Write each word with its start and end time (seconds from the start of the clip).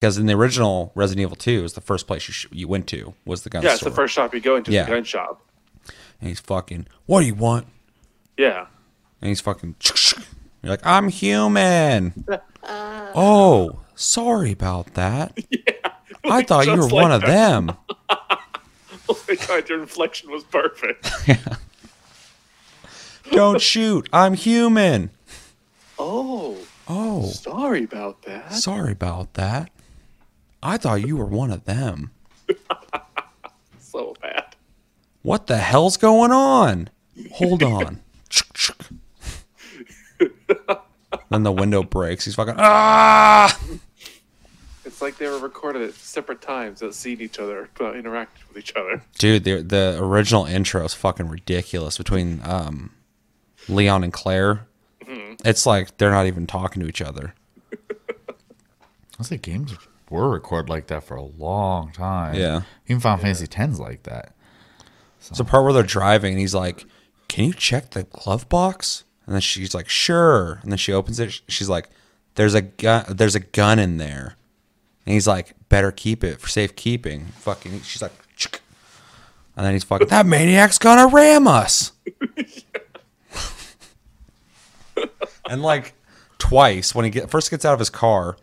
Because 0.00 0.16
in 0.16 0.24
the 0.26 0.32
original 0.32 0.92
Resident 0.94 1.22
Evil 1.22 1.36
2, 1.36 1.58
it 1.58 1.62
was 1.62 1.74
the 1.74 1.80
first 1.82 2.06
place 2.06 2.26
you, 2.26 2.32
sh- 2.32 2.46
you 2.50 2.66
went 2.66 2.86
to 2.88 3.12
was 3.26 3.42
the 3.42 3.50
gun 3.50 3.60
shop. 3.62 3.68
Yeah, 3.68 3.74
it's 3.74 3.84
the 3.84 3.90
first 3.90 4.14
shop 4.14 4.32
you 4.34 4.40
go 4.40 4.56
into, 4.56 4.72
Yeah. 4.72 4.80
is 4.82 4.86
the 4.86 4.92
gun 4.94 5.04
shop. 5.04 5.42
and 6.20 6.28
he's 6.28 6.40
fucking, 6.40 6.86
what 7.06 7.20
do 7.20 7.26
you 7.26 7.34
want? 7.34 7.66
Yeah. 8.38 8.66
And 9.20 9.28
he's 9.28 9.42
fucking, 9.42 9.76
you're 10.62 10.70
like, 10.70 10.84
I'm 10.86 11.08
human. 11.10 12.24
oh, 12.64 13.80
sorry 13.94 14.52
about 14.52 14.94
that. 14.94 15.38
Yeah, 16.22 16.32
I 16.36 16.42
thought 16.42 16.66
you 16.66 16.72
were 16.72 16.76
just 16.78 16.92
one 16.92 17.10
like 17.10 17.22
of 17.22 17.26
them. 17.28 17.72
Oh 19.08 19.22
my 19.26 19.34
god, 19.36 19.68
your 19.70 19.80
inflection 19.80 20.30
was 20.30 20.44
perfect. 20.44 21.10
Don't 23.30 23.60
shoot. 23.60 24.06
I'm 24.12 24.34
human. 24.34 25.10
oh, 25.98 26.58
Oh, 26.88 27.26
sorry 27.30 27.84
about 27.84 28.22
that. 28.22 28.52
sorry 28.52 28.92
about 28.92 29.32
that. 29.34 29.70
I 30.62 30.76
thought 30.76 31.06
you 31.06 31.16
were 31.16 31.24
one 31.24 31.50
of 31.50 31.64
them. 31.64 32.10
So 33.78 34.14
bad. 34.22 34.54
What 35.22 35.48
the 35.48 35.56
hell's 35.56 35.96
going 35.96 36.30
on? 36.30 36.90
Hold 37.32 37.60
on. 37.64 38.00
then 41.28 41.42
the 41.42 41.50
window 41.50 41.82
breaks. 41.82 42.24
He's 42.24 42.36
fucking 42.36 42.54
ah. 42.56 43.58
It's 44.84 45.02
like 45.02 45.18
they 45.18 45.26
were 45.26 45.38
recorded 45.40 45.82
at 45.82 45.94
separate 45.94 46.40
times 46.40 46.78
that 46.80 46.94
seen 46.94 47.20
each 47.20 47.40
other, 47.40 47.68
but 47.76 47.94
interacted 47.94 48.46
with 48.48 48.58
each 48.58 48.74
other. 48.76 49.02
Dude, 49.18 49.42
the 49.42 49.62
the 49.62 49.98
original 50.00 50.46
intro 50.46 50.84
is 50.84 50.94
fucking 50.94 51.28
ridiculous 51.28 51.98
between 51.98 52.40
um, 52.44 52.92
Leon 53.68 54.04
and 54.04 54.12
Claire. 54.12 54.66
It's 55.44 55.66
like 55.66 55.96
they're 55.96 56.12
not 56.12 56.26
even 56.26 56.46
talking 56.46 56.80
to 56.82 56.88
each 56.88 57.02
other. 57.02 57.34
I 59.18 59.22
say 59.22 59.36
games 59.36 59.72
were 60.10 60.28
recorded 60.28 60.68
like 60.68 60.88
that 60.88 61.04
for 61.04 61.16
a 61.16 61.22
long 61.22 61.92
time. 61.92 62.34
Yeah. 62.34 62.62
Even 62.86 63.00
Final 63.00 63.18
Fantasy 63.18 63.46
X's 63.50 63.80
like 63.80 64.02
that. 64.04 64.34
It's 65.18 65.40
a 65.40 65.44
part 65.44 65.64
where 65.64 65.72
they're 65.72 65.82
driving, 65.82 66.32
and 66.32 66.40
he's 66.40 66.54
like, 66.54 66.84
"Can 67.28 67.44
you 67.44 67.52
check 67.52 67.90
the 67.90 68.04
glove 68.04 68.48
box?" 68.48 69.04
And 69.26 69.34
then 69.34 69.40
she's 69.40 69.74
like, 69.74 69.88
"Sure." 69.88 70.58
And 70.62 70.72
then 70.72 70.78
she 70.78 70.92
opens 70.92 71.20
it. 71.20 71.40
She's 71.48 71.68
like, 71.68 71.88
"There's 72.34 72.54
a 72.54 72.62
gun. 72.62 73.04
There's 73.08 73.34
a 73.34 73.40
gun 73.40 73.78
in 73.78 73.98
there." 73.98 74.36
And 75.06 75.12
he's 75.14 75.26
like, 75.26 75.54
"Better 75.68 75.92
keep 75.92 76.24
it 76.24 76.40
for 76.40 76.48
safekeeping." 76.48 77.26
Fucking. 77.38 77.82
She's 77.82 78.02
like, 78.02 78.12
"Chick." 78.34 78.60
and 79.60 79.66
then 79.66 79.74
he's 79.74 79.84
fucking. 79.84 80.08
That 80.08 80.24
maniac's 80.26 80.78
gonna 80.78 81.06
ram 81.06 81.46
us. 81.46 81.92
and 85.50 85.62
like 85.62 85.94
twice 86.38 86.94
when 86.94 87.04
he 87.04 87.10
get 87.10 87.28
first 87.30 87.50
gets 87.50 87.66
out 87.66 87.74
of 87.74 87.78
his 87.78 87.90
car, 87.90 88.38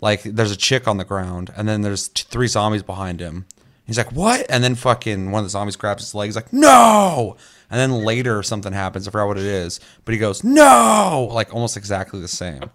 like 0.00 0.22
there's 0.22 0.50
a 0.52 0.56
chick 0.56 0.86
on 0.86 0.96
the 0.96 1.04
ground, 1.04 1.52
and 1.56 1.68
then 1.68 1.82
there's 1.82 2.08
t- 2.08 2.24
three 2.28 2.46
zombies 2.46 2.82
behind 2.82 3.20
him. 3.20 3.46
He's 3.86 3.98
like, 3.98 4.12
"What?" 4.12 4.46
And 4.48 4.62
then 4.62 4.74
fucking 4.74 5.30
one 5.30 5.40
of 5.40 5.46
the 5.46 5.50
zombies 5.50 5.76
grabs 5.76 6.02
his 6.02 6.14
leg. 6.14 6.28
He's 6.28 6.36
like, 6.36 6.52
"No!" 6.52 7.36
And 7.70 7.78
then 7.78 8.04
later 8.04 8.42
something 8.42 8.72
happens. 8.72 9.06
I 9.06 9.10
forgot 9.10 9.28
what 9.28 9.38
it 9.38 9.44
is, 9.44 9.80
but 10.04 10.12
he 10.12 10.18
goes, 10.18 10.44
"No!" 10.44 11.28
Like 11.32 11.54
almost 11.54 11.76
exactly 11.76 12.20
the 12.20 12.28
same. 12.28 12.70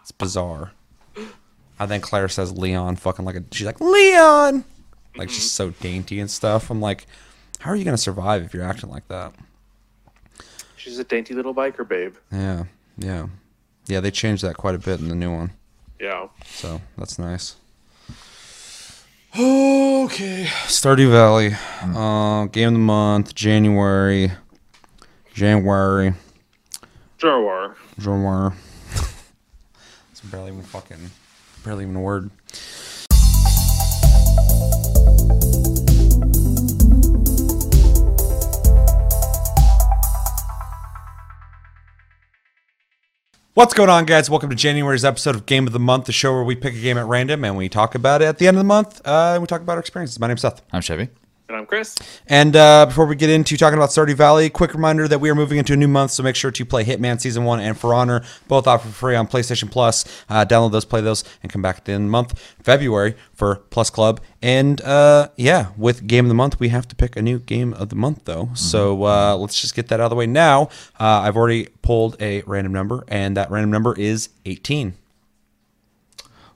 It's 0.00 0.12
bizarre. 0.12 0.72
And 1.78 1.90
then 1.90 2.00
Claire 2.00 2.28
says, 2.28 2.52
"Leon," 2.56 2.96
fucking 2.96 3.24
like 3.24 3.36
a. 3.36 3.44
She's 3.50 3.66
like, 3.66 3.80
"Leon," 3.80 4.64
like 5.16 5.30
she's 5.30 5.50
so 5.50 5.70
dainty 5.70 6.20
and 6.20 6.30
stuff. 6.30 6.70
I'm 6.70 6.80
like, 6.80 7.06
how 7.64 7.70
are 7.70 7.76
you 7.76 7.84
gonna 7.84 7.96
survive 7.96 8.42
if 8.42 8.52
you're 8.52 8.62
acting 8.62 8.90
like 8.90 9.08
that? 9.08 9.32
She's 10.76 10.98
a 10.98 11.04
dainty 11.04 11.32
little 11.32 11.54
biker 11.54 11.88
babe. 11.88 12.14
Yeah, 12.30 12.64
yeah, 12.98 13.28
yeah. 13.86 14.00
They 14.00 14.10
changed 14.10 14.44
that 14.44 14.58
quite 14.58 14.74
a 14.74 14.78
bit 14.78 15.00
in 15.00 15.08
the 15.08 15.14
new 15.14 15.32
one, 15.32 15.52
Yeah. 16.00 16.28
so 16.44 16.80
that's 16.96 17.18
nice. 17.18 17.56
Okay, 19.36 20.44
Stardew 20.66 21.10
Valley, 21.10 21.56
uh, 21.82 22.44
game 22.46 22.68
of 22.68 22.72
the 22.74 22.78
month, 22.78 23.34
January, 23.34 24.30
January, 25.32 26.14
Jarwar. 27.18 27.74
January. 27.98 28.52
it's 30.12 30.20
barely 30.20 30.52
even 30.52 30.62
fucking, 30.62 31.10
barely 31.64 31.82
even 31.82 31.96
a 31.96 32.00
word. 32.00 32.30
What's 43.54 43.72
going 43.72 43.88
on, 43.88 44.04
guys? 44.04 44.28
Welcome 44.28 44.50
to 44.50 44.56
January's 44.56 45.04
episode 45.04 45.36
of 45.36 45.46
Game 45.46 45.68
of 45.68 45.72
the 45.72 45.78
Month, 45.78 46.06
the 46.06 46.12
show 46.12 46.32
where 46.32 46.42
we 46.42 46.56
pick 46.56 46.74
a 46.74 46.80
game 46.80 46.98
at 46.98 47.06
random 47.06 47.44
and 47.44 47.56
we 47.56 47.68
talk 47.68 47.94
about 47.94 48.20
it 48.20 48.24
at 48.24 48.38
the 48.38 48.48
end 48.48 48.56
of 48.56 48.58
the 48.58 48.64
month. 48.64 49.00
Uh, 49.04 49.38
we 49.40 49.46
talk 49.46 49.60
about 49.60 49.74
our 49.74 49.78
experiences. 49.78 50.18
My 50.18 50.26
name's 50.26 50.40
Seth. 50.40 50.60
I'm 50.72 50.82
Chevy. 50.82 51.08
And 51.46 51.58
I'm 51.58 51.66
Chris. 51.66 51.94
And 52.26 52.56
uh, 52.56 52.86
before 52.86 53.04
we 53.04 53.16
get 53.16 53.28
into 53.28 53.58
talking 53.58 53.76
about 53.76 53.90
Stardew 53.90 54.14
Valley, 54.14 54.48
quick 54.48 54.72
reminder 54.72 55.06
that 55.06 55.20
we 55.20 55.28
are 55.28 55.34
moving 55.34 55.58
into 55.58 55.74
a 55.74 55.76
new 55.76 55.86
month, 55.86 56.12
so 56.12 56.22
make 56.22 56.36
sure 56.36 56.50
to 56.50 56.64
play 56.64 56.84
Hitman 56.84 57.20
Season 57.20 57.44
1 57.44 57.60
and 57.60 57.78
For 57.78 57.92
Honor, 57.92 58.24
both 58.48 58.66
offer 58.66 58.88
for 58.88 58.94
free 58.94 59.14
on 59.14 59.28
PlayStation 59.28 59.70
Plus. 59.70 60.06
Uh, 60.30 60.46
download 60.46 60.72
those, 60.72 60.86
play 60.86 61.02
those, 61.02 61.22
and 61.42 61.52
come 61.52 61.60
back 61.60 61.76
at 61.76 61.84
the 61.84 61.92
end 61.92 62.04
of 62.04 62.06
the 62.06 62.12
month, 62.12 62.56
February, 62.62 63.14
for 63.34 63.56
Plus 63.56 63.90
Club. 63.90 64.22
And 64.40 64.80
uh, 64.80 65.28
yeah, 65.36 65.72
with 65.76 66.06
Game 66.06 66.24
of 66.24 66.28
the 66.30 66.34
Month, 66.34 66.58
we 66.60 66.70
have 66.70 66.88
to 66.88 66.96
pick 66.96 67.14
a 67.14 67.20
new 67.20 67.38
Game 67.38 67.74
of 67.74 67.90
the 67.90 67.96
Month, 67.96 68.22
though. 68.24 68.48
So 68.54 69.04
uh, 69.04 69.36
let's 69.36 69.60
just 69.60 69.74
get 69.74 69.88
that 69.88 70.00
out 70.00 70.04
of 70.04 70.10
the 70.10 70.16
way 70.16 70.26
now. 70.26 70.70
Uh, 70.98 71.20
I've 71.24 71.36
already 71.36 71.66
pulled 71.82 72.16
a 72.22 72.40
random 72.46 72.72
number, 72.72 73.04
and 73.08 73.36
that 73.36 73.50
random 73.50 73.70
number 73.70 73.94
is 73.98 74.30
18. 74.46 74.94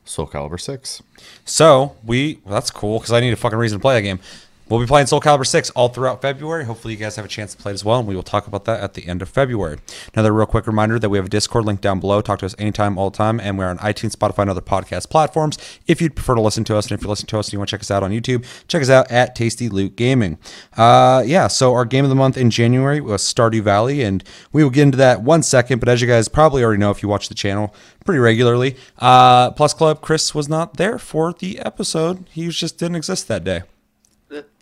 Soul 0.07 0.27
Calibur 0.27 0.59
6. 0.59 1.03
So 1.45 1.95
we 2.03 2.41
well, 2.45 2.55
that's 2.55 2.71
cool 2.71 2.99
because 2.99 3.13
I 3.13 3.21
need 3.21 3.35
a 3.35 3.37
fucking 3.37 3.59
reason 3.59 3.79
to 3.79 3.83
play 3.83 3.95
that 3.95 4.01
game. 4.01 4.21
We'll 4.69 4.81
be 4.81 4.87
playing 4.87 5.07
Soul 5.07 5.23
Calibur 5.23 5.47
6 5.47 5.71
all 5.71 5.89
throughout 5.89 6.21
February. 6.21 6.67
Hopefully, 6.67 6.93
you 6.93 7.01
guys 7.01 7.17
have 7.17 7.25
a 7.25 7.29
chance 7.29 7.55
to 7.55 7.63
play 7.63 7.73
it 7.73 7.75
as 7.75 7.87
well, 7.87 8.01
and 8.01 8.07
we 8.07 8.15
will 8.15 8.23
talk 8.23 8.47
about 8.47 8.67
that 8.67 8.81
at 8.81 8.93
the 8.93 9.09
end 9.09 9.23
of 9.23 9.31
February. 9.31 9.79
Another 10.13 10.31
real 10.31 10.45
quick 10.45 10.67
reminder 10.67 10.99
that 10.99 11.09
we 11.09 11.17
have 11.17 11.25
a 11.25 11.31
Discord 11.31 11.65
link 11.65 11.81
down 11.81 12.01
below. 12.01 12.21
Talk 12.21 12.41
to 12.41 12.47
us 12.47 12.55
anytime, 12.59 12.99
all 12.99 13.09
the 13.09 13.17
time, 13.17 13.41
and 13.41 13.57
we're 13.57 13.69
on 13.69 13.79
iTunes, 13.79 14.15
Spotify, 14.15 14.41
and 14.41 14.51
other 14.51 14.61
podcast 14.61 15.09
platforms. 15.09 15.57
If 15.87 16.03
you'd 16.03 16.15
prefer 16.15 16.35
to 16.35 16.43
listen 16.43 16.65
to 16.65 16.77
us, 16.77 16.91
and 16.91 16.99
if 16.99 17.03
you're 17.03 17.09
listening 17.09 17.29
to 17.29 17.39
us 17.39 17.47
and 17.49 17.55
you 17.55 17.59
want 17.61 17.71
to 17.71 17.73
check 17.73 17.81
us 17.81 17.91
out 17.91 18.03
on 18.03 18.11
YouTube, 18.11 18.45
check 18.69 18.83
us 18.83 18.91
out 18.91 19.11
at 19.11 19.35
Tasty 19.35 19.71
Loot 19.71 19.97
Gaming. 19.97 20.37
Uh, 20.77 21.23
yeah, 21.25 21.47
so 21.47 21.73
our 21.73 21.87
game 21.87 22.05
of 22.05 22.11
the 22.11 22.15
month 22.15 22.37
in 22.37 22.51
January 22.51 23.01
was 23.01 23.23
Stardew 23.23 23.63
Valley, 23.63 24.03
and 24.03 24.23
we 24.53 24.63
will 24.63 24.71
get 24.71 24.83
into 24.83 24.99
that 24.99 25.23
one 25.23 25.43
second. 25.43 25.79
But 25.79 25.89
as 25.89 26.03
you 26.03 26.07
guys 26.07 26.29
probably 26.29 26.63
already 26.63 26.81
know 26.81 26.91
if 26.91 27.03
you 27.03 27.09
watch 27.09 27.31
the 27.31 27.35
channel 27.35 27.75
pretty 28.05 28.19
regularly, 28.19 28.77
uh, 28.99 29.51
Plus 29.53 29.73
Club 29.73 30.03
Chris 30.03 30.35
was 30.35 30.47
not 30.47 30.77
there 30.77 30.99
for 30.99 31.33
the 31.33 31.59
episode. 31.61 32.29
He 32.31 32.49
just 32.49 32.77
didn't 32.77 32.97
exist 32.97 33.29
that 33.29 33.45
day. 33.45 33.63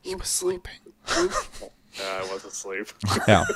He 0.07 0.15
was 0.15 0.29
sleeping. 0.29 0.81
Yeah, 1.99 2.23
I 2.23 2.31
was 2.31 2.45
asleep. 2.45 2.89
Yeah, 3.27 3.47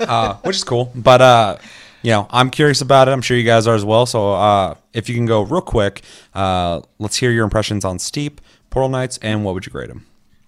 uh, 0.00 0.34
which 0.42 0.56
is 0.56 0.64
cool. 0.64 0.92
But 0.94 1.22
uh, 1.22 1.56
you 2.02 2.10
know, 2.10 2.26
I'm 2.28 2.50
curious 2.50 2.82
about 2.82 3.08
it. 3.08 3.12
I'm 3.12 3.22
sure 3.22 3.38
you 3.38 3.44
guys 3.44 3.66
are 3.66 3.74
as 3.74 3.86
well. 3.86 4.04
So 4.04 4.34
uh, 4.34 4.74
if 4.92 5.08
you 5.08 5.14
can 5.14 5.24
go 5.24 5.40
real 5.40 5.62
quick, 5.62 6.02
uh, 6.34 6.82
let's 6.98 7.16
hear 7.16 7.30
your 7.30 7.44
impressions 7.44 7.86
on 7.86 7.98
Steep, 7.98 8.42
Portal 8.68 8.90
Knights, 8.90 9.18
and 9.22 9.46
what 9.46 9.54
would 9.54 9.64
you 9.64 9.72
grade 9.72 9.88
them? 9.88 10.04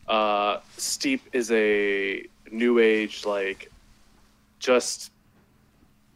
Uh, 0.08 0.58
Steep 0.76 1.22
is 1.32 1.50
a 1.52 2.22
new 2.50 2.78
age, 2.78 3.24
like, 3.24 3.72
just 4.58 5.10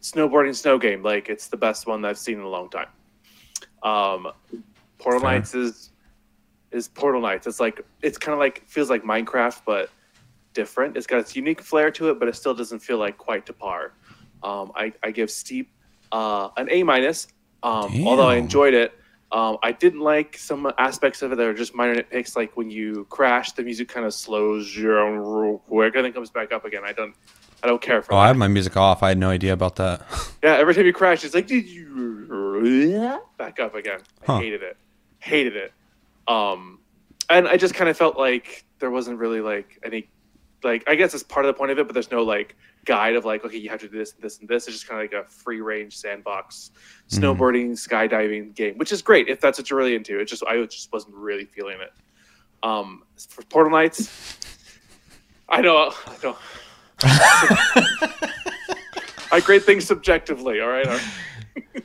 snowboarding 0.02 0.54
snow 0.54 0.76
game. 0.76 1.02
Like, 1.02 1.30
it's 1.30 1.46
the 1.48 1.56
best 1.56 1.86
one 1.86 2.04
I've 2.04 2.18
seen 2.18 2.34
in 2.34 2.44
a 2.44 2.48
long 2.48 2.68
time. 2.68 2.88
Um, 3.82 4.32
Portal 4.98 5.20
Fair. 5.22 5.30
Knights 5.30 5.54
is 5.54 5.92
is 6.76 6.86
Portal 6.88 7.20
Knights. 7.20 7.46
It's 7.46 7.58
like 7.60 7.80
it's 8.02 8.18
kind 8.18 8.32
of 8.34 8.38
like 8.38 8.62
feels 8.66 8.90
like 8.90 9.02
Minecraft, 9.02 9.62
but 9.66 9.90
different. 10.52 10.96
It's 10.96 11.06
got 11.06 11.18
its 11.18 11.34
unique 11.34 11.60
flair 11.60 11.90
to 11.92 12.10
it, 12.10 12.18
but 12.18 12.28
it 12.28 12.36
still 12.36 12.54
doesn't 12.54 12.78
feel 12.80 12.98
like 12.98 13.18
quite 13.18 13.46
to 13.46 13.52
par. 13.52 13.92
Um, 14.42 14.70
I, 14.74 14.92
I 15.02 15.10
give 15.10 15.30
Steep 15.30 15.70
uh, 16.12 16.50
an 16.56 16.68
A 16.70 16.82
minus. 16.82 17.28
Um, 17.62 18.06
although 18.06 18.28
I 18.28 18.36
enjoyed 18.36 18.74
it, 18.74 18.92
um, 19.32 19.58
I 19.62 19.72
didn't 19.72 20.00
like 20.00 20.38
some 20.38 20.70
aspects 20.78 21.20
of 21.22 21.32
it 21.32 21.36
that 21.36 21.46
are 21.46 21.54
just 21.54 21.74
minor 21.74 21.94
nitpicks. 22.00 22.36
Like 22.36 22.56
when 22.56 22.70
you 22.70 23.06
crash, 23.10 23.52
the 23.52 23.62
music 23.64 23.88
kind 23.88 24.06
of 24.06 24.14
slows 24.14 24.72
down 24.74 25.18
real 25.18 25.58
quick 25.66 25.96
and 25.96 26.04
then 26.04 26.12
comes 26.12 26.30
back 26.30 26.52
up 26.52 26.64
again. 26.64 26.82
I 26.84 26.92
don't, 26.92 27.14
I 27.62 27.66
don't 27.66 27.82
care 27.82 28.02
for 28.02 28.12
Oh, 28.12 28.16
that. 28.16 28.22
I 28.22 28.26
have 28.28 28.36
my 28.36 28.46
music 28.48 28.76
off. 28.76 29.02
I 29.02 29.08
had 29.08 29.18
no 29.18 29.30
idea 29.30 29.52
about 29.52 29.76
that. 29.76 30.02
Yeah, 30.44 30.54
every 30.54 30.74
time 30.74 30.86
you 30.86 30.92
crash, 30.92 31.24
it's 31.24 31.34
like 31.34 31.48
did 31.48 31.66
you 31.76 33.20
back 33.36 33.58
up 33.58 33.74
again. 33.74 34.00
I 34.22 34.26
Huh. 34.26 34.38
hated 34.38 34.62
it. 34.62 34.76
Hated 35.18 35.56
it. 35.56 35.72
Um 36.28 36.80
and 37.28 37.48
I 37.48 37.56
just 37.56 37.74
kind 37.74 37.90
of 37.90 37.96
felt 37.96 38.16
like 38.16 38.64
there 38.78 38.90
wasn't 38.90 39.18
really 39.18 39.40
like 39.40 39.78
any 39.84 40.08
like 40.62 40.84
I 40.86 40.94
guess 40.94 41.14
it's 41.14 41.22
part 41.22 41.44
of 41.44 41.54
the 41.54 41.58
point 41.58 41.70
of 41.70 41.78
it, 41.78 41.86
but 41.86 41.94
there's 41.94 42.10
no 42.10 42.22
like 42.22 42.56
guide 42.84 43.16
of 43.16 43.24
like, 43.24 43.44
okay, 43.44 43.56
you 43.56 43.68
have 43.68 43.80
to 43.80 43.88
do 43.88 43.98
this, 43.98 44.12
this, 44.12 44.38
and 44.38 44.48
this. 44.48 44.66
It's 44.66 44.76
just 44.76 44.88
kind 44.88 45.02
of 45.02 45.12
like 45.12 45.26
a 45.26 45.28
free 45.28 45.60
range 45.60 45.96
sandbox 45.96 46.70
snowboarding, 47.08 47.72
skydiving 47.72 48.54
game, 48.54 48.78
which 48.78 48.92
is 48.92 49.02
great 49.02 49.28
if 49.28 49.40
that's 49.40 49.58
what 49.58 49.68
you're 49.70 49.78
really 49.78 49.94
into. 49.94 50.18
It 50.18 50.26
just 50.26 50.44
I 50.44 50.62
just 50.64 50.92
wasn't 50.92 51.14
really 51.14 51.44
feeling 51.44 51.78
it. 51.80 51.92
Um 52.62 53.02
for 53.16 53.42
Portal 53.44 53.72
Knights, 53.72 54.38
I 55.48 55.60
know 55.60 55.92
I 56.06 56.16
know 56.22 56.36
I 59.32 59.40
grade 59.40 59.64
things 59.64 59.84
subjectively. 59.84 60.60
All 60.60 60.68
right. 60.68 60.86
All 60.86 60.94
right. 60.94 61.84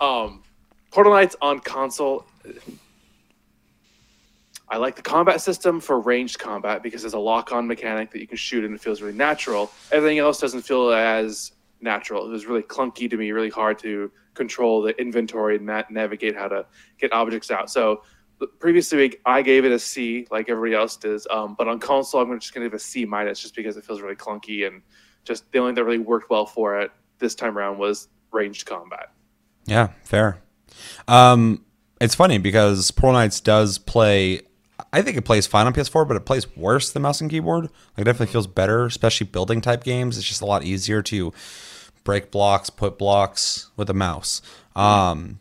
um, 0.26 0.42
Portal 0.90 1.12
Knights 1.12 1.36
on 1.40 1.60
console. 1.60 2.26
I 4.74 4.76
like 4.76 4.96
the 4.96 5.02
combat 5.02 5.40
system 5.40 5.78
for 5.78 6.00
ranged 6.00 6.40
combat 6.40 6.82
because 6.82 7.02
there's 7.02 7.14
a 7.14 7.18
lock-on 7.18 7.64
mechanic 7.64 8.10
that 8.10 8.18
you 8.18 8.26
can 8.26 8.36
shoot 8.36 8.64
and 8.64 8.74
it 8.74 8.80
feels 8.80 9.00
really 9.00 9.16
natural. 9.16 9.70
Everything 9.92 10.18
else 10.18 10.40
doesn't 10.40 10.62
feel 10.62 10.90
as 10.90 11.52
natural. 11.80 12.26
It 12.26 12.30
was 12.30 12.46
really 12.46 12.62
clunky 12.62 13.08
to 13.08 13.16
me, 13.16 13.30
really 13.30 13.50
hard 13.50 13.78
to 13.78 14.10
control 14.34 14.82
the 14.82 15.00
inventory 15.00 15.58
and 15.58 15.86
navigate 15.90 16.34
how 16.34 16.48
to 16.48 16.66
get 16.98 17.12
objects 17.12 17.52
out. 17.52 17.70
So 17.70 18.02
previous 18.58 18.90
week 18.90 19.20
I 19.24 19.42
gave 19.42 19.64
it 19.64 19.70
a 19.70 19.78
C, 19.78 20.26
like 20.32 20.48
everybody 20.48 20.74
else 20.74 20.96
does. 20.96 21.24
Um, 21.30 21.54
but 21.56 21.68
on 21.68 21.78
console, 21.78 22.22
I'm 22.22 22.40
just 22.40 22.52
going 22.52 22.64
to 22.64 22.68
give 22.68 22.74
it 22.74 22.82
a 22.82 22.84
C 22.84 23.04
minus, 23.04 23.38
just 23.38 23.54
because 23.54 23.76
it 23.76 23.84
feels 23.84 24.00
really 24.00 24.16
clunky 24.16 24.66
and 24.66 24.82
just 25.22 25.48
the 25.52 25.60
only 25.60 25.70
thing 25.70 25.76
that 25.76 25.84
really 25.84 25.98
worked 25.98 26.30
well 26.30 26.46
for 26.46 26.80
it 26.80 26.90
this 27.20 27.36
time 27.36 27.56
around 27.56 27.78
was 27.78 28.08
ranged 28.32 28.66
combat. 28.66 29.12
Yeah, 29.66 29.90
fair. 30.02 30.42
Um, 31.06 31.64
it's 32.00 32.16
funny 32.16 32.38
because 32.38 32.90
Portal 32.90 33.20
Knights 33.20 33.38
does 33.38 33.78
play. 33.78 34.40
I 34.94 35.02
think 35.02 35.16
it 35.16 35.24
plays 35.24 35.44
fine 35.44 35.66
on 35.66 35.74
PS4, 35.74 36.06
but 36.06 36.16
it 36.16 36.24
plays 36.24 36.56
worse 36.56 36.92
than 36.92 37.02
mouse 37.02 37.20
and 37.20 37.28
keyboard. 37.28 37.64
Like, 37.64 37.98
it 37.98 38.04
definitely 38.04 38.32
feels 38.32 38.46
better, 38.46 38.86
especially 38.86 39.26
building 39.26 39.60
type 39.60 39.82
games. 39.82 40.16
It's 40.16 40.26
just 40.26 40.40
a 40.40 40.46
lot 40.46 40.62
easier 40.62 41.02
to 41.02 41.32
break 42.04 42.30
blocks, 42.30 42.70
put 42.70 42.96
blocks 42.96 43.70
with 43.76 43.90
a 43.90 43.94
mouse. 43.94 44.40
Um, 44.76 45.40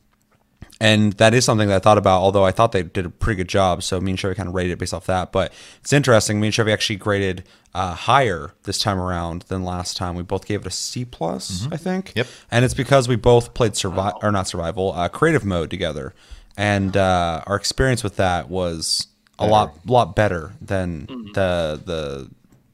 and 0.82 1.14
that 1.14 1.36
is 1.36 1.46
something 1.46 1.68
that 1.68 1.76
I 1.76 1.80
thought 1.80 2.00
about, 2.00 2.22
although 2.22 2.44
I 2.44 2.52
thought 2.52 2.72
they 2.72 2.82
did 2.82 3.06
a 3.06 3.12
pretty 3.12 3.38
good 3.38 3.48
job. 3.48 3.84
So 3.84 4.02
me 4.02 4.14
and 4.14 4.20
Chevy 4.20 4.34
kind 4.34 4.50
of 4.50 4.56
rated 4.56 4.72
it 4.72 4.80
based 4.80 4.94
off 4.94 5.06
that. 5.06 5.32
But 5.32 5.54
it's 5.82 5.94
interesting. 5.94 6.42
Me 6.42 6.48
and 6.48 6.54
Chevy 6.54 6.74
actually 6.74 6.96
graded 6.96 7.44
uh, 7.76 7.94
higher 7.94 8.54
this 8.64 8.80
time 8.80 9.00
around 9.00 9.44
than 9.44 9.64
last 9.64 9.98
time. 9.98 10.16
We 10.16 10.24
both 10.24 10.48
gave 10.48 10.62
it 10.62 10.68
a 10.68 10.72
C 10.72 11.06
plus, 11.06 11.68
I 11.72 11.78
think. 11.78 12.14
Yep. 12.16 12.28
And 12.50 12.66
it's 12.66 12.74
because 12.74 13.08
we 13.08 13.18
both 13.18 13.54
played 13.54 13.76
survival 13.76 14.20
or 14.24 14.32
not 14.32 14.48
survival, 14.48 14.94
uh, 14.94 15.10
creative 15.10 15.46
mode 15.46 15.70
together, 15.70 16.16
and 16.58 16.98
uh, 16.98 17.44
our 17.46 17.56
experience 17.56 18.04
with 18.04 18.16
that 18.18 18.50
was 18.50 19.08
a 19.40 19.48
lot 19.48 19.74
lot 19.86 20.16
better 20.16 20.54
than 20.62 21.06
the 21.34 21.82
the 21.84 22.30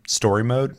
story 0.07 0.43
mode. 0.43 0.75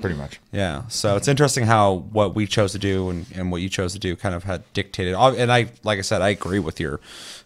Pretty 0.00 0.16
much. 0.16 0.40
Yeah. 0.52 0.86
So 0.88 1.16
it's 1.16 1.28
interesting 1.28 1.64
how 1.64 2.06
what 2.10 2.34
we 2.34 2.46
chose 2.46 2.72
to 2.72 2.78
do 2.78 3.08
and, 3.08 3.26
and 3.34 3.52
what 3.52 3.62
you 3.62 3.68
chose 3.68 3.92
to 3.92 4.00
do 4.00 4.16
kind 4.16 4.34
of 4.34 4.44
had 4.44 4.70
dictated. 4.72 5.14
And 5.14 5.52
I, 5.52 5.70
like 5.84 5.98
I 5.98 6.02
said, 6.02 6.22
I 6.22 6.30
agree 6.30 6.58
with 6.58 6.80
your 6.80 7.00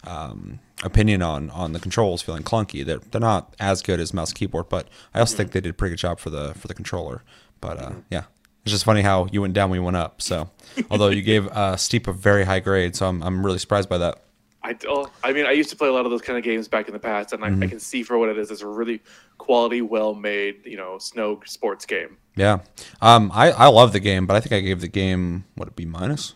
um, 0.07 0.59
opinion 0.83 1.21
on 1.21 1.51
on 1.51 1.73
the 1.73 1.81
controls 1.81 2.23
feeling 2.23 2.43
clunky. 2.43 2.85
They're 2.85 3.01
they're 3.11 3.21
not 3.21 3.55
as 3.61 3.83
good 3.83 4.01
as 4.01 4.15
mouse 4.15 4.31
and 4.31 4.39
keyboard, 4.39 4.69
but 4.71 4.89
I 5.15 5.21
also 5.21 5.37
think 5.37 5.53
they 5.53 5.61
did 5.61 5.71
a 5.71 5.75
pretty 5.75 5.93
good 5.93 6.01
job 6.01 6.19
for 6.19 6.31
the 6.31 6.55
for 6.55 6.67
the 6.67 6.75
controller. 6.75 7.23
But 7.61 7.79
uh, 7.79 7.93
yeah. 8.11 8.25
It's 8.65 8.73
just 8.73 8.85
funny 8.85 9.01
how 9.01 9.29
you 9.33 9.41
went 9.41 9.55
down 9.55 9.71
when 9.71 9.79
you 9.79 9.83
went 9.83 9.97
up. 9.97 10.21
So, 10.21 10.51
although 10.91 11.09
you 11.09 11.23
gave 11.33 11.47
uh, 11.49 11.77
Steep 11.77 12.07
a 12.07 12.13
very 12.13 12.45
high 12.45 12.61
grade, 12.61 12.97
so 12.97 13.07
I'm, 13.07 13.23
I'm 13.23 13.47
really 13.47 13.59
surprised 13.59 13.89
by 13.89 13.97
that. 13.99 14.23
I, 14.69 14.77
oh, 14.87 15.11
I 15.25 15.33
mean, 15.33 15.47
I 15.47 15.53
used 15.53 15.71
to 15.71 15.77
play 15.77 15.89
a 15.89 15.93
lot 15.93 16.05
of 16.05 16.11
those 16.11 16.21
kind 16.21 16.37
of 16.39 16.45
games 16.45 16.69
back 16.69 16.89
in 16.89 16.93
the 16.93 16.99
past, 17.01 17.33
and 17.33 17.43
I, 17.43 17.49
I 17.65 17.67
can 17.67 17.81
see 17.81 18.03
for 18.03 18.19
what 18.19 18.29
it 18.29 18.37
is. 18.37 18.51
It's 18.51 18.61
a 18.61 18.67
really 18.67 19.01
quality, 19.39 19.81
well-made, 19.81 20.67
you 20.67 20.77
know, 20.77 20.99
snow 20.99 21.41
sports 21.47 21.87
game. 21.87 22.19
Yeah, 22.37 22.59
um, 23.01 23.31
I 23.35 23.51
I 23.51 23.67
love 23.69 23.93
the 23.93 24.01
game, 24.01 24.27
but 24.27 24.37
I 24.37 24.41
think 24.41 24.53
I 24.53 24.61
gave 24.61 24.81
the 24.83 24.89
game 24.89 25.45
what 25.55 25.69
a 25.69 25.71
B 25.71 25.87
minus. 25.87 26.35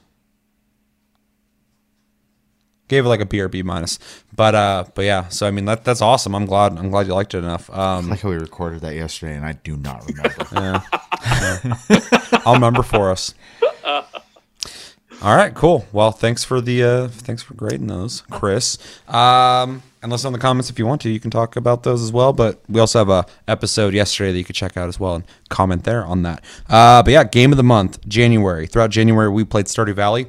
Gave 2.89 3.05
it 3.07 3.09
like 3.09 3.21
a 3.21 3.27
B 3.27 3.41
or 3.41 3.49
B 3.49 3.63
minus, 3.63 3.99
but 4.35 4.55
uh, 4.55 4.85
but 4.95 5.05
yeah. 5.05 5.29
So 5.29 5.47
I 5.47 5.51
mean 5.51 5.67
that 5.67 5.85
that's 5.85 6.03
awesome. 6.03 6.35
I'm 6.35 6.47
glad 6.47 6.79
I'm 6.79 6.91
glad 6.91 7.07
you 7.07 7.15
liked 7.15 7.35
it 7.35 7.39
enough. 7.39 7.71
I 7.71 7.99
Um, 7.99 8.09
like 8.09 8.21
how 8.21 8.31
we 8.31 8.37
recorded 8.37 8.81
that 8.81 8.95
yesterday, 8.95 9.37
and 9.37 9.45
I 9.45 9.53
do 9.53 9.77
not 9.77 10.05
remember. 10.07 10.47
yeah. 10.53 10.81
I'll 12.45 12.55
remember 12.55 12.83
for 12.83 13.11
us. 13.11 13.35
All 15.23 15.37
right, 15.37 15.55
cool. 15.55 15.87
Well, 15.93 16.11
thanks 16.11 16.43
for 16.43 16.61
the 16.61 16.83
uh, 16.83 17.07
thanks 17.09 17.45
for 17.45 17.55
grading 17.55 17.87
those, 17.87 18.23
Chris. 18.33 18.77
Um, 19.07 19.85
and 20.03 20.11
listen 20.11 20.27
in 20.27 20.33
the 20.33 20.41
comments 20.41 20.69
if 20.69 20.81
you 20.81 20.87
want 20.87 21.01
to. 21.03 21.11
You 21.11 21.21
can 21.21 21.31
talk 21.31 21.55
about 21.55 21.85
those 21.85 22.03
as 22.03 22.11
well. 22.11 22.33
But 22.33 22.61
we 22.69 22.81
also 22.81 22.99
have 22.99 23.09
a 23.09 23.25
episode 23.47 23.95
yesterday 23.95 24.33
that 24.33 24.39
you 24.39 24.45
could 24.45 24.57
check 24.57 24.77
out 24.77 24.89
as 24.89 24.99
well 24.99 25.15
and 25.15 25.25
comment 25.49 25.85
there 25.85 26.05
on 26.05 26.23
that. 26.25 26.43
Uh, 26.69 27.05
but 27.05 27.13
yeah, 27.13 27.23
game 27.23 27.53
of 27.53 27.57
the 27.57 27.63
month, 27.63 28.05
January. 28.09 28.67
Throughout 28.67 28.91
January, 28.91 29.29
we 29.29 29.45
played 29.45 29.67
Stardew 29.67 29.95
Valley. 29.95 30.27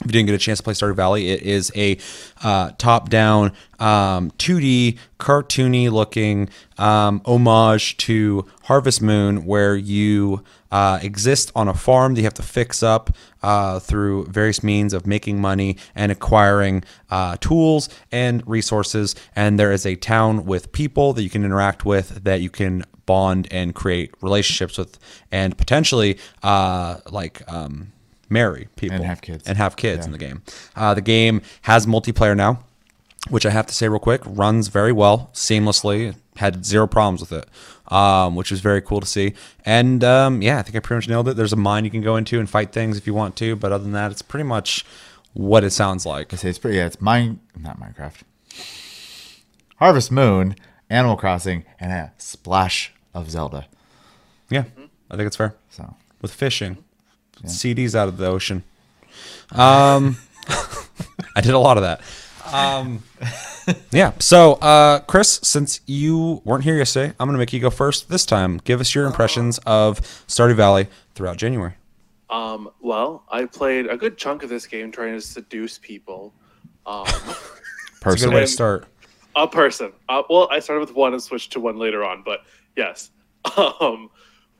If 0.00 0.06
you 0.06 0.12
didn't 0.12 0.26
get 0.26 0.34
a 0.34 0.38
chance 0.38 0.60
to 0.60 0.62
play 0.62 0.72
Stardew 0.72 0.96
Valley, 0.96 1.28
it 1.28 1.42
is 1.42 1.70
a 1.76 1.98
uh, 2.42 2.70
top-down, 2.78 3.52
um, 3.78 4.30
2D, 4.32 4.98
cartoony-looking 5.18 6.48
um, 6.78 7.20
homage 7.26 7.98
to 7.98 8.46
Harvest 8.62 9.02
Moon, 9.02 9.44
where 9.44 9.76
you 9.76 10.42
uh, 10.70 11.00
exist 11.02 11.52
on 11.54 11.68
a 11.68 11.74
farm 11.74 12.14
that 12.14 12.22
you 12.22 12.24
have 12.24 12.32
to 12.34 12.42
fix 12.42 12.82
up 12.82 13.14
uh, 13.42 13.78
through 13.78 14.24
various 14.26 14.62
means 14.62 14.94
of 14.94 15.06
making 15.06 15.38
money 15.38 15.76
and 15.94 16.10
acquiring 16.10 16.82
uh, 17.10 17.36
tools 17.40 17.90
and 18.10 18.42
resources. 18.46 19.14
And 19.36 19.58
there 19.58 19.70
is 19.70 19.84
a 19.84 19.96
town 19.96 20.46
with 20.46 20.72
people 20.72 21.12
that 21.12 21.22
you 21.22 21.30
can 21.30 21.44
interact 21.44 21.84
with 21.84 22.24
that 22.24 22.40
you 22.40 22.48
can 22.48 22.84
bond 23.04 23.48
and 23.50 23.74
create 23.74 24.14
relationships 24.22 24.78
with, 24.78 24.98
and 25.30 25.58
potentially 25.58 26.18
uh, 26.42 27.00
like. 27.10 27.42
Um, 27.52 27.92
marry 28.30 28.68
people 28.76 28.96
And 28.96 29.04
have 29.04 29.20
kids. 29.20 29.46
and 29.46 29.58
have 29.58 29.76
kids 29.76 30.00
Yeah. 30.00 30.04
in 30.06 30.12
the 30.12 30.18
game. 30.18 30.42
Uh, 30.76 30.94
the 30.94 31.00
game 31.02 31.42
has 31.62 31.84
multiplayer 31.86 32.36
now, 32.36 32.60
which 33.28 33.44
I 33.44 33.50
have 33.50 33.66
to 33.66 33.74
say 33.74 33.88
real 33.88 33.98
quick 33.98 34.22
runs 34.24 34.68
very 34.68 34.92
well, 34.92 35.30
seamlessly. 35.34 36.14
Had 36.36 36.64
zero 36.64 36.86
problems 36.86 37.20
with 37.20 37.32
it, 37.32 37.46
um, 37.92 38.34
which 38.36 38.50
was 38.50 38.60
very 38.60 38.80
cool 38.80 39.00
to 39.00 39.06
see. 39.06 39.34
And 39.66 40.02
um, 40.04 40.40
yeah, 40.40 40.58
I 40.58 40.62
think 40.62 40.76
I 40.76 40.78
pretty 40.78 40.98
much 40.98 41.08
nailed 41.08 41.28
it. 41.28 41.36
There's 41.36 41.52
a 41.52 41.56
mine 41.56 41.84
you 41.84 41.90
can 41.90 42.00
go 42.00 42.16
into 42.16 42.38
and 42.38 42.48
fight 42.48 42.72
things 42.72 42.96
if 42.96 43.06
you 43.06 43.12
want 43.12 43.36
to, 43.36 43.56
but 43.56 43.72
other 43.72 43.82
than 43.84 43.92
that, 43.92 44.10
it's 44.10 44.22
pretty 44.22 44.44
much 44.44 44.86
what 45.34 45.64
it 45.64 45.70
sounds 45.70 46.06
like. 46.06 46.32
I 46.32 46.36
say 46.36 46.48
it's 46.48 46.58
pretty. 46.58 46.78
Yeah, 46.78 46.86
it's 46.86 47.00
mine. 47.00 47.40
Not 47.58 47.78
Minecraft. 47.78 48.22
Harvest 49.76 50.10
Moon, 50.10 50.56
Animal 50.88 51.16
Crossing, 51.16 51.64
and 51.78 51.92
a 51.92 52.12
splash 52.18 52.92
of 53.14 53.30
Zelda. 53.30 53.66
Yeah, 54.48 54.64
I 55.10 55.16
think 55.16 55.26
it's 55.26 55.36
fair 55.36 55.54
So 55.70 55.94
with 56.20 56.32
fishing, 56.32 56.78
CDs 57.44 57.94
out 57.94 58.08
of 58.08 58.16
the 58.16 58.26
ocean. 58.26 58.62
Um, 59.52 60.16
I 61.36 61.40
did 61.42 61.54
a 61.54 61.58
lot 61.58 61.76
of 61.76 61.82
that. 61.82 62.00
Um, 62.52 63.02
yeah. 63.92 64.12
So, 64.18 64.54
uh, 64.54 65.00
Chris, 65.00 65.40
since 65.42 65.80
you 65.86 66.42
weren't 66.44 66.64
here 66.64 66.76
yesterday, 66.76 67.14
I'm 67.18 67.28
gonna 67.28 67.38
make 67.38 67.52
you 67.52 67.60
go 67.60 67.70
first 67.70 68.08
this 68.08 68.24
time. 68.26 68.58
Give 68.64 68.80
us 68.80 68.94
your 68.94 69.06
impressions 69.06 69.58
of 69.66 70.00
Stardew 70.26 70.54
Valley 70.56 70.88
throughout 71.14 71.36
January. 71.36 71.74
Um, 72.28 72.70
well, 72.80 73.24
I 73.30 73.44
played 73.46 73.86
a 73.86 73.96
good 73.96 74.16
chunk 74.16 74.42
of 74.42 74.48
this 74.50 74.66
game 74.66 74.92
trying 74.92 75.14
to 75.14 75.20
seduce 75.20 75.78
people. 75.78 76.32
Um, 76.86 77.04
It's 78.02 78.06
a 78.06 78.16
good 78.16 78.30
person. 78.30 78.32
way 78.32 78.40
to 78.40 78.46
start. 78.46 78.86
a 79.36 79.46
person. 79.46 79.92
Uh, 80.08 80.22
well, 80.30 80.48
I 80.50 80.58
started 80.60 80.80
with 80.80 80.94
one 80.96 81.12
and 81.12 81.22
switched 81.22 81.52
to 81.52 81.60
one 81.60 81.76
later 81.76 82.02
on, 82.02 82.22
but 82.24 82.40
yes. 82.76 83.10
Um, 83.58 84.08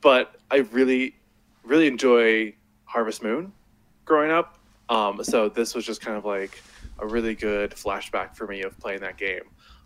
but 0.02 0.36
I 0.50 0.56
really, 0.72 1.16
really 1.64 1.86
enjoy 1.86 2.52
Harvest 2.90 3.22
Moon 3.22 3.52
growing 4.04 4.30
up. 4.32 4.58
Um, 4.88 5.22
so 5.22 5.48
this 5.48 5.74
was 5.74 5.86
just 5.86 6.00
kind 6.00 6.16
of 6.16 6.24
like 6.24 6.60
a 6.98 7.06
really 7.06 7.34
good 7.36 7.70
flashback 7.70 8.34
for 8.36 8.46
me 8.48 8.62
of 8.62 8.76
playing 8.80 9.00
that 9.00 9.16
game. 9.16 9.42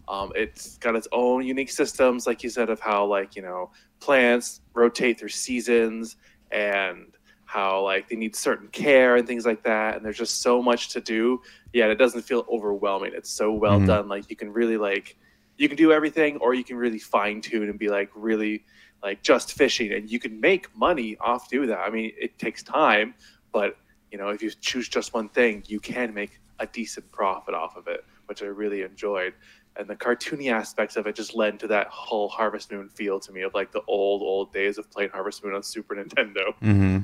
Um, 0.08 0.32
it's 0.34 0.78
got 0.78 0.96
its 0.96 1.08
own 1.12 1.44
unique 1.46 1.70
systems, 1.70 2.26
like 2.26 2.42
you 2.42 2.48
said, 2.50 2.70
of 2.70 2.80
how 2.80 3.04
like 3.04 3.36
you 3.36 3.42
know 3.42 3.70
plants 4.00 4.62
rotate 4.74 5.18
through 5.18 5.28
seasons 5.28 6.16
and 6.50 7.06
how 7.44 7.82
like 7.82 8.08
they 8.08 8.16
need 8.16 8.34
certain 8.34 8.68
care 8.68 9.16
and 9.16 9.26
things 9.26 9.44
like 9.44 9.62
that. 9.64 9.96
And 9.96 10.04
there's 10.04 10.16
just 10.18 10.40
so 10.40 10.62
much 10.62 10.88
to 10.90 11.00
do. 11.00 11.40
Yet 11.74 11.90
it 11.90 11.96
doesn't 11.96 12.22
feel 12.22 12.46
overwhelming. 12.50 13.12
It's 13.14 13.30
so 13.30 13.52
well 13.52 13.80
Mhm. 13.80 13.86
done. 13.86 14.08
Like 14.08 14.30
you 14.30 14.36
can 14.36 14.50
really 14.52 14.78
like 14.78 15.16
you 15.56 15.68
can 15.68 15.76
do 15.76 15.92
everything, 15.92 16.38
or 16.38 16.54
you 16.54 16.64
can 16.64 16.76
really 16.76 16.98
fine 16.98 17.40
tune 17.40 17.68
and 17.68 17.78
be 17.78 17.88
like 17.88 18.10
really 18.14 18.64
like 19.04 19.22
just 19.22 19.52
fishing, 19.52 19.92
and 19.92 20.10
you 20.10 20.18
can 20.18 20.40
make 20.40 20.74
money 20.74 21.16
off 21.20 21.48
do 21.48 21.66
that. 21.66 21.78
I 21.78 21.90
mean, 21.90 22.12
it 22.18 22.38
takes 22.38 22.62
time, 22.62 23.14
but 23.52 23.76
you 24.10 24.18
know 24.18 24.30
if 24.30 24.42
you 24.42 24.50
choose 24.50 24.88
just 24.88 25.14
one 25.14 25.28
thing, 25.28 25.62
you 25.68 25.78
can 25.78 26.12
make 26.12 26.40
a 26.58 26.66
decent 26.66 27.10
profit 27.12 27.54
off 27.54 27.76
of 27.76 27.86
it, 27.86 28.04
which 28.26 28.42
I 28.42 28.46
really 28.46 28.82
enjoyed. 28.82 29.34
And 29.76 29.88
the 29.88 29.96
cartoony 29.96 30.52
aspects 30.52 30.96
of 30.96 31.06
it 31.06 31.16
just 31.16 31.34
led 31.34 31.58
to 31.60 31.66
that 31.66 31.88
whole 31.88 32.28
Harvest 32.28 32.70
Moon 32.72 32.88
feel 32.88 33.18
to 33.20 33.32
me 33.32 33.42
of 33.42 33.52
like 33.54 33.72
the 33.72 33.82
old 33.88 34.22
old 34.22 34.52
days 34.52 34.78
of 34.78 34.90
playing 34.90 35.10
Harvest 35.10 35.44
Moon 35.44 35.54
on 35.54 35.62
Super 35.62 35.94
Nintendo. 35.94 36.54
hmm 36.60 36.98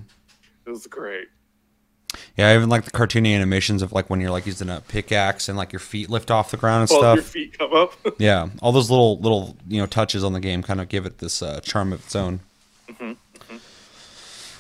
It 0.67 0.71
was 0.71 0.87
great. 0.87 1.29
Yeah, 2.37 2.49
I 2.49 2.55
even 2.57 2.69
like 2.69 2.85
the 2.85 2.91
cartoony 2.91 3.35
animations 3.35 3.83
of 3.83 3.93
like 3.93 4.09
when 4.11 4.21
you're 4.21 4.31
like 4.31 4.47
using 4.47 4.69
a 4.69 4.81
pickaxe 4.89 5.49
and 5.49 5.57
like 5.59 5.73
your 5.73 5.81
feet 5.81 6.09
lift 6.11 6.31
off 6.31 6.51
the 6.51 6.57
ground 6.57 6.83
and 6.83 6.91
Well, 6.91 7.01
stuff. 7.01 7.17
your 7.17 7.23
feet 7.47 7.59
come 7.59 7.73
up. 7.73 7.93
Yeah, 8.19 8.49
all 8.63 8.73
those 8.73 8.91
little 8.91 9.19
little 9.19 9.57
you 9.69 9.79
know 9.81 9.87
touches 9.87 10.25
on 10.25 10.33
the 10.33 10.41
game 10.41 10.63
kind 10.63 10.81
of 10.81 10.89
give 10.89 11.07
it 11.07 11.19
this 11.19 11.43
uh, 11.43 11.61
charm 11.61 11.93
of 11.93 12.01
its 12.05 12.17
own. 12.17 12.41
Mm-hmm, 12.89 13.13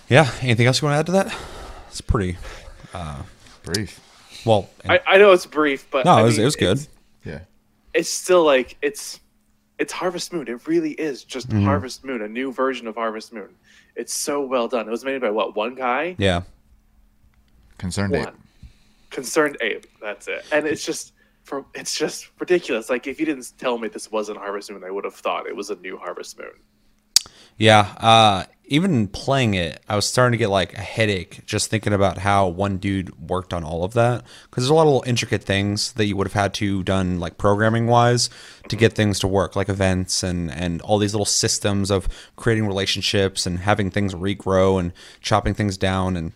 Yeah. 0.08 0.30
Anything 0.42 0.66
else 0.66 0.80
you 0.80 0.88
want 0.88 0.94
to 0.94 0.98
add 1.00 1.06
to 1.06 1.12
that? 1.30 1.36
It's 1.88 2.00
pretty 2.00 2.36
Brief. 3.62 4.00
well. 4.44 4.68
I, 4.88 5.00
I 5.06 5.18
know 5.18 5.32
it's 5.32 5.46
brief, 5.46 5.86
but 5.90 6.04
no, 6.04 6.12
I 6.12 6.20
it 6.20 6.24
was 6.24 6.34
mean, 6.36 6.42
it 6.42 6.44
was 6.46 6.56
good. 6.56 6.86
Yeah. 7.24 7.40
it's 7.94 8.08
still 8.08 8.44
like 8.44 8.76
it's 8.82 9.20
it's 9.78 9.92
Harvest 9.92 10.32
Moon. 10.32 10.46
It 10.48 10.66
really 10.66 10.92
is 10.92 11.24
just 11.24 11.48
Mm-hmm. 11.48 11.64
Harvest 11.64 12.04
Moon, 12.04 12.22
a 12.22 12.28
new 12.28 12.52
version 12.52 12.86
of 12.86 12.94
Harvest 12.96 13.32
Moon. 13.32 13.48
It's 13.96 14.14
so 14.14 14.40
well 14.42 14.68
done. 14.68 14.86
It 14.86 14.90
was 14.90 15.04
made 15.04 15.20
by 15.20 15.30
what 15.30 15.56
one 15.56 15.74
guy? 15.74 16.14
Yeah. 16.18 16.42
ConcernedApe. 17.80 18.32
Concerned 19.10 19.56
Abe. 19.60 19.84
That's 20.00 20.28
it. 20.28 20.44
And 20.52 20.66
it's 20.66 20.84
just 20.84 21.12
for 21.44 21.64
it's 21.74 21.96
just 21.96 22.30
ridiculous. 22.38 22.90
Like 22.90 23.06
if 23.06 23.18
you 23.18 23.26
didn't 23.26 23.52
tell 23.58 23.78
me 23.78 23.88
this 23.88 24.10
wasn't 24.10 24.38
Harvest 24.38 24.70
Moon, 24.70 24.84
I 24.84 24.90
would 24.90 25.04
have 25.04 25.14
thought 25.14 25.46
it 25.46 25.56
was 25.56 25.70
a 25.70 25.76
new 25.76 25.96
Harvest 25.96 26.38
Moon. 26.38 26.52
Yeah, 27.56 27.94
uh, 27.98 28.44
even 28.64 29.08
playing 29.08 29.52
it, 29.54 29.82
I 29.86 29.96
was 29.96 30.06
starting 30.06 30.32
to 30.32 30.38
get 30.38 30.48
like 30.48 30.72
a 30.74 30.80
headache 30.80 31.44
just 31.44 31.68
thinking 31.68 31.92
about 31.92 32.16
how 32.16 32.48
one 32.48 32.78
dude 32.78 33.28
worked 33.28 33.52
on 33.52 33.64
all 33.64 33.84
of 33.84 33.92
that. 33.94 34.24
Because 34.44 34.62
there's 34.64 34.70
a 34.70 34.74
lot 34.74 34.82
of 34.82 34.88
little 34.88 35.04
intricate 35.06 35.42
things 35.42 35.92
that 35.94 36.06
you 36.06 36.16
would 36.16 36.26
have 36.26 36.32
had 36.32 36.54
to 36.54 36.82
done 36.82 37.18
like 37.18 37.36
programming 37.36 37.86
wise 37.86 38.30
to 38.68 38.76
get 38.76 38.94
things 38.94 39.18
to 39.18 39.28
work, 39.28 39.56
like 39.56 39.68
events 39.68 40.22
and 40.22 40.50
and 40.50 40.80
all 40.82 40.98
these 40.98 41.12
little 41.12 41.26
systems 41.26 41.90
of 41.90 42.08
creating 42.36 42.66
relationships 42.66 43.44
and 43.44 43.58
having 43.58 43.90
things 43.90 44.14
regrow 44.14 44.78
and 44.78 44.92
chopping 45.20 45.52
things 45.52 45.76
down 45.76 46.16
and 46.16 46.32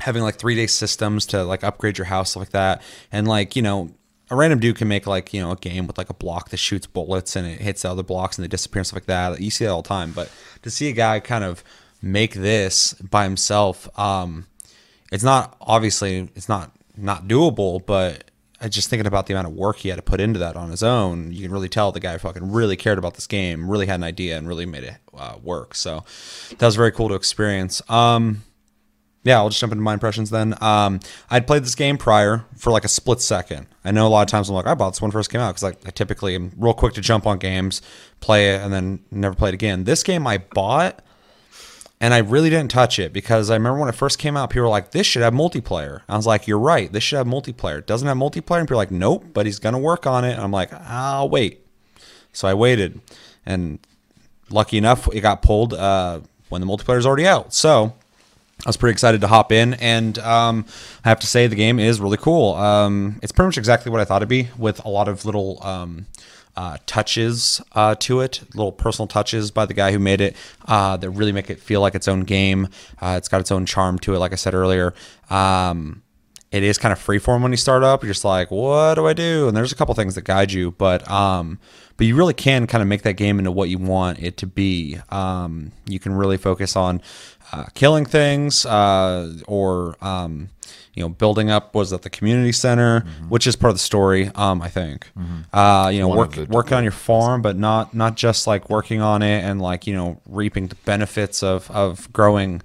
having 0.00 0.22
like 0.22 0.36
three 0.36 0.54
day 0.54 0.66
systems 0.66 1.26
to 1.26 1.44
like 1.44 1.62
upgrade 1.62 1.98
your 1.98 2.06
house 2.06 2.30
stuff 2.30 2.40
like 2.40 2.50
that 2.50 2.82
and 3.12 3.28
like 3.28 3.54
you 3.54 3.62
know 3.62 3.90
a 4.30 4.36
random 4.36 4.58
dude 4.58 4.76
can 4.76 4.88
make 4.88 5.06
like 5.06 5.32
you 5.32 5.40
know 5.40 5.52
a 5.52 5.56
game 5.56 5.86
with 5.86 5.98
like 5.98 6.10
a 6.10 6.14
block 6.14 6.50
that 6.50 6.56
shoots 6.56 6.86
bullets 6.86 7.36
and 7.36 7.46
it 7.46 7.60
hits 7.60 7.82
the 7.82 7.90
other 7.90 8.02
blocks 8.02 8.36
and 8.36 8.44
they 8.44 8.48
disappear 8.48 8.80
and 8.80 8.86
stuff 8.86 8.96
like 8.96 9.06
that 9.06 9.40
you 9.40 9.50
see 9.50 9.64
that 9.64 9.70
all 9.70 9.82
the 9.82 9.88
time 9.88 10.12
but 10.12 10.30
to 10.62 10.70
see 10.70 10.88
a 10.88 10.92
guy 10.92 11.20
kind 11.20 11.44
of 11.44 11.62
make 12.02 12.34
this 12.34 12.94
by 12.94 13.24
himself 13.24 13.88
um 13.98 14.46
it's 15.12 15.24
not 15.24 15.56
obviously 15.60 16.28
it's 16.34 16.48
not 16.48 16.72
not 16.96 17.28
doable 17.28 17.84
but 17.84 18.30
I 18.60 18.68
just 18.68 18.88
thinking 18.88 19.06
about 19.06 19.26
the 19.26 19.34
amount 19.34 19.48
of 19.48 19.52
work 19.52 19.76
he 19.76 19.90
had 19.90 19.96
to 19.96 20.02
put 20.02 20.20
into 20.22 20.38
that 20.38 20.56
on 20.56 20.70
his 20.70 20.82
own, 20.82 21.32
you 21.32 21.42
can 21.42 21.52
really 21.52 21.68
tell 21.68 21.92
the 21.92 22.00
guy 22.00 22.16
fucking 22.16 22.50
really 22.50 22.76
cared 22.76 22.96
about 22.96 23.12
this 23.12 23.26
game, 23.26 23.70
really 23.70 23.86
had 23.86 23.96
an 23.96 24.04
idea, 24.04 24.38
and 24.38 24.48
really 24.48 24.64
made 24.64 24.84
it 24.84 24.94
uh, 25.12 25.36
work. 25.42 25.74
So 25.74 26.04
that 26.48 26.64
was 26.64 26.74
very 26.74 26.90
cool 26.90 27.10
to 27.10 27.14
experience. 27.14 27.82
Um, 27.90 28.42
yeah, 29.24 29.38
I'll 29.38 29.48
just 29.48 29.60
jump 29.60 29.72
into 29.72 29.82
my 29.82 29.94
impressions 29.94 30.30
then. 30.30 30.54
Um, 30.62 31.00
I'd 31.30 31.46
played 31.46 31.64
this 31.64 31.74
game 31.74 31.96
prior 31.96 32.44
for 32.56 32.70
like 32.70 32.84
a 32.84 32.88
split 32.88 33.20
second. 33.20 33.66
I 33.84 33.90
know 33.90 34.06
a 34.06 34.08
lot 34.08 34.22
of 34.22 34.28
times 34.28 34.48
I'm 34.48 34.54
like, 34.54 34.66
I 34.66 34.74
bought 34.74 34.90
this 34.90 35.00
when 35.02 35.10
first 35.10 35.30
came 35.30 35.40
out 35.40 35.50
because 35.50 35.62
like, 35.62 35.78
I 35.86 35.90
typically 35.90 36.34
am 36.34 36.52
real 36.56 36.74
quick 36.74 36.94
to 36.94 37.00
jump 37.00 37.26
on 37.26 37.38
games, 37.38 37.80
play 38.20 38.54
it, 38.54 38.60
and 38.60 38.72
then 38.72 39.00
never 39.10 39.34
play 39.34 39.48
it 39.48 39.54
again. 39.54 39.84
This 39.84 40.02
game 40.02 40.26
I 40.26 40.38
bought 40.38 41.02
and 42.00 42.12
I 42.12 42.18
really 42.18 42.50
didn't 42.50 42.70
touch 42.70 42.98
it 42.98 43.14
because 43.14 43.50
I 43.50 43.54
remember 43.54 43.78
when 43.80 43.88
it 43.88 43.94
first 43.94 44.18
came 44.18 44.36
out, 44.36 44.50
people 44.50 44.64
were 44.64 44.68
like, 44.68 44.90
this 44.90 45.06
should 45.06 45.22
have 45.22 45.32
multiplayer. 45.32 46.02
I 46.06 46.16
was 46.16 46.26
like, 46.26 46.46
you're 46.46 46.58
right, 46.58 46.92
this 46.92 47.02
should 47.02 47.16
have 47.16 47.26
multiplayer. 47.26 47.78
It 47.78 47.86
doesn't 47.86 48.06
have 48.06 48.18
multiplayer. 48.18 48.58
And 48.58 48.68
people 48.68 48.74
are 48.74 48.82
like, 48.82 48.90
nope, 48.90 49.24
but 49.32 49.46
he's 49.46 49.58
to 49.58 49.78
work 49.78 50.06
on 50.06 50.24
it. 50.24 50.32
And 50.32 50.42
I'm 50.42 50.50
like, 50.50 50.70
I'll 50.72 51.30
wait. 51.30 51.64
So 52.34 52.46
I 52.46 52.52
waited. 52.52 53.00
And 53.46 53.78
lucky 54.50 54.76
enough, 54.76 55.08
it 55.14 55.20
got 55.20 55.40
pulled 55.40 55.72
uh, 55.72 56.20
when 56.50 56.60
the 56.60 56.66
multiplayer 56.66 56.98
is 56.98 57.06
already 57.06 57.26
out. 57.26 57.54
So 57.54 57.94
I 58.64 58.68
was 58.68 58.76
pretty 58.78 58.92
excited 58.92 59.20
to 59.20 59.26
hop 59.26 59.52
in, 59.52 59.74
and 59.74 60.18
um, 60.20 60.64
I 61.04 61.10
have 61.10 61.20
to 61.20 61.26
say 61.26 61.46
the 61.46 61.54
game 61.54 61.78
is 61.78 62.00
really 62.00 62.16
cool. 62.16 62.54
Um, 62.54 63.18
it's 63.22 63.30
pretty 63.30 63.48
much 63.48 63.58
exactly 63.58 63.92
what 63.92 64.00
I 64.00 64.04
thought 64.04 64.22
it'd 64.22 64.28
be, 64.28 64.48
with 64.56 64.82
a 64.84 64.88
lot 64.88 65.06
of 65.06 65.26
little 65.26 65.62
um, 65.62 66.06
uh, 66.56 66.78
touches 66.86 67.60
uh, 67.72 67.94
to 67.96 68.20
it, 68.20 68.40
little 68.54 68.72
personal 68.72 69.06
touches 69.06 69.50
by 69.50 69.66
the 69.66 69.74
guy 69.74 69.92
who 69.92 69.98
made 69.98 70.20
it 70.20 70.36
uh, 70.66 70.96
that 70.96 71.10
really 71.10 71.32
make 71.32 71.50
it 71.50 71.60
feel 71.60 71.80
like 71.80 71.94
its 71.94 72.08
own 72.08 72.20
game. 72.20 72.68
Uh, 73.02 73.16
it's 73.18 73.28
got 73.28 73.40
its 73.40 73.50
own 73.50 73.66
charm 73.66 73.98
to 73.98 74.14
it, 74.14 74.18
like 74.18 74.32
I 74.32 74.36
said 74.36 74.54
earlier. 74.54 74.94
Um, 75.28 76.02
it 76.50 76.62
is 76.62 76.78
kind 76.78 76.92
of 76.92 76.98
freeform 76.98 77.42
when 77.42 77.50
you 77.50 77.56
start 77.56 77.82
up. 77.82 78.02
You're 78.02 78.12
just 78.12 78.24
like, 78.24 78.50
what 78.50 78.94
do 78.94 79.06
I 79.06 79.12
do? 79.12 79.48
And 79.48 79.56
there's 79.56 79.72
a 79.72 79.74
couple 79.74 79.94
things 79.94 80.14
that 80.14 80.22
guide 80.22 80.52
you, 80.52 80.70
but 80.72 81.08
um, 81.10 81.58
but 81.96 82.06
you 82.06 82.16
really 82.16 82.34
can 82.34 82.66
kind 82.66 82.82
of 82.82 82.88
make 82.88 83.02
that 83.02 83.14
game 83.14 83.38
into 83.38 83.50
what 83.50 83.68
you 83.68 83.78
want 83.78 84.20
it 84.20 84.36
to 84.38 84.46
be. 84.46 84.98
Um, 85.10 85.72
you 85.86 85.98
can 85.98 86.12
really 86.14 86.36
focus 86.36 86.76
on 86.76 87.02
uh, 87.52 87.66
killing 87.74 88.04
things 88.04 88.66
uh, 88.66 89.32
or 89.46 89.96
um, 90.00 90.48
you 90.94 91.02
know 91.02 91.08
building 91.08 91.50
up 91.50 91.74
was 91.74 91.90
that 91.90 92.02
the 92.02 92.10
community 92.10 92.52
center, 92.52 93.00
mm-hmm. 93.00 93.28
which 93.28 93.46
is 93.46 93.56
part 93.56 93.70
of 93.70 93.76
the 93.76 93.82
story. 93.82 94.30
Um, 94.34 94.62
I 94.62 94.68
think 94.68 95.10
mm-hmm. 95.18 95.56
uh, 95.56 95.88
you 95.88 96.00
know 96.00 96.08
One 96.08 96.18
work 96.18 96.36
working 96.48 96.74
on 96.74 96.82
your 96.82 96.92
farm, 96.92 97.42
but 97.42 97.56
not 97.56 97.94
not 97.94 98.16
just 98.16 98.46
like 98.46 98.70
working 98.70 99.00
on 99.00 99.22
it 99.22 99.42
and 99.44 99.60
like 99.60 99.86
you 99.86 99.94
know 99.94 100.20
reaping 100.26 100.68
the 100.68 100.76
benefits 100.76 101.42
of 101.42 101.70
of 101.70 102.12
growing 102.12 102.62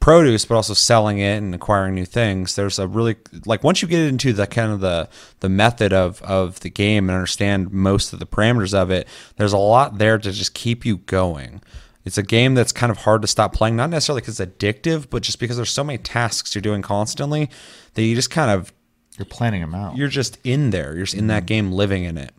produce 0.00 0.44
but 0.44 0.54
also 0.54 0.74
selling 0.74 1.18
it 1.18 1.38
and 1.38 1.54
acquiring 1.54 1.94
new 1.94 2.04
things 2.04 2.54
there's 2.54 2.78
a 2.78 2.86
really 2.86 3.16
like 3.46 3.64
once 3.64 3.82
you 3.82 3.88
get 3.88 4.00
into 4.00 4.32
the 4.32 4.46
kind 4.46 4.72
of 4.72 4.80
the 4.80 5.08
the 5.40 5.48
method 5.48 5.92
of 5.92 6.22
of 6.22 6.60
the 6.60 6.70
game 6.70 7.08
and 7.08 7.16
understand 7.16 7.72
most 7.72 8.12
of 8.12 8.18
the 8.18 8.26
parameters 8.26 8.74
of 8.74 8.90
it 8.90 9.08
there's 9.36 9.52
a 9.52 9.58
lot 9.58 9.98
there 9.98 10.18
to 10.18 10.32
just 10.32 10.54
keep 10.54 10.84
you 10.84 10.98
going. 10.98 11.60
It's 12.04 12.16
a 12.16 12.22
game 12.22 12.54
that's 12.54 12.72
kind 12.72 12.90
of 12.90 12.98
hard 12.98 13.22
to 13.22 13.28
stop 13.28 13.52
playing 13.52 13.76
not 13.76 13.90
necessarily 13.90 14.22
because 14.22 14.40
it's 14.40 14.56
addictive 14.56 15.10
but 15.10 15.22
just 15.22 15.38
because 15.38 15.56
there's 15.56 15.70
so 15.70 15.84
many 15.84 15.98
tasks 15.98 16.54
you're 16.54 16.62
doing 16.62 16.80
constantly 16.80 17.50
that 17.94 18.02
you 18.02 18.14
just 18.14 18.30
kind 18.30 18.50
of 18.50 18.72
you're 19.18 19.26
planning 19.26 19.60
them 19.60 19.74
out. 19.74 19.96
You're 19.96 20.08
just 20.08 20.38
in 20.44 20.70
there. 20.70 20.94
You're 20.94 21.04
just 21.04 21.14
in 21.14 21.26
that 21.26 21.40
mm-hmm. 21.40 21.46
game 21.46 21.72
living 21.72 22.04
in 22.04 22.16
it 22.16 22.32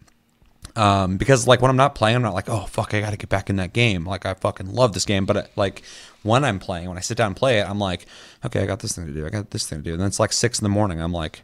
um, 0.75 1.17
because 1.17 1.47
like 1.47 1.61
when 1.61 1.69
I'm 1.69 1.77
not 1.77 1.95
playing, 1.95 2.15
I'm 2.15 2.21
not 2.21 2.33
like, 2.33 2.49
oh 2.49 2.65
fuck, 2.65 2.93
I 2.93 3.01
got 3.01 3.11
to 3.11 3.17
get 3.17 3.29
back 3.29 3.49
in 3.49 3.57
that 3.57 3.73
game. 3.73 4.05
Like 4.05 4.25
I 4.25 4.33
fucking 4.33 4.73
love 4.73 4.93
this 4.93 5.05
game, 5.05 5.25
but 5.25 5.38
uh, 5.38 5.43
like 5.55 5.83
when 6.23 6.43
I'm 6.43 6.59
playing, 6.59 6.88
when 6.88 6.97
I 6.97 7.01
sit 7.01 7.17
down 7.17 7.27
and 7.27 7.35
play 7.35 7.59
it, 7.59 7.69
I'm 7.69 7.79
like, 7.79 8.05
okay, 8.45 8.61
I 8.61 8.65
got 8.65 8.79
this 8.79 8.95
thing 8.95 9.07
to 9.07 9.13
do. 9.13 9.25
I 9.25 9.29
got 9.29 9.51
this 9.51 9.67
thing 9.67 9.79
to 9.79 9.83
do. 9.83 9.91
And 9.91 10.01
then 10.01 10.07
it's 10.07 10.19
like 10.19 10.33
six 10.33 10.59
in 10.59 10.63
the 10.63 10.69
morning. 10.69 11.01
I'm 11.01 11.11
like, 11.11 11.43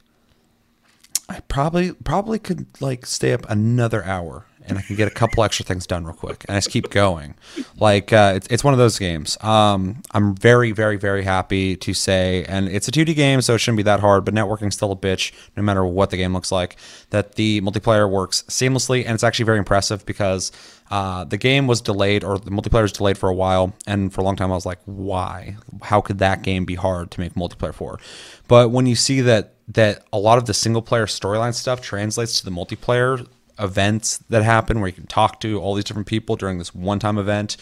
I 1.28 1.40
probably 1.42 1.94
probably 1.94 2.40
could 2.40 2.68
like 2.80 3.06
stay 3.06 3.34
up 3.34 3.50
another 3.50 4.04
hour 4.04 4.46
and 4.68 4.78
I 4.78 4.82
can 4.82 4.96
get 4.96 5.08
a 5.08 5.12
couple 5.12 5.44
extra 5.44 5.66
things 5.66 5.86
done 5.86 6.06
real 6.06 6.16
quick, 6.16 6.46
and 6.48 6.56
I 6.56 6.58
just 6.58 6.70
keep 6.70 6.90
going. 6.90 7.36
Like 7.78 8.14
uh, 8.14 8.34
it's 8.36 8.48
it's 8.48 8.64
one 8.64 8.74
of 8.74 8.78
those 8.78 8.98
games. 9.00 9.38
Um, 9.44 10.02
I'm 10.12 10.36
very 10.36 10.72
very 10.72 10.98
very 10.98 11.24
happy 11.24 11.76
to 11.78 11.94
say, 11.94 12.46
and 12.46 12.68
it's 12.68 12.88
a 12.88 12.92
2D 12.92 13.16
game, 13.16 13.42
so 13.42 13.56
it 13.56 13.60
shouldn't 13.60 13.78
be 13.78 13.84
that 13.84 14.00
hard. 14.00 14.26
But 14.26 14.34
networking's 14.34 14.76
still 14.76 14.92
a 14.92 14.96
bitch, 14.96 15.32
no 15.56 15.64
matter 15.64 15.86
what 15.86 16.10
the 16.10 16.18
game 16.18 16.34
looks 16.34 16.52
like. 16.52 16.78
That 17.10 17.36
the 17.36 17.62
multiplayer 17.62 18.10
works 18.10 18.44
seamlessly, 18.48 19.04
and 19.06 19.14
it's 19.14 19.24
actually 19.24 19.46
very 19.46 19.60
impressive 19.60 20.06
because 20.06 20.52
uh, 20.92 21.24
the 21.24 21.38
game 21.38 21.68
was 21.68 21.82
delayed, 21.82 22.24
or 22.24 22.38
the 22.38 22.52
multiplayer 22.52 22.84
was 22.84 22.92
delayed 22.92 23.18
for 23.18 23.30
a 23.30 23.34
while, 23.34 23.74
and 23.88 24.14
for 24.14 24.22
a 24.22 24.24
long 24.24 24.36
time 24.36 24.52
I 24.52 24.56
was 24.56 24.66
like, 24.66 24.80
why? 24.86 25.58
How 25.82 26.02
could 26.02 26.20
that 26.20 26.44
game 26.44 26.66
be 26.66 26.76
hard 26.76 27.12
to 27.12 27.20
make 27.20 27.34
multiplayer 27.34 27.74
for? 27.74 28.00
But 28.48 28.72
when 28.72 28.86
you 28.86 28.96
see 28.96 29.22
that 29.22 29.54
that 29.70 30.06
a 30.14 30.20
lot 30.20 30.38
of 30.38 30.46
the 30.46 30.54
single 30.54 30.82
player 30.82 31.08
storyline 31.08 31.54
stuff 31.54 31.82
translates 31.82 32.40
to 32.40 32.46
the 32.46 32.52
multiplayer 32.52 33.28
events 33.60 34.18
that 34.30 34.44
happen 34.44 34.80
where 34.80 34.88
you 34.88 34.94
can 34.94 35.08
talk 35.08 35.40
to 35.42 35.60
all 35.60 35.76
these 35.76 35.84
different 35.84 36.08
people 36.08 36.36
during 36.36 36.58
this 36.58 36.74
one 36.74 37.00
time 37.00 37.18
event, 37.18 37.58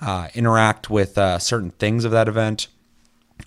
uh, 0.00 0.28
interact 0.34 0.90
with 0.90 1.16
uh, 1.18 1.38
certain 1.38 1.70
things 1.70 2.04
of 2.04 2.12
that 2.12 2.28
event, 2.28 2.68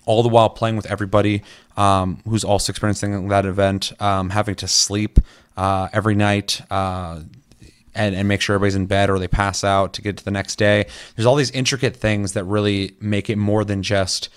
all 0.04 0.22
the 0.22 0.28
while 0.28 0.50
playing 0.50 0.76
with 0.76 0.86
everybody 0.86 1.42
um, 1.76 2.20
who's 2.24 2.44
also 2.44 2.70
experiencing 2.70 3.28
that 3.28 3.46
event, 3.46 3.92
um, 4.00 4.30
having 4.30 4.54
to 4.56 4.68
sleep 4.68 5.18
uh, 5.56 5.88
every 5.92 6.14
night. 6.14 6.60
Uh, 6.70 7.20
and, 7.94 8.14
and 8.14 8.28
make 8.28 8.40
sure 8.40 8.54
everybody's 8.54 8.76
in 8.76 8.86
bed 8.86 9.10
or 9.10 9.18
they 9.18 9.26
pass 9.26 9.64
out 9.64 9.92
to 9.94 10.02
get 10.02 10.18
to 10.18 10.24
the 10.24 10.30
next 10.30 10.56
day. 10.56 10.86
There's 11.16 11.26
all 11.26 11.34
these 11.34 11.50
intricate 11.50 11.96
things 11.96 12.34
that 12.34 12.44
really 12.44 12.94
make 13.00 13.28
it 13.28 13.36
more 13.36 13.64
than 13.64 13.82
just 13.82 14.28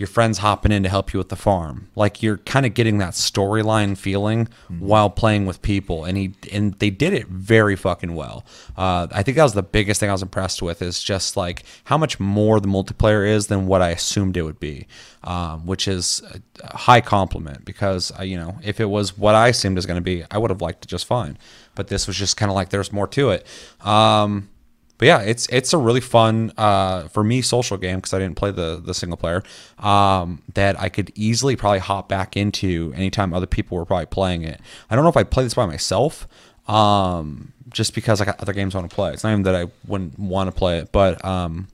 your 0.00 0.06
friends 0.06 0.38
hopping 0.38 0.72
in 0.72 0.82
to 0.82 0.88
help 0.88 1.12
you 1.12 1.18
with 1.18 1.28
the 1.28 1.36
farm. 1.36 1.90
Like 1.94 2.22
you're 2.22 2.38
kind 2.38 2.64
of 2.64 2.72
getting 2.72 2.96
that 2.98 3.12
storyline 3.12 3.98
feeling 3.98 4.46
mm-hmm. 4.46 4.80
while 4.80 5.10
playing 5.10 5.44
with 5.44 5.60
people, 5.60 6.06
and 6.06 6.16
he 6.16 6.32
and 6.50 6.72
they 6.78 6.88
did 6.88 7.12
it 7.12 7.26
very 7.28 7.76
fucking 7.76 8.14
well. 8.14 8.46
Uh, 8.78 9.08
I 9.12 9.22
think 9.22 9.36
that 9.36 9.42
was 9.42 9.52
the 9.52 9.62
biggest 9.62 10.00
thing 10.00 10.08
I 10.08 10.12
was 10.12 10.22
impressed 10.22 10.62
with 10.62 10.80
is 10.80 11.02
just 11.02 11.36
like 11.36 11.64
how 11.84 11.98
much 11.98 12.18
more 12.18 12.60
the 12.60 12.66
multiplayer 12.66 13.28
is 13.28 13.48
than 13.48 13.66
what 13.66 13.82
I 13.82 13.90
assumed 13.90 14.38
it 14.38 14.42
would 14.42 14.58
be, 14.58 14.86
um, 15.22 15.66
which 15.66 15.86
is 15.86 16.22
a 16.62 16.76
high 16.78 17.02
compliment 17.02 17.66
because 17.66 18.10
uh, 18.18 18.22
you 18.22 18.38
know 18.38 18.58
if 18.64 18.80
it 18.80 18.86
was 18.86 19.18
what 19.18 19.34
I 19.34 19.48
assumed 19.48 19.76
it 19.76 19.80
was 19.80 19.86
going 19.86 19.98
to 19.98 20.00
be, 20.00 20.24
I 20.30 20.38
would 20.38 20.48
have 20.48 20.62
liked 20.62 20.86
it 20.86 20.88
just 20.88 21.04
fine. 21.04 21.36
But 21.74 21.88
this 21.88 22.06
was 22.06 22.16
just 22.16 22.38
kind 22.38 22.50
of 22.50 22.56
like 22.56 22.70
there's 22.70 22.90
more 22.90 23.06
to 23.08 23.30
it. 23.32 23.46
Um, 23.82 24.48
but 25.00 25.06
yeah, 25.06 25.20
it's 25.20 25.46
it's 25.46 25.72
a 25.72 25.78
really 25.78 26.02
fun 26.02 26.52
uh, 26.58 27.08
for 27.08 27.24
me 27.24 27.40
social 27.40 27.78
game 27.78 27.96
because 27.96 28.12
I 28.12 28.18
didn't 28.18 28.36
play 28.36 28.50
the 28.50 28.82
the 28.84 28.92
single 28.92 29.16
player 29.16 29.42
um, 29.78 30.42
that 30.52 30.78
I 30.78 30.90
could 30.90 31.10
easily 31.14 31.56
probably 31.56 31.78
hop 31.78 32.06
back 32.06 32.36
into 32.36 32.92
anytime 32.94 33.32
other 33.32 33.46
people 33.46 33.78
were 33.78 33.86
probably 33.86 34.04
playing 34.04 34.42
it. 34.42 34.60
I 34.90 34.94
don't 34.94 35.02
know 35.02 35.08
if 35.08 35.16
I'd 35.16 35.30
play 35.30 35.42
this 35.42 35.54
by 35.54 35.64
myself, 35.64 36.28
um, 36.68 37.54
just 37.70 37.94
because 37.94 38.20
I 38.20 38.26
got 38.26 38.40
other 38.40 38.52
games 38.52 38.74
I 38.74 38.78
want 38.80 38.90
to 38.90 38.94
play. 38.94 39.14
It's 39.14 39.24
not 39.24 39.30
even 39.30 39.44
that 39.44 39.54
I 39.54 39.68
wouldn't 39.86 40.18
want 40.18 40.48
to 40.48 40.52
play 40.52 40.80
it, 40.80 40.92
but 40.92 41.24
um, 41.24 41.68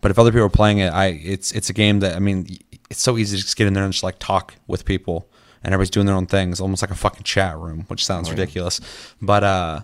but 0.00 0.12
if 0.12 0.18
other 0.18 0.30
people 0.30 0.46
are 0.46 0.50
playing 0.50 0.78
it, 0.78 0.92
I 0.92 1.06
it's 1.06 1.50
it's 1.50 1.68
a 1.68 1.74
game 1.74 1.98
that 1.98 2.14
I 2.14 2.20
mean 2.20 2.46
it's 2.90 3.02
so 3.02 3.18
easy 3.18 3.36
to 3.38 3.42
just 3.42 3.56
get 3.56 3.66
in 3.66 3.72
there 3.72 3.82
and 3.82 3.92
just 3.92 4.04
like 4.04 4.20
talk 4.20 4.54
with 4.68 4.84
people 4.84 5.26
and 5.64 5.74
everybody's 5.74 5.90
doing 5.90 6.06
their 6.06 6.14
own 6.14 6.26
things, 6.26 6.60
almost 6.60 6.80
like 6.80 6.92
a 6.92 6.94
fucking 6.94 7.24
chat 7.24 7.58
room, 7.58 7.86
which 7.88 8.06
sounds 8.06 8.28
yeah. 8.28 8.34
ridiculous, 8.34 8.80
but 9.20 9.42
uh 9.42 9.80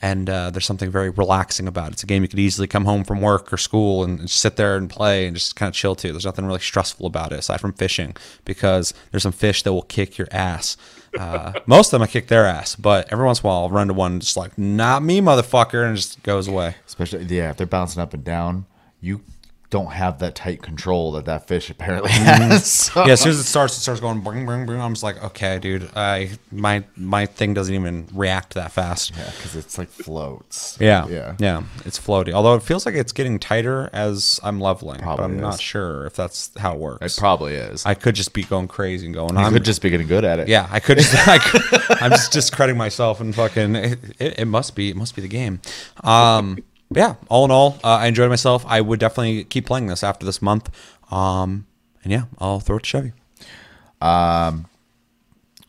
and 0.00 0.30
uh, 0.30 0.50
there's 0.50 0.66
something 0.66 0.90
very 0.90 1.10
relaxing 1.10 1.66
about 1.66 1.88
it. 1.88 1.92
It's 1.94 2.02
a 2.02 2.06
game 2.06 2.22
you 2.22 2.28
could 2.28 2.38
easily 2.38 2.68
come 2.68 2.84
home 2.84 3.04
from 3.04 3.20
work 3.20 3.52
or 3.52 3.56
school 3.56 4.04
and 4.04 4.30
sit 4.30 4.56
there 4.56 4.76
and 4.76 4.88
play 4.88 5.26
and 5.26 5.36
just 5.36 5.56
kind 5.56 5.68
of 5.68 5.74
chill 5.74 5.94
to. 5.96 6.12
There's 6.12 6.24
nothing 6.24 6.46
really 6.46 6.60
stressful 6.60 7.06
about 7.06 7.32
it 7.32 7.40
aside 7.40 7.60
from 7.60 7.72
fishing 7.72 8.14
because 8.44 8.94
there's 9.10 9.24
some 9.24 9.32
fish 9.32 9.62
that 9.64 9.72
will 9.72 9.82
kick 9.82 10.16
your 10.16 10.28
ass. 10.30 10.76
Uh, 11.18 11.52
most 11.66 11.88
of 11.88 11.92
them 11.92 12.02
I 12.02 12.06
kick 12.06 12.28
their 12.28 12.46
ass, 12.46 12.76
but 12.76 13.12
every 13.12 13.26
once 13.26 13.40
in 13.40 13.46
a 13.46 13.48
while 13.48 13.62
I'll 13.62 13.70
run 13.70 13.88
to 13.88 13.94
one 13.94 14.20
just 14.20 14.36
like 14.36 14.56
not 14.56 15.02
me, 15.02 15.20
motherfucker, 15.20 15.84
and 15.84 15.96
just 15.96 16.22
goes 16.22 16.46
away. 16.46 16.76
Especially 16.86 17.24
yeah, 17.24 17.50
if 17.50 17.56
they're 17.56 17.66
bouncing 17.66 18.00
up 18.00 18.14
and 18.14 18.22
down, 18.22 18.66
you 19.00 19.20
don't 19.70 19.92
have 19.92 20.18
that 20.20 20.34
tight 20.34 20.62
control 20.62 21.12
that 21.12 21.26
that 21.26 21.46
fish 21.46 21.68
apparently 21.68 22.10
has. 22.10 22.66
So- 22.88 23.04
yeah, 23.04 23.12
as 23.12 23.20
soon 23.20 23.30
as 23.30 23.38
it 23.38 23.44
starts, 23.44 23.76
it 23.76 23.80
starts 23.80 24.00
going 24.00 24.20
bring, 24.20 24.46
bring, 24.46 24.64
bring. 24.66 24.80
I'm 24.80 24.94
just 24.94 25.02
like, 25.02 25.22
okay, 25.22 25.58
dude, 25.58 25.90
I 25.94 26.30
my 26.50 26.84
my 26.96 27.26
thing 27.26 27.52
doesn't 27.54 27.74
even 27.74 28.08
react 28.14 28.54
that 28.54 28.72
fast. 28.72 29.12
Yeah, 29.16 29.30
because 29.36 29.56
it's 29.56 29.76
like 29.76 29.88
floats. 29.88 30.78
Yeah, 30.80 31.06
yeah, 31.08 31.36
yeah, 31.38 31.62
it's 31.84 31.98
floaty. 31.98 32.32
Although 32.32 32.54
it 32.54 32.62
feels 32.62 32.86
like 32.86 32.94
it's 32.94 33.12
getting 33.12 33.38
tighter 33.38 33.90
as 33.92 34.40
I'm 34.42 34.60
leveling, 34.60 35.00
Probably 35.00 35.22
but 35.22 35.24
I'm 35.24 35.34
is. 35.36 35.40
not 35.42 35.60
sure 35.60 36.06
if 36.06 36.14
that's 36.16 36.50
how 36.58 36.74
it 36.74 36.78
works. 36.78 37.16
It 37.16 37.20
probably 37.20 37.54
is. 37.54 37.84
I 37.84 37.94
could 37.94 38.14
just 38.14 38.32
be 38.32 38.42
going 38.44 38.68
crazy 38.68 39.06
and 39.06 39.14
going. 39.14 39.36
I 39.36 39.50
could 39.50 39.64
just 39.64 39.82
be 39.82 39.90
getting 39.90 40.06
good 40.08 40.24
at 40.24 40.38
it. 40.38 40.48
Yeah, 40.48 40.66
I 40.70 40.80
could. 40.80 40.98
Just, 40.98 41.28
I 41.28 41.38
could 41.38 41.62
I'm 42.00 42.10
just 42.12 42.32
discrediting 42.32 42.78
myself 42.78 43.20
and 43.20 43.34
fucking. 43.34 43.76
It, 43.76 43.98
it, 44.18 44.38
it 44.40 44.44
must 44.46 44.74
be. 44.74 44.88
It 44.90 44.96
must 44.96 45.14
be 45.14 45.20
the 45.22 45.28
game. 45.28 45.60
Um, 46.02 46.58
yeah. 46.90 47.14
All 47.28 47.44
in 47.44 47.50
all, 47.50 47.78
uh, 47.84 47.96
I 47.96 48.06
enjoyed 48.06 48.30
myself. 48.30 48.64
I 48.66 48.80
would 48.80 49.00
definitely 49.00 49.44
keep 49.44 49.66
playing 49.66 49.86
this 49.86 50.02
after 50.02 50.24
this 50.26 50.40
month. 50.42 50.70
Um, 51.12 51.66
and 52.02 52.12
yeah, 52.12 52.24
I'll 52.38 52.60
throw 52.60 52.76
it 52.76 52.84
to 52.84 52.88
Chevy. 52.88 53.12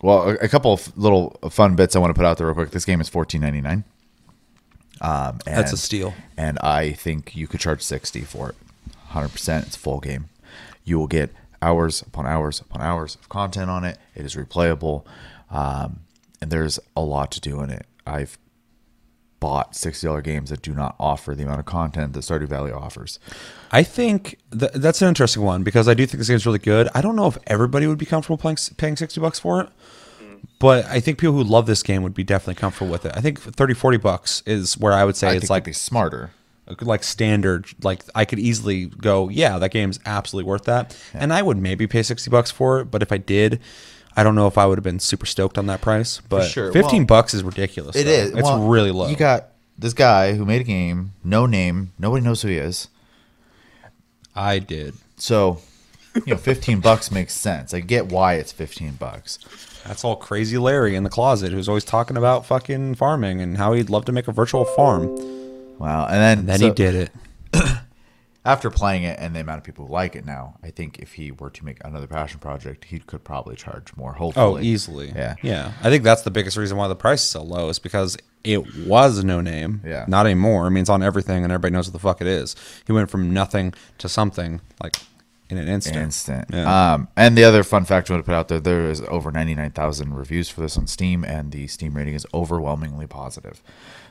Well, 0.02 0.30
a, 0.30 0.34
a 0.36 0.48
couple 0.48 0.72
of 0.74 0.98
little 0.98 1.32
fun 1.50 1.76
bits 1.76 1.96
I 1.96 2.00
want 2.00 2.12
to 2.12 2.14
put 2.14 2.26
out 2.26 2.38
there 2.38 2.48
real 2.48 2.56
quick. 2.56 2.72
This 2.72 2.86
game 2.86 3.02
is 3.02 3.10
fourteen 3.10 3.42
ninety 3.42 3.62
nine. 3.62 3.84
Um, 5.02 5.40
and, 5.48 5.58
That's 5.58 5.72
a 5.72 5.78
steal. 5.78 6.14
and 6.38 6.60
I 6.60 6.92
think 6.92 7.36
you 7.36 7.48
could 7.48 7.60
charge 7.60 7.82
sixty 7.82 8.22
for 8.22 8.50
it. 8.50 8.56
Hundred 9.08 9.30
percent, 9.30 9.66
it's 9.68 9.76
a 9.76 9.80
full 9.80 10.00
game. 10.00 10.30
You 10.84 11.00
will 11.00 11.08
get 11.08 11.34
hours 11.62 12.02
upon 12.02 12.26
hours 12.26 12.62
upon 12.62 12.82
hours 12.82 13.16
of 13.16 13.28
content 13.30 13.70
on 13.70 13.84
it. 13.84 13.98
It 14.16 14.26
is 14.26 14.36
replayable, 14.36 15.04
um, 15.52 16.02
and 16.42 16.52
there's 16.52 16.80
a 16.96 17.02
lot 17.02 17.32
to 17.32 17.42
do 17.42 17.62
in 17.62 17.70
it. 17.70 17.86
I've 18.06 18.38
bought 19.40 19.76
sixty 19.76 20.08
dollar 20.08 20.22
games 20.22 20.50
that 20.50 20.62
do 20.62 20.74
not 20.74 20.96
offer 21.00 21.34
the 21.36 21.44
amount 21.44 21.60
of 21.60 21.66
content 21.66 22.14
that 22.14 22.20
Stardew 22.22 22.48
Valley 22.48 22.72
offers. 22.72 23.20
I 23.72 23.84
think 23.84 24.38
th- 24.58 24.72
that's 24.74 25.02
an 25.02 25.08
interesting 25.08 25.44
one 25.44 25.64
because 25.64 25.88
I 25.88 25.94
do 25.94 26.06
think 26.06 26.18
this 26.20 26.28
game's 26.28 26.46
really 26.46 26.60
good. 26.60 26.90
I 26.94 27.02
don't 27.02 27.16
know 27.16 27.28
if 27.28 27.38
everybody 27.48 27.88
would 27.88 27.98
be 27.98 28.06
comfortable 28.06 28.38
playing 28.38 28.58
paying 28.78 28.96
60 28.96 29.20
bucks 29.22 29.40
for 29.40 29.62
it, 29.62 29.70
but 30.60 30.86
I 30.86 31.00
think 31.00 31.18
people 31.18 31.36
who 31.36 31.44
love 31.44 31.66
this 31.66 31.84
game 31.84 32.04
would 32.04 32.14
be 32.14 32.24
definitely 32.24 32.56
comfortable 32.60 32.92
with 32.92 33.06
it. 33.06 33.14
I 33.16 33.22
think 33.22 33.40
30 33.40 33.74
40 33.74 33.98
bucks 33.98 34.44
is 34.46 34.78
where 34.78 34.94
I 34.94 35.04
would 35.06 35.16
say 35.16 35.30
I 35.30 35.34
it's 35.36 35.50
like 35.50 35.64
be 35.66 35.74
smarter. 35.74 36.32
like 36.82 37.04
standard 37.04 37.66
like 37.84 38.04
I 38.14 38.26
could 38.26 38.40
easily 38.40 38.88
go, 38.88 39.30
yeah, 39.30 39.58
that 39.58 39.72
game's 39.72 40.00
absolutely 40.06 40.50
worth 40.50 40.66
that. 40.66 40.96
And 41.14 41.32
I 41.34 41.42
would 41.42 41.58
maybe 41.58 41.88
pay 41.88 42.04
60 42.04 42.30
bucks 42.30 42.52
for 42.52 42.80
it, 42.82 42.86
but 42.86 43.02
if 43.02 43.12
I 43.12 43.18
did, 43.18 43.60
I 44.20 44.24
don't 44.24 44.36
know 44.36 44.48
if 44.48 44.58
I 44.58 44.66
would 44.66 44.78
have 44.78 44.84
been 44.84 45.00
super 45.00 45.26
stoked 45.26 45.58
on 45.58 45.68
that 45.68 45.80
price, 45.80 46.20
but 46.28 46.46
sure. 46.48 46.74
15 46.74 47.00
Well, 47.00 47.06
bucks 47.06 47.34
is 47.34 47.42
ridiculous. 47.42 47.96
It 47.96 48.04
though. 48.04 48.12
is. 48.12 48.32
It's 48.32 48.42
Well, 48.44 48.68
really 48.68 48.92
low. 48.92 49.08
You 49.08 49.16
got 49.16 49.48
this 49.78 49.94
guy 49.94 50.34
who 50.34 50.46
made 50.46 50.60
a 50.60 50.66
game, 50.66 51.14
no 51.24 51.46
name, 51.46 51.94
nobody 51.98 52.24
knows 52.24 52.42
who 52.42 52.50
he 52.50 52.58
is. 52.58 52.90
I 54.36 54.60
did. 54.60 54.96
So, 55.16 55.60
you 56.26 56.34
know, 56.34 56.38
15 56.38 56.82
bucks 56.82 57.12
makes 57.12 57.34
sense. 57.34 57.74
I 57.74 57.80
get 57.80 58.08
why 58.12 58.34
it's 58.34 58.52
15 58.52 58.94
bucks. 58.94 59.40
That's 59.86 60.04
all 60.04 60.16
crazy 60.18 60.58
Larry 60.58 60.96
in 60.96 61.04
the 61.04 61.10
closet 61.10 61.52
who's 61.54 61.70
always 61.70 61.86
talking 61.86 62.18
about 62.18 62.46
fucking 62.46 62.96
farming 62.96 63.40
and 63.42 63.58
how 63.58 63.72
he'd 63.74 63.90
love 63.90 64.04
to 64.06 64.12
make 64.12 64.28
a 64.28 64.32
virtual 64.34 64.66
farm. 64.66 65.08
Wow. 65.80 66.08
And 66.08 66.16
then, 66.22 66.46
Then 66.46 66.60
so 66.60 66.66
he 66.66 66.72
did 66.74 66.96
it. 66.96 67.12
After 68.50 68.72
playing 68.72 69.04
it 69.04 69.20
and 69.20 69.36
the 69.36 69.42
amount 69.42 69.60
of 69.60 69.64
people 69.64 69.86
who 69.86 69.94
like 69.94 70.16
it 70.16 70.26
now, 70.26 70.56
I 70.64 70.72
think 70.72 70.98
if 70.98 71.14
he 71.14 71.32
were 71.32 71.52
to 71.52 71.64
make 71.64 71.78
another 71.86 72.08
passion 72.08 72.40
project, 72.40 72.86
he 72.86 72.98
could 72.98 73.24
probably 73.24 73.56
charge 73.56 73.96
more. 73.96 74.14
Hopefully. 74.14 74.62
Oh, 74.62 74.64
easily. 74.64 75.12
Yeah. 75.16 75.36
Yeah. 75.44 75.74
I 75.84 75.90
think 75.92 76.04
that's 76.04 76.24
the 76.24 76.32
biggest 76.32 76.58
reason 76.58 76.76
why 76.76 76.88
the 76.88 76.96
price 76.96 77.22
is 77.22 77.30
so 77.30 77.44
low 77.44 77.70
is 77.70 77.78
because 77.78 78.18
it 78.44 78.88
was 78.88 79.24
no 79.24 79.40
name. 79.40 79.82
Yeah. 79.86 80.06
Not 80.08 80.26
anymore. 80.26 80.66
I 80.66 80.70
mean, 80.70 80.82
it's 80.82 80.90
on 80.90 81.04
everything 81.04 81.44
and 81.44 81.54
everybody 81.54 81.74
knows 81.74 81.88
what 81.88 81.94
the 81.94 82.00
fuck 82.00 82.22
it 82.22 82.28
is. 82.28 82.56
He 82.88 82.92
went 82.92 83.12
from 83.12 83.32
nothing 83.34 83.74
to 84.00 84.10
something 84.10 84.62
like 84.82 84.96
in 85.50 85.58
an 85.58 85.68
instant. 85.68 85.98
Instant. 85.98 86.46
Yeah. 86.52 86.94
Um, 86.94 87.08
and 87.16 87.38
the 87.38 87.44
other 87.44 87.64
fun 87.64 87.86
fact 87.86 88.10
I 88.10 88.14
want 88.14 88.24
to 88.24 88.30
put 88.30 88.36
out 88.36 88.48
there: 88.50 88.60
there 88.60 88.90
is 88.90 89.02
over 89.02 89.32
ninety 89.32 89.56
nine 89.56 89.72
thousand 89.72 90.14
reviews 90.14 90.48
for 90.50 90.62
this 90.62 90.78
on 90.78 90.88
Steam, 90.88 91.24
and 91.24 91.52
the 91.52 91.68
Steam 91.68 91.96
rating 91.96 92.14
is 92.14 92.26
overwhelmingly 92.34 93.08
positive. 93.08 93.62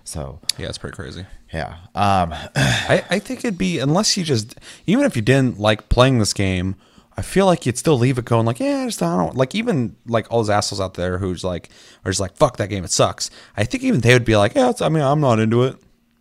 So, 0.05 0.40
yeah, 0.59 0.69
it's 0.69 0.78
pretty 0.78 0.97
crazy. 0.97 1.26
yeah. 1.52 1.76
Um, 1.95 2.32
I, 2.56 3.04
I 3.11 3.19
think 3.19 3.41
it'd 3.41 3.58
be 3.58 3.78
unless 3.78 4.17
you 4.17 4.25
just 4.25 4.56
even 4.87 5.04
if 5.04 5.17
you 5.17 5.23
didn't 5.23 5.58
like 5.58 5.89
playing 5.89 6.19
this 6.19 6.32
game, 6.32 6.76
I 7.17 7.23
feel 7.23 7.47
like 7.47 7.67
you'd 7.67 7.76
still 7.76 7.99
leave 7.99 8.17
it 8.19 8.25
going 8.25 8.47
like, 8.47 8.61
yeah, 8.61 8.82
I 8.82 8.87
just 8.87 9.02
I 9.02 9.17
don't 9.17 9.37
like 9.37 9.54
even 9.54 9.97
like 10.06 10.30
all 10.30 10.39
those 10.39 10.50
assholes 10.50 10.80
out 10.80 10.95
there 10.95 11.19
who's 11.19 11.43
like 11.45 11.69
are 12.04 12.11
just 12.11 12.21
like, 12.21 12.37
fuck 12.37 12.56
that 12.58 12.69
game, 12.69 12.84
it 12.84 12.91
sucks. 12.91 13.28
I 13.56 13.65
think 13.65 13.82
even 13.82 14.00
they 14.00 14.13
would 14.13 14.25
be 14.25 14.37
like, 14.37 14.54
yeah, 14.54 14.71
it's, 14.71 14.80
I 14.80 14.89
mean, 14.89 15.02
I'm 15.02 15.21
not 15.21 15.41
into 15.41 15.65
it 15.65 15.76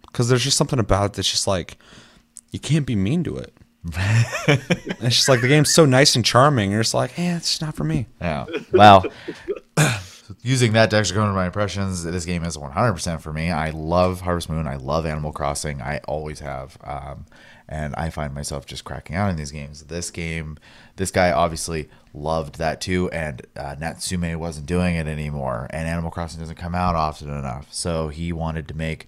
because 0.08 0.28
there's 0.28 0.44
just 0.44 0.58
something 0.58 0.80
about 0.80 1.06
it 1.06 1.13
that's 1.13 1.30
just 1.30 1.46
like 1.48 1.78
you 2.52 2.60
can't 2.60 2.86
be 2.86 2.96
mean 2.96 3.24
to 3.26 3.38
it. 3.38 3.54
it's 4.48 5.16
just 5.16 5.30
like 5.30 5.42
the 5.42 5.48
game's 5.48 5.74
so 5.74 5.86
nice 5.86 6.16
and 6.16 6.26
charming. 6.26 6.72
You're 6.72 6.82
just 6.82 6.94
like, 6.94 7.18
yeah, 7.18 7.38
it's 7.38 7.50
just 7.50 7.62
not 7.62 7.76
for 7.76 7.84
me. 7.84 8.08
Yeah. 8.20 8.46
Well, 8.74 9.06
using 10.48 10.72
that 10.72 10.90
to 10.90 10.96
actually 10.96 11.16
go 11.16 11.24
into 11.24 11.34
my 11.34 11.46
impressions, 11.46 12.06
this 12.06 12.24
game 12.24 12.46
is 12.46 12.56
100% 12.56 13.22
for 13.22 13.34
me. 13.34 13.52
I 13.52 13.72
love 13.72 14.22
Harvest 14.22 14.50
Moon. 14.50 14.66
I 14.66 14.78
love 14.78 15.06
Animal 15.06 15.34
Crossing. 15.34 15.82
I 15.82 16.00
always 16.08 16.40
have. 16.40 16.78
Um, 16.86 17.26
and 17.68 17.94
I 17.96 18.10
find 18.10 18.34
myself 18.34 18.66
just 18.66 18.86
cracking 18.86 19.18
out 19.18 19.30
in 19.30 19.36
these 19.36 19.52
games. 19.52 19.84
This 19.84 20.10
game, 20.10 20.58
this 20.96 21.12
guy 21.12 21.34
obviously 21.34 21.90
loved 22.14 22.60
that 22.60 22.80
too. 22.80 23.10
And 23.12 23.46
uh, 23.58 23.76
Natsume 23.78 24.40
wasn't 24.40 24.68
doing 24.68 24.96
it 24.96 25.06
anymore. 25.06 25.68
And 25.72 25.86
Animal 25.86 26.12
Crossing 26.12 26.40
doesn't 26.40 26.56
come 26.56 26.76
out 26.76 26.96
often 26.96 27.30
enough. 27.30 27.74
So 27.74 28.08
he 28.08 28.32
wanted 28.32 28.70
to 28.70 28.74
make 28.74 29.08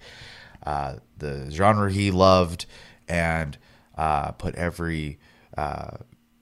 uh, 0.62 0.96
the 1.16 1.50
genre 1.50 1.90
he 1.90 2.10
loved 2.10 2.66
and 3.08 3.56
uh, 3.96 4.32
put 4.32 4.54
every 4.56 5.18
uh, 5.56 5.96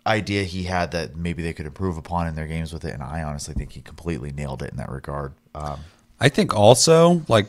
idea 0.08 0.42
he 0.42 0.64
had 0.64 0.90
that 0.92 1.14
maybe 1.14 1.42
they 1.42 1.52
could 1.52 1.66
improve 1.66 1.96
upon 1.96 2.26
in 2.26 2.34
their 2.34 2.46
games 2.46 2.72
with 2.72 2.84
it. 2.84 2.94
And 2.94 3.02
I 3.02 3.22
honestly 3.22 3.54
think 3.54 3.72
he 3.72 3.80
completely 3.82 4.32
nailed 4.32 4.62
it 4.62 4.70
in 4.70 4.78
that 4.78 4.90
regard. 4.90 5.34
Um, 5.54 5.80
I 6.18 6.28
think 6.28 6.56
also 6.56 7.22
like 7.28 7.48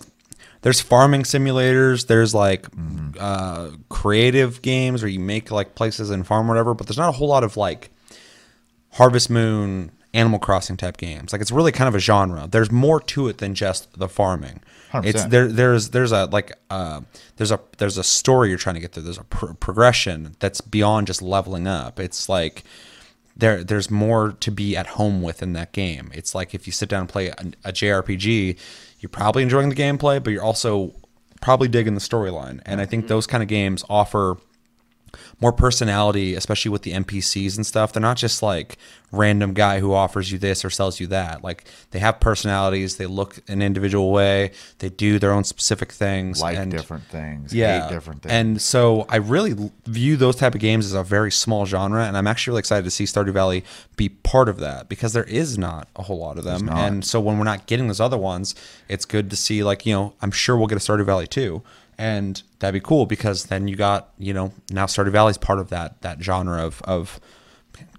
there's 0.62 0.82
farming 0.82 1.24
simulators, 1.24 2.08
there's 2.08 2.36
like 2.36 2.67
uh, 3.19 3.72
creative 3.88 4.62
games 4.62 5.02
where 5.02 5.10
you 5.10 5.19
make 5.19 5.52
like 5.52 5.74
places 5.74 6.10
and 6.10 6.28
farm 6.28 6.48
whatever, 6.48 6.74
but 6.74 6.86
there's 6.86 6.98
not 6.98 7.10
a 7.10 7.13
whole 7.13 7.30
lot 7.30 7.43
of 7.43 7.58
like 7.58 7.89
Harvest 8.91 9.30
Moon, 9.30 9.91
Animal 10.13 10.39
Crossing 10.39 10.78
type 10.78 10.98
games. 10.98 11.32
Like 11.32 11.41
it's 11.41 11.52
really 11.52 11.72
kind 11.72 11.88
of 11.88 11.95
a 11.95 12.00
genre. 12.00 12.48
There's 12.50 12.72
more 12.72 13.00
to 13.02 13.28
it 13.28 13.38
than 13.38 13.54
just 13.54 13.98
the 13.98 14.10
farming. 14.10 14.62
It's 14.93 15.22
100%. 15.22 15.30
there. 15.30 15.48
There's 15.48 15.89
there's 15.89 16.12
a 16.12 16.26
like 16.26 16.58
uh, 16.69 17.02
there's 17.38 17.52
a 17.52 17.60
there's 17.78 17.98
a 17.98 18.04
story 18.04 18.50
you're 18.50 18.58
trying 18.58 18.76
to 18.76 18.82
get 18.82 18.91
through. 18.91 19.04
There's 19.04 19.19
a 19.19 19.24
pro- 19.24 19.54
progression 19.54 20.36
that's 20.39 20.62
beyond 20.62 21.08
just 21.08 21.22
leveling 21.22 21.67
up. 21.67 22.00
It's 22.00 22.28
like 22.28 22.63
there 23.38 23.63
there's 23.63 23.91
more 23.91 24.32
to 24.39 24.52
be 24.52 24.76
at 24.76 24.88
home 24.88 25.22
with 25.22 25.43
in 25.43 25.54
that 25.54 25.74
game. 25.74 26.10
It's 26.13 26.34
like 26.34 26.56
if 26.56 26.65
you 26.65 26.74
sit 26.74 26.89
down 26.89 27.02
and 27.02 27.10
play 27.10 27.28
a, 27.28 27.36
a 27.65 27.72
JRPG, 27.72 28.58
you're 29.00 29.10
probably 29.10 29.43
enjoying 29.43 29.69
the 29.69 29.76
gameplay, 29.76 30.24
but 30.24 30.32
you're 30.32 30.43
also 30.43 30.93
probably 31.39 31.67
digging 31.67 31.93
the 31.93 32.02
storyline. 32.02 32.60
And 32.65 32.82
I 32.82 32.86
think 32.86 33.08
those 33.08 33.28
kind 33.28 33.43
of 33.43 33.48
games 33.50 33.84
offer 33.89 34.38
more 35.39 35.52
personality, 35.52 36.36
especially 36.36 36.72
with 36.72 36.84
the 36.84 36.91
NPCs 36.91 37.56
and 37.56 37.65
stuff. 37.65 37.93
They're 37.93 38.02
not 38.02 38.17
just 38.17 38.41
like 38.41 38.78
random 39.12 39.54
guy 39.54 39.80
who 39.80 39.93
offers 39.93 40.32
you 40.32 40.38
this 40.38 40.63
or 40.63 40.69
sells 40.69 41.00
you 41.00 41.08
that. 41.08 41.43
Like 41.43 41.65
they 41.91 42.00
have 42.00 42.19
personalities. 42.19 42.98
They 42.98 43.06
look 43.08 43.39
an 43.48 43.62
individual 43.62 44.12
way. 44.12 44.52
They 44.80 44.89
do 44.89 45.19
their 45.19 45.32
own 45.32 45.43
specific 45.43 45.91
things. 45.91 46.41
like 46.41 46.58
and 46.58 46.72
different 46.72 47.06
things, 47.06 47.54
yeah, 47.54 47.89
different 47.89 48.22
things. 48.22 48.32
And 48.32 48.62
so 48.62 49.06
I 49.10 49.17
really 49.17 49.72
view 49.86 50.17
those 50.17 50.36
type 50.36 50.54
of 50.56 50.62
games 50.62 50.86
as 50.86 50.93
a 50.93 51.04
very 51.04 51.32
small 51.32 51.65
genre, 51.65 52.04
and 52.06 52.17
I'm 52.17 52.28
actually 52.28 52.52
really 52.52 52.60
excited 52.60 52.84
to 52.86 52.91
see 52.91 53.06
Stardew 53.06 53.34
Valley 53.34 53.63
be 53.95 54.10
part 54.10 54.50
of 54.50 54.60
that 54.60 54.89
because 54.89 55.13
there 55.13 55.24
is 55.24 55.58
not 55.58 55.88
a 55.95 56.04
whole 56.04 56.19
lot 56.19 56.38
of 56.38 56.43
them. 56.43 56.69
And 56.69 57.04
so 57.06 57.19
when 57.19 57.38
we're 57.38 57.43
not 57.45 57.65
getting 57.65 57.88
those 57.88 58.00
other 58.00 58.17
ones, 58.17 58.56
it's 58.88 59.06
good 59.06 59.30
to 59.30 59.36
see 59.36 59.63
like 59.63 59.86
you 59.86 59.93
know 59.93 60.13
I'm 60.22 60.32
sure 60.32 60.56
we'll 60.58 60.67
get 60.67 60.78
a 60.78 60.82
Stardew 60.82 61.06
Valley 61.06 61.28
too, 61.28 61.63
and 62.00 62.42
that'd 62.60 62.74
be 62.74 62.84
cool 62.84 63.06
because 63.06 63.46
then 63.46 63.68
you 63.68 63.76
got 63.76 64.10
you 64.18 64.34
know 64.34 64.52
now 64.72 64.86
Stardew 64.86 65.12
Valley's 65.12 65.38
part 65.38 65.60
of 65.60 65.70
that 65.70 66.02
that 66.02 66.24
genre 66.24 66.66
of 66.66 66.82
of 66.84 67.20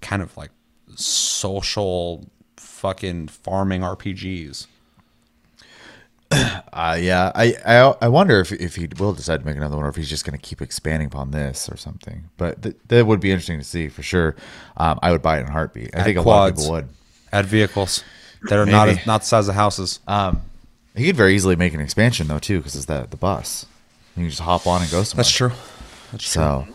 kind 0.01 0.21
of 0.21 0.35
like 0.35 0.49
social 0.95 2.27
fucking 2.57 3.29
farming 3.29 3.81
RPGs. 3.81 4.67
Uh, 6.73 6.97
yeah, 6.97 7.33
I, 7.35 7.53
I 7.65 7.95
I 8.03 8.07
wonder 8.07 8.39
if 8.39 8.53
if 8.53 8.77
he 8.77 8.87
will 8.97 9.11
decide 9.11 9.41
to 9.41 9.45
make 9.45 9.57
another 9.57 9.75
one, 9.75 9.85
or 9.85 9.89
if 9.89 9.97
he's 9.97 10.09
just 10.09 10.23
going 10.25 10.39
to 10.39 10.41
keep 10.41 10.61
expanding 10.61 11.07
upon 11.07 11.31
this 11.31 11.69
or 11.69 11.75
something. 11.75 12.29
But 12.37 12.61
th- 12.61 12.77
that 12.87 13.05
would 13.05 13.19
be 13.19 13.29
interesting 13.29 13.59
to 13.59 13.65
see 13.65 13.89
for 13.89 14.01
sure. 14.01 14.37
Um, 14.77 14.97
I 15.03 15.11
would 15.11 15.21
buy 15.21 15.39
it 15.39 15.41
in 15.41 15.47
a 15.47 15.51
heartbeat. 15.51 15.93
I 15.93 15.99
Add 15.99 16.05
think 16.05 16.17
a 16.17 16.21
lot 16.21 16.51
of 16.51 16.55
people 16.55 16.71
would. 16.71 16.87
Add 17.33 17.45
vehicles 17.47 18.05
that 18.43 18.57
are 18.57 18.65
not 18.65 18.87
Maybe. 18.87 19.01
as, 19.01 19.05
not 19.05 19.21
the 19.21 19.27
size 19.27 19.49
of 19.49 19.55
houses. 19.55 19.99
Um, 20.07 20.43
he 20.95 21.07
could 21.07 21.17
very 21.17 21.35
easily 21.35 21.57
make 21.57 21.73
an 21.73 21.81
expansion 21.81 22.29
though 22.29 22.39
too, 22.39 22.59
because 22.59 22.77
it's 22.77 22.85
the 22.85 23.05
the 23.09 23.17
bus. 23.17 23.65
You 24.15 24.23
can 24.23 24.29
just 24.29 24.41
hop 24.41 24.67
on 24.67 24.81
and 24.81 24.91
go 24.91 25.03
somewhere. 25.03 25.23
That's 25.23 25.31
true. 25.31 25.51
That's 26.11 26.31
true. 26.31 26.41
So, 26.41 26.67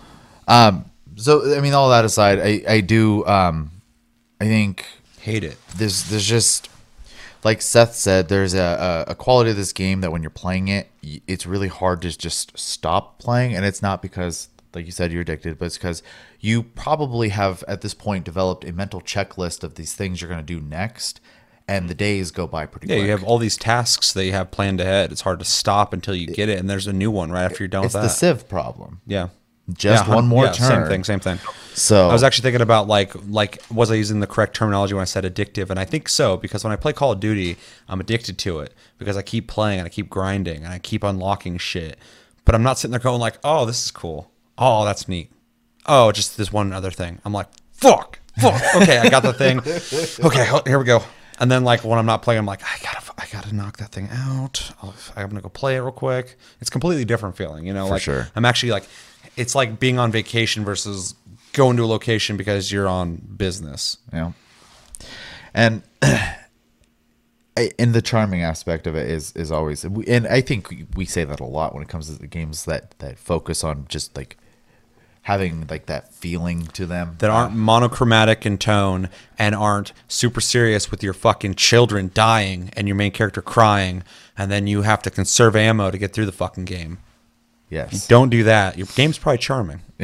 um, 0.49 0.91
so 1.17 1.57
I 1.57 1.61
mean, 1.61 1.75
all 1.75 1.91
that 1.91 2.05
aside, 2.05 2.39
I 2.41 2.63
I 2.69 2.81
do 2.81 3.25
um, 3.27 3.71
I 4.41 4.45
think 4.45 4.87
Hate 5.21 5.45
it. 5.45 5.57
there's 5.77 6.09
there's 6.09 6.27
just 6.27 6.69
like 7.45 7.63
Seth 7.63 7.95
said, 7.95 8.29
there's 8.29 8.55
a, 8.55 9.05
a, 9.09 9.13
a 9.13 9.15
quality 9.15 9.51
of 9.51 9.57
this 9.57 9.73
game 9.73 10.01
that 10.01 10.11
when 10.11 10.23
you're 10.23 10.31
playing 10.31 10.69
it, 10.69 10.89
it's 11.03 11.47
really 11.47 11.69
hard 11.69 12.03
to 12.03 12.17
just 12.17 12.59
stop 12.59 13.19
playing, 13.19 13.55
and 13.55 13.65
it's 13.65 13.83
not 13.83 14.03
because 14.03 14.49
like 14.75 14.85
you 14.85 14.93
said, 14.93 15.11
you're 15.11 15.23
addicted, 15.23 15.59
but 15.59 15.65
it's 15.67 15.79
because 15.79 16.03
you 16.39 16.63
probably 16.63 17.31
have 17.31 17.65
at 17.67 17.81
this 17.81 17.95
point 17.95 18.25
developed 18.25 18.63
a 18.65 18.73
mental 18.73 19.01
checklist 19.01 19.65
of 19.65 19.75
these 19.77 19.95
things 19.95 20.21
you're 20.21 20.29
going 20.29 20.45
to 20.45 20.47
do 20.47 20.61
next, 20.61 21.21
and 21.69 21.89
the 21.89 21.95
days 21.95 22.31
go 22.31 22.47
by 22.47 22.67
pretty 22.67 22.87
Yeah, 22.89 22.97
quick. 22.97 23.05
you 23.07 23.11
have 23.11 23.25
all 23.25 23.39
these 23.39 23.57
tasks 23.57 24.13
that 24.13 24.25
you 24.25 24.33
have 24.33 24.51
planned 24.51 24.81
ahead. 24.81 25.11
It's 25.13 25.23
hard 25.23 25.39
to 25.41 25.45
stop 25.45 25.93
until 25.93 26.15
you 26.15 26.27
get 26.27 26.49
it, 26.49 26.59
and 26.59 26.69
there's 26.71 26.87
a 26.87 26.93
new 26.93 27.11
one 27.11 27.31
right 27.33 27.43
after 27.45 27.65
you're 27.65 27.69
done 27.69 27.85
it's 27.85 27.95
with 27.95 28.03
the 28.03 28.09
that. 28.09 28.15
Civ 28.15 28.49
problem. 28.49 29.01
yeah, 29.07 29.29
Just 29.73 30.07
Yeah, 30.07 30.15
one 30.15 30.27
more 30.29 30.45
yeah, 30.45 30.53
turn. 30.53 30.69
Same 30.85 30.89
thing, 30.89 31.05
same 31.05 31.21
thing. 31.21 31.39
So 31.75 32.09
I 32.09 32.13
was 32.13 32.23
actually 32.23 32.43
thinking 32.45 32.63
about 32.63 32.87
like 32.87 33.13
like 33.29 33.61
was 33.71 33.91
I 33.91 33.95
using 33.95 34.21
the 34.21 34.27
correct 34.27 34.55
terminology 34.55 34.95
when 34.95 35.03
I 35.03 35.07
said 35.07 35.25
addictive, 35.25 35.69
and 35.71 35.79
I 35.79 35.85
think 35.85 36.09
so 36.09 36.37
because 36.37 36.63
when 36.65 36.73
I 36.73 36.77
play 36.77 36.93
Call 36.93 37.13
of 37.13 37.21
Duty, 37.21 37.57
I'm 37.89 38.01
addicted 38.01 38.39
to 38.39 38.61
it 38.61 38.73
because 38.99 39.17
I 39.17 39.23
keep 39.23 39.49
playing 39.49 39.81
and 39.81 39.87
I 39.87 39.89
keep 39.91 40.09
grinding 40.09 40.65
and 40.65 40.73
I 40.73 40.79
keep 40.79 41.03
unlocking 41.03 41.59
shit. 41.59 41.99
But 42.45 42.55
I'm 42.55 42.63
not 42.63 42.79
sitting 42.79 42.93
there 42.93 43.01
going 43.01 43.21
like, 43.21 43.39
oh, 43.43 43.67
this 43.67 43.85
is 43.85 43.91
cool. 43.91 44.31
Oh, 44.57 44.85
that's 44.85 45.09
neat. 45.09 45.31
Oh, 45.87 46.13
just 46.13 46.37
this 46.37 46.53
one 46.53 46.73
other 46.73 46.91
thing. 46.93 47.19
I'm 47.25 47.33
like, 47.33 47.49
fuck, 47.73 48.21
fuck. 48.39 48.63
Okay, 48.77 48.99
I 48.99 49.09
got 49.09 49.23
the 49.25 49.33
thing. 49.33 49.59
Okay, 50.25 50.47
here 50.67 50.79
we 50.79 50.85
go. 50.85 51.03
And 51.39 51.51
then 51.51 51.65
like 51.65 51.85
when 51.85 51.99
I'm 51.99 52.07
not 52.07 52.23
playing, 52.23 52.39
I'm 52.39 52.47
like, 52.47 52.63
I 52.63 52.77
gotta, 52.83 53.13
I 53.19 53.27
gotta 53.33 53.55
knock 53.55 53.77
that 53.79 53.91
thing 53.93 54.09
out. 54.11 54.73
I'll- 54.83 54.95
I'm 55.17 55.29
gonna 55.29 55.41
go 55.43 55.49
play 55.49 55.77
it 55.77 55.81
real 55.81 55.93
quick. 55.93 56.37
It's 56.61 56.69
a 56.69 56.73
completely 56.73 57.05
different 57.05 57.37
feeling, 57.37 57.67
you 57.67 57.75
know. 57.75 57.89
like 57.89 58.03
sure. 58.03 58.29
I'm 58.35 58.45
actually 58.45 58.73
like, 58.73 58.85
it's 59.37 59.55
like 59.55 59.79
being 59.79 59.99
on 59.99 60.11
vacation 60.11 60.65
versus 60.65 61.15
going 61.53 61.77
to 61.77 61.85
a 61.85 61.87
location 61.87 62.37
because 62.37 62.73
you're 62.73 62.89
on 62.89 63.17
business. 63.17 63.99
Yeah. 64.13 64.33
And 65.53 65.83
I- 66.03 67.71
and 67.79 67.95
the 67.95 68.03
charming 68.03 68.43
aspect 68.43 68.87
of 68.87 68.95
it 68.95 69.11
is 69.11 69.33
is 69.33 69.51
always 69.51 69.83
and 69.85 70.27
I 70.27 70.41
think 70.43 70.71
we- 70.71 70.87
we 70.95 71.05
say 71.07 71.25
that 71.25 71.41
a 71.41 71.45
lot 71.45 71.73
when 71.75 71.83
it 71.83 71.89
comes 71.89 72.07
to 72.09 72.13
the 72.19 72.27
games 72.27 72.65
that 72.67 72.99
that 72.99 73.19
focus 73.19 73.65
on 73.65 73.87
just 73.89 74.15
like 74.17 74.37
having 75.27 75.67
like 75.69 75.87
that 75.87 76.15
feeling 76.15 76.69
to 76.69 76.87
them 76.87 77.17
That 77.19 77.31
aren't 77.31 77.53
monochromatic 77.53 78.47
in 78.47 78.59
tone 78.59 79.09
and 79.37 79.57
aren't 79.57 79.93
super 80.07 80.41
serious 80.41 80.93
with 80.93 81.03
your 81.03 81.13
fucking 81.13 81.57
children 81.57 82.13
dying 82.15 82.71
and 82.77 82.87
your 82.87 82.95
main 82.95 83.11
character 83.11 83.43
crying, 83.43 84.05
and 84.39 84.53
then 84.53 84.69
you 84.69 84.83
have 84.83 85.03
to 85.03 85.11
conserve 85.11 85.57
ammo 85.57 85.91
to 85.91 85.99
get 85.99 86.13
through 86.13 86.27
the 86.27 86.33
fucking 86.33 86.65
game. 86.65 86.99
yes 87.71 88.07
Don't 88.07 88.29
do 88.29 88.45
that. 88.45 88.79
Your 88.79 88.87
game's 88.95 89.19
probably 89.19 89.39
charming. 89.39 89.81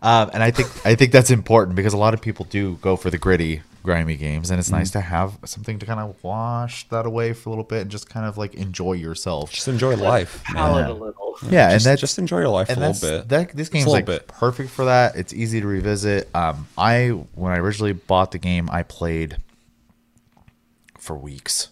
um, 0.00 0.30
and 0.32 0.42
I 0.42 0.50
think 0.50 0.70
I 0.86 0.94
think 0.94 1.12
that's 1.12 1.30
important 1.30 1.76
because 1.76 1.92
a 1.92 1.98
lot 1.98 2.14
of 2.14 2.22
people 2.22 2.46
do 2.48 2.78
go 2.80 2.96
for 2.96 3.10
the 3.10 3.18
gritty 3.18 3.60
grimy 3.84 4.16
games 4.16 4.50
and 4.50 4.58
it's 4.58 4.70
nice 4.70 4.90
to 4.90 5.00
have 5.00 5.38
something 5.44 5.78
to 5.78 5.84
kind 5.86 6.00
of 6.00 6.16
wash 6.24 6.88
that 6.88 7.04
away 7.06 7.32
for 7.34 7.50
a 7.50 7.52
little 7.52 7.62
bit 7.64 7.82
and 7.82 7.90
just 7.90 8.08
kind 8.08 8.26
of 8.26 8.36
like 8.38 8.54
enjoy 8.54 8.94
yourself 8.94 9.52
Just 9.52 9.68
enjoy 9.68 9.94
life. 9.94 10.42
man. 10.48 10.54
Palate 10.56 10.86
Yeah. 10.88 10.92
a 10.92 10.94
little. 10.94 11.36
yeah 11.50 11.64
and 11.66 11.72
Just, 11.74 11.84
that's 11.84 12.00
just 12.00 12.18
enjoy 12.18 12.38
your 12.38 12.48
life 12.48 12.70
and 12.70 12.78
a 12.82 12.88
little 12.88 13.08
bit. 13.20 13.28
that 13.28 13.48
this 13.50 13.68
Just 13.68 13.72
game's 13.72 13.86
a 13.86 13.90
like 13.90 14.06
bit. 14.06 14.26
perfect 14.26 14.70
for 14.70 14.86
that. 14.86 15.16
It's 15.16 15.32
easy 15.34 15.60
to 15.60 15.66
revisit. 15.66 16.34
Um, 16.34 16.66
I 16.78 17.08
when 17.34 17.52
I 17.52 17.58
originally 17.58 17.92
bought 17.92 18.30
the 18.32 18.38
game, 18.38 18.68
I 18.72 18.82
played 18.84 19.36
for 20.98 21.16
weeks, 21.18 21.68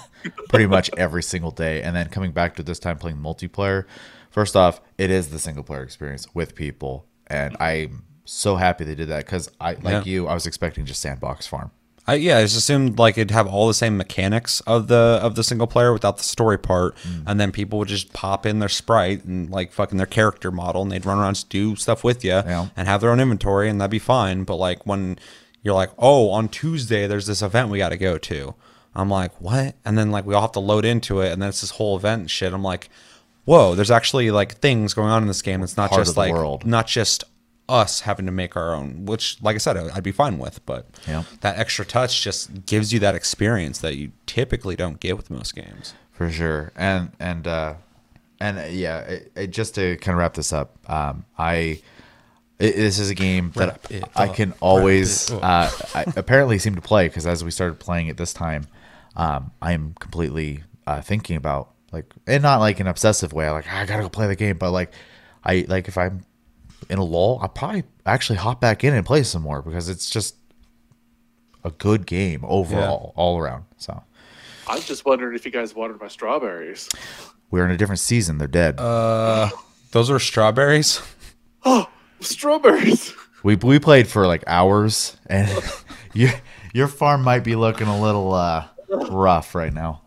pretty 0.48 0.66
much 0.66 0.88
every 0.96 1.22
single 1.22 1.50
day, 1.50 1.82
and 1.82 1.96
then 1.96 2.08
coming 2.08 2.30
back 2.30 2.54
to 2.56 2.62
this 2.62 2.78
time 2.78 2.96
playing 2.98 3.16
multiplayer. 3.18 3.84
First 4.30 4.54
off, 4.54 4.80
it 4.98 5.10
is 5.10 5.30
the 5.30 5.38
single 5.40 5.64
player 5.64 5.82
experience 5.82 6.32
with 6.34 6.54
people, 6.54 7.06
and 7.26 7.56
I'm 7.58 8.04
so 8.26 8.56
happy 8.56 8.84
they 8.84 8.94
did 8.94 9.08
that 9.08 9.24
because 9.24 9.50
I 9.60 9.72
like 9.74 9.84
Yeah. 9.84 10.02
you, 10.04 10.26
I 10.26 10.34
was 10.34 10.46
expecting 10.46 10.84
just 10.84 11.00
sandbox 11.00 11.46
farm. 11.46 11.70
I, 12.08 12.14
yeah, 12.14 12.38
I 12.38 12.42
just 12.42 12.56
assumed 12.56 12.98
like 13.00 13.18
it'd 13.18 13.32
have 13.32 13.48
all 13.48 13.66
the 13.66 13.74
same 13.74 13.96
mechanics 13.96 14.60
of 14.60 14.86
the 14.86 15.18
of 15.22 15.34
the 15.34 15.42
single 15.42 15.66
player 15.66 15.92
without 15.92 16.18
the 16.18 16.22
story 16.22 16.56
part, 16.58 16.94
Mm. 16.98 17.22
and 17.26 17.40
then 17.40 17.50
people 17.50 17.80
would 17.80 17.88
just 17.88 18.12
pop 18.12 18.46
in 18.46 18.60
their 18.60 18.68
sprite 18.68 19.24
and 19.24 19.50
like 19.50 19.72
fucking 19.72 19.96
their 19.98 20.06
character 20.06 20.52
model, 20.52 20.82
and 20.82 20.92
they'd 20.92 21.04
run 21.04 21.18
around 21.18 21.36
and 21.36 21.48
do 21.48 21.74
stuff 21.74 22.04
with 22.04 22.24
you 22.24 22.30
Yeah. 22.46 22.68
and 22.76 22.86
have 22.86 23.00
their 23.00 23.10
own 23.10 23.18
inventory, 23.18 23.68
and 23.68 23.80
that'd 23.80 23.90
be 23.90 23.98
fine. 23.98 24.44
But 24.44 24.56
like 24.56 24.86
when 24.86 25.18
you're 25.62 25.74
like, 25.74 25.90
oh, 25.98 26.30
on 26.30 26.48
Tuesday 26.48 27.08
there's 27.08 27.26
this 27.26 27.42
event 27.42 27.70
we 27.70 27.78
got 27.78 27.88
to 27.88 27.96
go 27.96 28.18
to, 28.18 28.54
I'm 28.94 29.10
like, 29.10 29.32
what? 29.40 29.74
And 29.84 29.98
then 29.98 30.12
like 30.12 30.24
we 30.24 30.32
all 30.34 30.42
have 30.42 30.52
to 30.52 30.60
load 30.60 30.84
into 30.84 31.20
it, 31.22 31.32
and 31.32 31.42
then 31.42 31.48
it's 31.48 31.60
this 31.62 31.70
whole 31.70 31.96
event 31.96 32.20
and 32.20 32.30
shit. 32.30 32.52
I'm 32.52 32.62
like, 32.62 32.88
whoa, 33.46 33.74
there's 33.74 33.90
actually 33.90 34.30
like 34.30 34.58
things 34.58 34.94
going 34.94 35.08
on 35.10 35.22
in 35.22 35.28
this 35.28 35.42
game. 35.42 35.60
It's 35.60 35.76
not 35.76 35.90
Part 35.90 36.04
just 36.04 36.16
like 36.16 36.32
world. 36.32 36.64
not 36.64 36.86
just 36.86 37.24
us 37.68 38.00
having 38.00 38.26
to 38.26 38.32
make 38.32 38.56
our 38.56 38.74
own, 38.74 39.06
which, 39.06 39.38
like 39.42 39.54
I 39.54 39.58
said, 39.58 39.76
I'd 39.76 40.02
be 40.02 40.12
fine 40.12 40.38
with. 40.38 40.64
But 40.66 40.86
Yeah. 41.06 41.24
that 41.40 41.58
extra 41.58 41.84
touch 41.84 42.22
just 42.22 42.66
gives 42.66 42.92
you 42.92 42.98
that 43.00 43.14
experience 43.14 43.78
that 43.78 43.96
you 43.96 44.12
typically 44.26 44.76
don't 44.76 45.00
get 45.00 45.16
with 45.16 45.30
most 45.30 45.54
games. 45.54 45.94
for 46.12 46.30
sure 46.30 46.72
and 46.76 47.10
and 47.20 47.46
uh 47.46 47.74
and 48.40 48.58
uh, 48.58 48.62
yeah 48.70 49.00
it, 49.00 49.32
it, 49.36 49.46
just 49.48 49.74
to 49.74 49.96
kind 49.98 50.14
of 50.14 50.18
wrap 50.18 50.32
this 50.32 50.50
up 50.50 50.74
um 50.90 51.26
i 51.36 51.78
it, 52.58 52.74
this 52.74 52.98
is 52.98 53.10
a 53.10 53.14
game 53.14 53.52
that 53.56 53.78
i 54.16 54.26
can 54.28 54.54
always 54.60 55.30
uh 55.30 55.70
I 55.94 56.06
apparently 56.16 56.58
seem 56.58 56.74
to 56.74 56.80
play 56.80 57.06
because 57.08 57.26
as 57.26 57.44
we 57.44 57.50
started 57.50 57.78
playing 57.78 58.08
it 58.08 58.16
this 58.16 58.32
time 58.32 58.66
um 59.14 59.50
i 59.60 59.72
am 59.72 59.94
completely 60.00 60.62
uh 60.86 61.02
thinking 61.02 61.36
about 61.36 61.72
like 61.92 62.06
and 62.26 62.42
not 62.42 62.60
like 62.60 62.80
an 62.80 62.86
obsessive 62.86 63.34
way 63.34 63.50
like 63.50 63.70
i 63.70 63.84
gotta 63.84 64.02
go 64.02 64.08
play 64.08 64.26
the 64.26 64.36
game 64.36 64.56
but 64.56 64.70
like 64.70 64.92
i 65.44 65.66
like 65.68 65.86
if 65.86 65.98
i'm 65.98 66.24
in 66.88 66.98
a 66.98 67.04
lull 67.04 67.38
i'll 67.42 67.48
probably 67.48 67.84
actually 68.04 68.36
hop 68.36 68.60
back 68.60 68.84
in 68.84 68.94
and 68.94 69.04
play 69.06 69.22
some 69.22 69.42
more 69.42 69.62
because 69.62 69.88
it's 69.88 70.08
just 70.10 70.36
a 71.64 71.70
good 71.70 72.06
game 72.06 72.44
overall 72.46 73.12
all 73.16 73.38
around 73.38 73.64
so 73.76 74.02
I 74.68 74.74
was 74.74 74.86
just 74.86 75.04
wondering 75.04 75.34
if 75.36 75.44
you 75.44 75.50
guys 75.52 75.74
watered 75.74 76.00
my 76.00 76.08
strawberries. 76.08 76.88
we're 77.50 77.64
in 77.64 77.70
a 77.70 77.76
different 77.76 78.00
season 78.00 78.38
they're 78.38 78.48
dead 78.48 78.78
Those 79.92 80.10
are 80.10 80.18
strawberries. 80.18 81.00
Oh, 81.68 81.88
strawberries! 82.20 83.12
We 83.42 83.56
we 83.56 83.80
played 83.80 84.06
for 84.06 84.26
like 84.26 84.44
hours, 84.46 85.16
and 85.26 85.50
your 86.14 86.30
your 86.72 86.86
farm 86.86 87.22
might 87.24 87.40
be 87.40 87.56
looking 87.56 87.88
a 87.88 88.00
little 88.00 88.32
uh, 88.32 88.66
rough 88.88 89.52
right 89.54 89.72
now. 89.72 90.02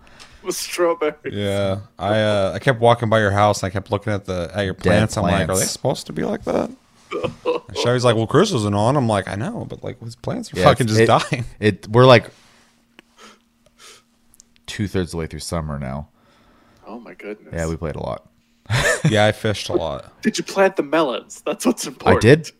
strawberries. 0.57 1.33
Yeah, 1.33 1.79
I 1.97 2.19
uh, 2.21 2.51
I 2.55 2.59
kept 2.59 2.79
walking 2.79 3.09
by 3.09 3.19
your 3.19 3.31
house 3.31 3.61
and 3.63 3.69
I 3.69 3.73
kept 3.73 3.91
looking 3.91 4.13
at 4.13 4.25
the 4.25 4.51
at 4.53 4.63
your 4.63 4.73
plants. 4.73 5.17
I'm 5.17 5.23
like, 5.23 5.49
are 5.49 5.55
they 5.57 5.63
supposed 5.65 6.07
to 6.07 6.13
be 6.13 6.23
like 6.23 6.43
that? 6.45 6.69
And 7.11 7.77
Chevy's 7.83 8.05
like, 8.05 8.15
well, 8.15 8.27
Chris 8.27 8.51
isn't 8.51 8.75
on. 8.75 8.95
I'm 8.95 9.07
like, 9.07 9.27
I 9.27 9.35
know, 9.35 9.65
but 9.67 9.83
like 9.83 9.99
his 10.01 10.15
plants 10.15 10.53
are 10.53 10.57
Yeah, 10.59 10.65
fucking 10.65 10.87
just 10.87 10.99
it's- 10.99 11.23
it- 11.23 11.29
dying. 11.29 11.45
It 11.59 11.87
we're 11.87 12.05
like 12.05 12.29
two 14.67 14.87
thirds 14.87 15.09
of 15.09 15.11
the 15.11 15.17
way 15.17 15.27
through 15.27 15.39
summer 15.39 15.79
now. 15.79 16.09
Oh 16.85 16.99
my 16.99 17.13
goodness. 17.13 17.53
Yeah, 17.53 17.67
we 17.67 17.75
played 17.77 17.95
a 17.95 17.99
lot. 18.01 18.27
yeah, 19.09 19.25
I 19.25 19.31
fished 19.31 19.69
a 19.69 19.73
lot. 19.73 20.21
Did 20.21 20.37
you 20.37 20.43
plant 20.43 20.75
the 20.75 20.83
melons? 20.83 21.41
That's 21.45 21.65
what's 21.65 21.87
important. 21.87 22.23
I 22.25 22.29
important. 22.29 22.53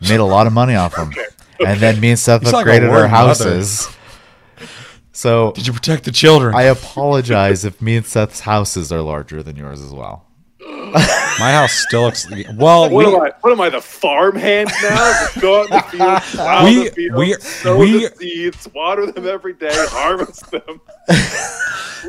did 0.00 0.08
made 0.08 0.20
a 0.20 0.24
lot 0.24 0.46
of 0.46 0.52
money 0.52 0.74
off 0.76 0.94
them, 0.96 1.12
and 1.66 1.80
then 1.80 2.00
me 2.00 2.10
and 2.10 2.18
Seth 2.18 2.42
sound 2.46 2.52
like 2.52 2.66
a 2.66 2.68
upgraded 2.70 2.84
our 2.84 2.90
word 2.90 3.00
mother. 3.02 3.08
houses. 3.08 3.88
So 5.20 5.52
Did 5.52 5.66
you 5.66 5.74
protect 5.74 6.04
the 6.04 6.12
children? 6.12 6.54
I 6.54 6.62
apologize 6.62 7.66
if 7.66 7.82
me 7.82 7.98
and 7.98 8.06
Seth's 8.06 8.40
houses 8.40 8.90
are 8.90 9.02
larger 9.02 9.42
than 9.42 9.54
yours 9.54 9.82
as 9.82 9.92
well. 9.92 10.24
My 11.38 11.52
house 11.52 11.72
still 11.72 12.02
looks. 12.02 12.26
Well, 12.54 12.90
What 12.90 12.92
we, 12.92 13.04
am 13.14 13.20
I? 13.20 13.32
What 13.40 13.52
am 13.52 13.60
I? 13.60 13.68
The 13.70 13.80
farm 13.80 14.36
hand 14.36 14.70
now? 14.82 15.26
Go 15.40 15.60
out 15.62 15.66
in 15.70 15.76
the 15.76 15.82
field, 15.82 16.22
plow 16.22 16.64
We- 16.64 16.84
the 16.88 16.94
field, 16.94 17.18
we- 17.18 17.32
sow 17.34 17.78
we- 17.78 18.06
the 18.08 18.16
seeds, 18.16 18.68
water 18.74 19.10
them 19.10 19.26
every 19.26 19.54
day, 19.54 19.68
harvest 19.72 20.50
them. 20.50 20.80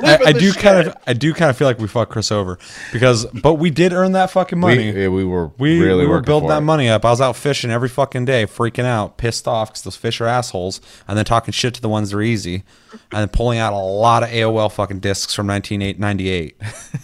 I, 0.04 0.18
I 0.28 0.32
the 0.32 0.40
do 0.40 0.54
kind 0.54 0.88
of, 0.88 0.96
I 1.06 1.12
do 1.14 1.34
kind 1.34 1.50
of 1.50 1.58
feel 1.58 1.68
like 1.68 1.78
we 1.78 1.88
fucked 1.88 2.12
Chris 2.14 2.32
over 2.32 2.58
because, 2.94 3.26
but 3.26 3.56
we 3.56 3.70
did 3.70 3.92
earn 3.92 4.14
that 4.14 4.32
fucking 4.32 4.58
money. 4.58 4.92
We, 4.94 5.02
yeah, 5.02 5.08
we 5.10 5.26
were 5.26 5.48
We, 5.58 5.82
really 5.82 6.06
we 6.06 6.08
were 6.08 6.22
building 6.22 6.48
that 6.50 6.60
it. 6.60 6.62
money 6.62 6.88
up. 6.88 7.04
I 7.04 7.10
was 7.10 7.20
out 7.20 7.36
fishing 7.36 7.72
every 7.72 7.90
fucking 7.90 8.24
day, 8.24 8.46
freaking 8.46 8.86
out, 8.86 9.18
pissed 9.18 9.48
off 9.50 9.70
because 9.70 9.82
those 9.84 9.98
fish 9.98 10.22
are 10.22 10.28
assholes, 10.28 10.80
and 11.10 11.18
then 11.18 11.26
talking 11.26 11.52
shit 11.52 11.74
to 11.74 11.82
the 11.82 11.90
ones 11.90 12.12
that 12.12 12.18
are 12.18 12.22
easy, 12.22 12.64
and 12.94 13.02
then 13.22 13.28
pulling 13.28 13.60
out 13.60 13.74
a 13.74 13.78
lot 13.78 14.24
of 14.24 14.30
AOL 14.30 14.72
fucking 14.72 15.00
discs 15.02 15.34
from 15.36 15.46
1998, 15.48 16.56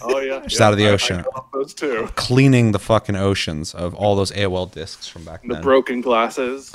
Oh 0.02 0.18
yeah, 0.20 0.40
Just 0.40 0.58
yeah, 0.58 0.66
out 0.66 0.72
of 0.72 0.78
the 0.78 0.86
I- 0.86 0.90
I 0.90 0.92
ocean. 0.94 1.22
got 1.34 1.52
those 1.76 2.06
too. 2.06 2.08
cleaning 2.16 2.72
the 2.72 2.78
fucking 2.78 3.16
oceans 3.16 3.74
of 3.74 3.94
all 3.94 4.16
those 4.16 4.30
AOL 4.32 4.70
discs 4.72 5.06
from 5.08 5.24
back 5.24 5.42
The 5.42 5.48
then. 5.48 5.56
The 5.58 5.62
broken 5.62 6.00
glasses. 6.00 6.74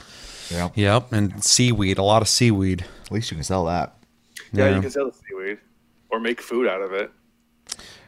Yeah. 0.49 0.69
Yep, 0.75 1.12
and 1.13 1.43
seaweed, 1.43 1.97
a 1.97 2.03
lot 2.03 2.21
of 2.21 2.27
seaweed. 2.27 2.86
At 3.06 3.12
least 3.12 3.32
you 3.32 3.36
can 3.38 3.43
sell 3.43 3.65
that. 3.65 3.95
Yeah, 4.51 4.69
Yeah. 4.69 4.75
you 4.75 4.82
can 4.82 4.91
sell 4.91 5.06
the 5.06 5.17
seaweed 5.27 5.58
or 6.10 6.19
make 6.19 6.41
food 6.41 6.67
out 6.67 6.82
of 6.82 6.91
it. 6.93 7.12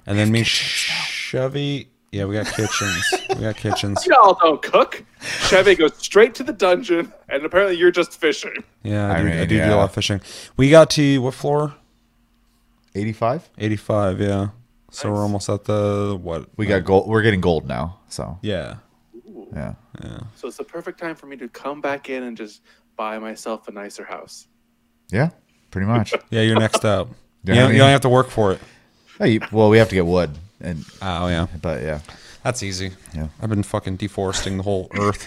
And 0.05 0.17
then 0.19 0.31
me, 0.31 0.43
Chevy. 0.43 1.89
Yeah, 2.11 2.25
we 2.25 2.35
got 2.35 2.45
kitchens. 2.45 3.03
we 3.29 3.35
got 3.35 3.57
kitchens. 3.57 4.05
Y'all 4.05 4.37
don't 4.39 4.61
cook. 4.61 5.03
Chevy 5.21 5.75
goes 5.75 5.97
straight 5.97 6.33
to 6.35 6.43
the 6.43 6.53
dungeon, 6.53 7.11
and 7.27 7.43
apparently 7.43 7.75
you're 7.77 7.91
just 7.91 8.13
fishing. 8.19 8.63
Yeah, 8.83 9.07
I, 9.11 9.15
I 9.17 9.21
do, 9.21 9.27
I 9.27 9.31
mean, 9.31 9.47
do 9.49 9.57
do 9.57 9.65
a 9.65 9.75
lot 9.75 9.83
of 9.85 9.93
fishing. 9.93 10.21
We 10.55 10.69
got 10.69 10.89
to 10.91 11.17
what 11.21 11.33
floor? 11.33 11.73
Eighty-five. 12.93 13.49
85, 13.57 14.21
yeah. 14.21 14.47
So 14.95 15.11
we're 15.11 15.21
almost 15.21 15.49
at 15.49 15.63
the 15.65 16.17
what? 16.21 16.47
We 16.57 16.65
got 16.65 16.83
gold. 16.85 17.07
We're 17.07 17.21
getting 17.21 17.41
gold 17.41 17.67
now. 17.67 17.99
So 18.09 18.37
Yeah. 18.41 18.77
yeah. 19.53 19.73
Yeah. 20.03 20.19
So 20.35 20.47
it's 20.47 20.57
the 20.57 20.63
perfect 20.63 20.99
time 20.99 21.15
for 21.15 21.25
me 21.25 21.37
to 21.37 21.47
come 21.49 21.81
back 21.81 22.09
in 22.09 22.23
and 22.23 22.35
just 22.37 22.61
buy 22.95 23.19
myself 23.19 23.67
a 23.67 23.71
nicer 23.71 24.03
house. 24.05 24.47
Yeah, 25.11 25.29
pretty 25.71 25.87
much. 25.87 26.13
Yeah, 26.29 26.41
you're 26.41 26.59
next 26.59 26.83
up. 26.85 27.09
Yeah, 27.43 27.53
you, 27.53 27.59
I 27.59 27.63
don't, 27.63 27.71
you 27.73 27.77
don't 27.79 27.89
have 27.89 28.01
to 28.01 28.09
work 28.09 28.29
for 28.29 28.53
it. 28.53 28.59
Hey, 29.19 29.31
you- 29.33 29.41
well, 29.51 29.69
we 29.69 29.77
have 29.77 29.89
to 29.89 29.95
get 29.95 30.05
wood, 30.05 30.31
and 30.61 30.83
Oh 31.01 31.27
yeah. 31.27 31.47
but 31.61 31.81
yeah, 31.83 31.99
That's 32.43 32.63
easy. 32.63 32.91
Yeah. 33.13 33.27
I've 33.41 33.49
been 33.49 33.63
fucking 33.63 33.97
deforesting 33.97 34.57
the 34.57 34.63
whole 34.63 34.89
earth. 34.99 35.25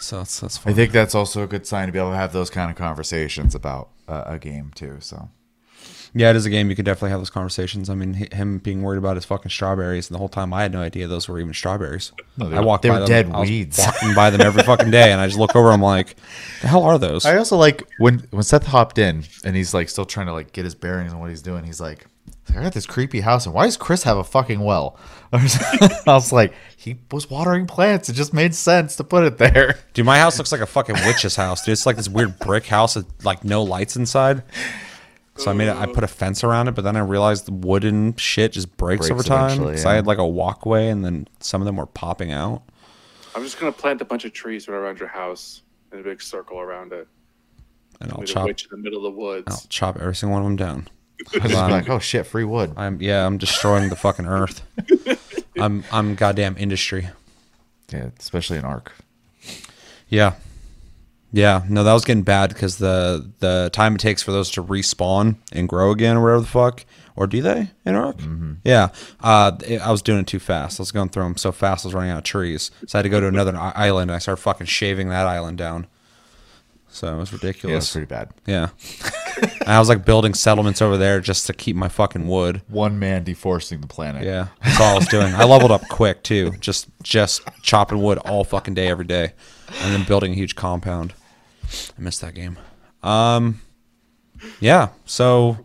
So 0.00 0.18
that's 0.18 0.40
that's 0.40 0.66
I 0.66 0.72
think 0.72 0.92
that's 0.92 1.14
also 1.14 1.42
a 1.42 1.46
good 1.46 1.66
sign 1.66 1.86
to 1.86 1.92
be 1.92 1.98
able 1.98 2.10
to 2.10 2.16
have 2.16 2.32
those 2.32 2.50
kind 2.50 2.70
of 2.70 2.76
conversations 2.76 3.54
about 3.54 3.88
uh, 4.08 4.24
a 4.26 4.38
game 4.38 4.70
too. 4.74 4.96
So 5.00 5.28
Yeah, 6.16 6.30
it 6.30 6.36
is 6.36 6.46
a 6.46 6.50
game. 6.50 6.70
You 6.70 6.76
could 6.76 6.84
definitely 6.84 7.10
have 7.10 7.20
those 7.20 7.30
conversations. 7.30 7.90
I 7.90 7.94
mean, 7.96 8.14
him 8.14 8.58
being 8.58 8.82
worried 8.82 8.98
about 8.98 9.16
his 9.16 9.24
fucking 9.24 9.50
strawberries, 9.50 10.08
and 10.08 10.14
the 10.14 10.18
whole 10.18 10.28
time 10.28 10.54
I 10.54 10.62
had 10.62 10.72
no 10.72 10.80
idea 10.80 11.08
those 11.08 11.28
were 11.28 11.40
even 11.40 11.52
strawberries. 11.52 12.12
No, 12.36 12.52
I 12.52 12.60
walked 12.60 12.82
they 12.84 12.88
by 12.88 12.94
were 12.94 13.00
them. 13.00 13.08
dead 13.08 13.30
I 13.32 13.40
was 13.40 13.50
weeds. 13.50 13.78
walking 13.84 14.14
by 14.14 14.30
them 14.30 14.40
every 14.40 14.62
fucking 14.62 14.92
day, 14.92 15.10
and 15.10 15.20
I 15.20 15.26
just 15.26 15.38
look 15.38 15.56
over. 15.56 15.68
And 15.68 15.74
I'm 15.74 15.82
like, 15.82 16.14
the 16.62 16.68
hell 16.68 16.84
are 16.84 16.98
those? 16.98 17.26
I 17.26 17.36
also 17.36 17.56
like 17.56 17.82
when 17.98 18.20
when 18.30 18.44
Seth 18.44 18.66
hopped 18.66 18.98
in 18.98 19.24
and 19.44 19.56
he's 19.56 19.74
like 19.74 19.88
still 19.88 20.04
trying 20.04 20.26
to 20.26 20.32
like 20.32 20.52
get 20.52 20.64
his 20.64 20.76
bearings 20.76 21.12
on 21.12 21.18
what 21.18 21.30
he's 21.30 21.42
doing. 21.42 21.64
He's 21.64 21.80
like, 21.80 22.06
I 22.50 22.62
got 22.62 22.74
this 22.74 22.86
creepy 22.86 23.20
house, 23.20 23.46
and 23.46 23.54
why 23.54 23.64
does 23.64 23.76
Chris 23.76 24.04
have 24.04 24.16
a 24.16 24.22
fucking 24.24 24.60
well? 24.60 24.96
I 25.32 25.42
was 26.06 26.30
like, 26.32 26.54
he 26.76 26.98
was 27.10 27.28
watering 27.28 27.66
plants. 27.66 28.08
It 28.08 28.12
just 28.12 28.32
made 28.32 28.54
sense 28.54 28.94
to 28.96 29.04
put 29.04 29.24
it 29.24 29.38
there. 29.38 29.80
Dude, 29.94 30.06
my 30.06 30.18
house 30.18 30.38
looks 30.38 30.52
like 30.52 30.60
a 30.60 30.66
fucking 30.66 30.94
witch's 31.04 31.34
house. 31.34 31.64
Dude, 31.64 31.72
it's 31.72 31.86
like 31.86 31.96
this 31.96 32.08
weird 32.08 32.38
brick 32.38 32.66
house 32.66 32.94
with 32.94 33.06
like 33.24 33.42
no 33.42 33.64
lights 33.64 33.96
inside. 33.96 34.44
So 35.36 35.50
I 35.50 35.54
made 35.54 35.68
it. 35.68 35.76
I 35.76 35.86
put 35.86 36.04
a 36.04 36.08
fence 36.08 36.44
around 36.44 36.68
it, 36.68 36.72
but 36.76 36.82
then 36.84 36.96
I 36.96 37.00
realized 37.00 37.46
the 37.46 37.52
wooden 37.52 38.14
shit 38.16 38.52
just 38.52 38.76
breaks, 38.76 39.08
Breaks 39.08 39.10
over 39.12 39.22
time. 39.24 39.46
eventually, 39.46 39.76
So 39.78 39.88
I 39.88 39.92
yeah. 39.92 39.96
had 39.96 40.06
like 40.06 40.18
a 40.18 40.26
walkway, 40.26 40.88
and 40.88 41.04
then 41.04 41.26
some 41.40 41.60
of 41.60 41.66
them 41.66 41.76
were 41.76 41.86
popping 41.86 42.30
out. 42.30 42.62
I'm 43.34 43.42
just 43.42 43.58
gonna 43.58 43.72
plant 43.72 44.00
a 44.00 44.04
bunch 44.04 44.24
of 44.24 44.32
trees 44.32 44.68
right 44.68 44.76
around 44.76 45.00
your 45.00 45.08
house 45.08 45.62
in 45.92 45.98
a 45.98 46.02
big 46.02 46.22
circle 46.22 46.60
around 46.60 46.92
it. 46.92 47.08
And 48.00 48.12
I'll 48.12 48.18
With 48.20 48.30
a 48.30 48.32
chop, 48.32 48.46
witch 48.46 48.64
in 48.64 48.70
the 48.70 48.76
middle 48.76 49.04
of 49.06 49.12
the 49.12 49.18
woods. 49.18 49.44
I'll 49.48 49.66
chop 49.68 49.98
every 50.00 50.14
single 50.14 50.34
one 50.40 50.42
of 50.42 50.46
them 50.46 50.56
down. 50.56 50.88
I 51.34 51.38
was 51.38 51.52
just 51.52 51.70
like, 51.70 51.88
oh 51.90 51.98
shit, 51.98 52.26
free 52.26 52.44
wood. 52.44 52.72
I'm 52.76 53.00
yeah, 53.00 53.26
I'm 53.26 53.38
destroying 53.38 53.88
the 53.88 53.96
fucking 53.96 54.26
earth. 54.26 54.62
I'm 55.58 55.82
I'm 55.90 56.14
goddamn 56.14 56.56
industry. 56.58 57.08
Yeah, 57.92 58.10
especially 58.18 58.58
an 58.58 58.64
Ark. 58.64 58.92
Yeah. 60.08 60.34
Yeah, 61.36 61.64
no, 61.68 61.82
that 61.82 61.92
was 61.92 62.04
getting 62.04 62.22
bad 62.22 62.50
because 62.50 62.76
the 62.78 63.28
the 63.40 63.68
time 63.72 63.96
it 63.96 64.00
takes 64.00 64.22
for 64.22 64.30
those 64.30 64.50
to 64.52 64.62
respawn 64.62 65.36
and 65.50 65.68
grow 65.68 65.90
again 65.90 66.16
or 66.16 66.22
whatever 66.22 66.40
the 66.42 66.46
fuck, 66.46 66.84
or 67.16 67.26
do 67.26 67.42
they 67.42 67.70
in 67.84 67.96
Ark? 67.96 68.20
Yeah, 68.62 68.90
uh, 69.20 69.50
it- 69.66 69.80
I 69.80 69.90
was 69.90 70.00
doing 70.00 70.20
it 70.20 70.26
too 70.28 70.38
fast. 70.38 70.78
I 70.78 70.82
was 70.82 70.92
going 70.92 71.08
through 71.08 71.24
them 71.24 71.36
so 71.36 71.50
fast, 71.50 71.84
I 71.84 71.88
was 71.88 71.94
running 71.94 72.10
out 72.12 72.18
of 72.18 72.24
trees. 72.24 72.70
So 72.86 72.96
I 72.96 72.98
had 73.00 73.02
to 73.02 73.08
go 73.08 73.18
to 73.18 73.26
another 73.26 73.56
island. 73.56 74.10
And 74.10 74.16
I 74.16 74.18
started 74.20 74.40
fucking 74.42 74.68
shaving 74.68 75.08
that 75.08 75.26
island 75.26 75.58
down. 75.58 75.88
So 76.88 77.12
it 77.12 77.18
was 77.18 77.32
ridiculous. 77.32 77.72
Yeah, 77.72 77.76
it's 77.78 77.96
ridiculous. 77.96 78.06
pretty 78.06 78.06
bad. 78.06 78.70
Yeah, 79.42 79.50
And 79.62 79.68
I 79.70 79.80
was 79.80 79.88
like 79.88 80.04
building 80.04 80.34
settlements 80.34 80.80
over 80.80 80.96
there 80.96 81.18
just 81.18 81.46
to 81.48 81.52
keep 81.52 81.74
my 81.74 81.88
fucking 81.88 82.28
wood. 82.28 82.62
One 82.68 83.00
man 83.00 83.24
deforesting 83.24 83.80
the 83.80 83.88
planet. 83.88 84.22
Yeah, 84.22 84.48
that's 84.62 84.80
all 84.80 84.94
I 84.94 84.98
was 84.98 85.08
doing. 85.08 85.34
I 85.34 85.42
leveled 85.42 85.72
up 85.72 85.88
quick 85.90 86.22
too, 86.22 86.52
just 86.60 86.86
just 87.02 87.42
chopping 87.62 88.00
wood 88.00 88.18
all 88.18 88.44
fucking 88.44 88.74
day 88.74 88.86
every 88.86 89.04
day, 89.06 89.32
and 89.82 89.92
then 89.92 90.04
building 90.04 90.30
a 90.30 90.34
huge 90.36 90.54
compound. 90.54 91.14
I 91.96 92.00
missed 92.00 92.20
that 92.20 92.34
game. 92.34 92.58
Um, 93.02 93.60
yeah. 94.60 94.88
So, 95.04 95.58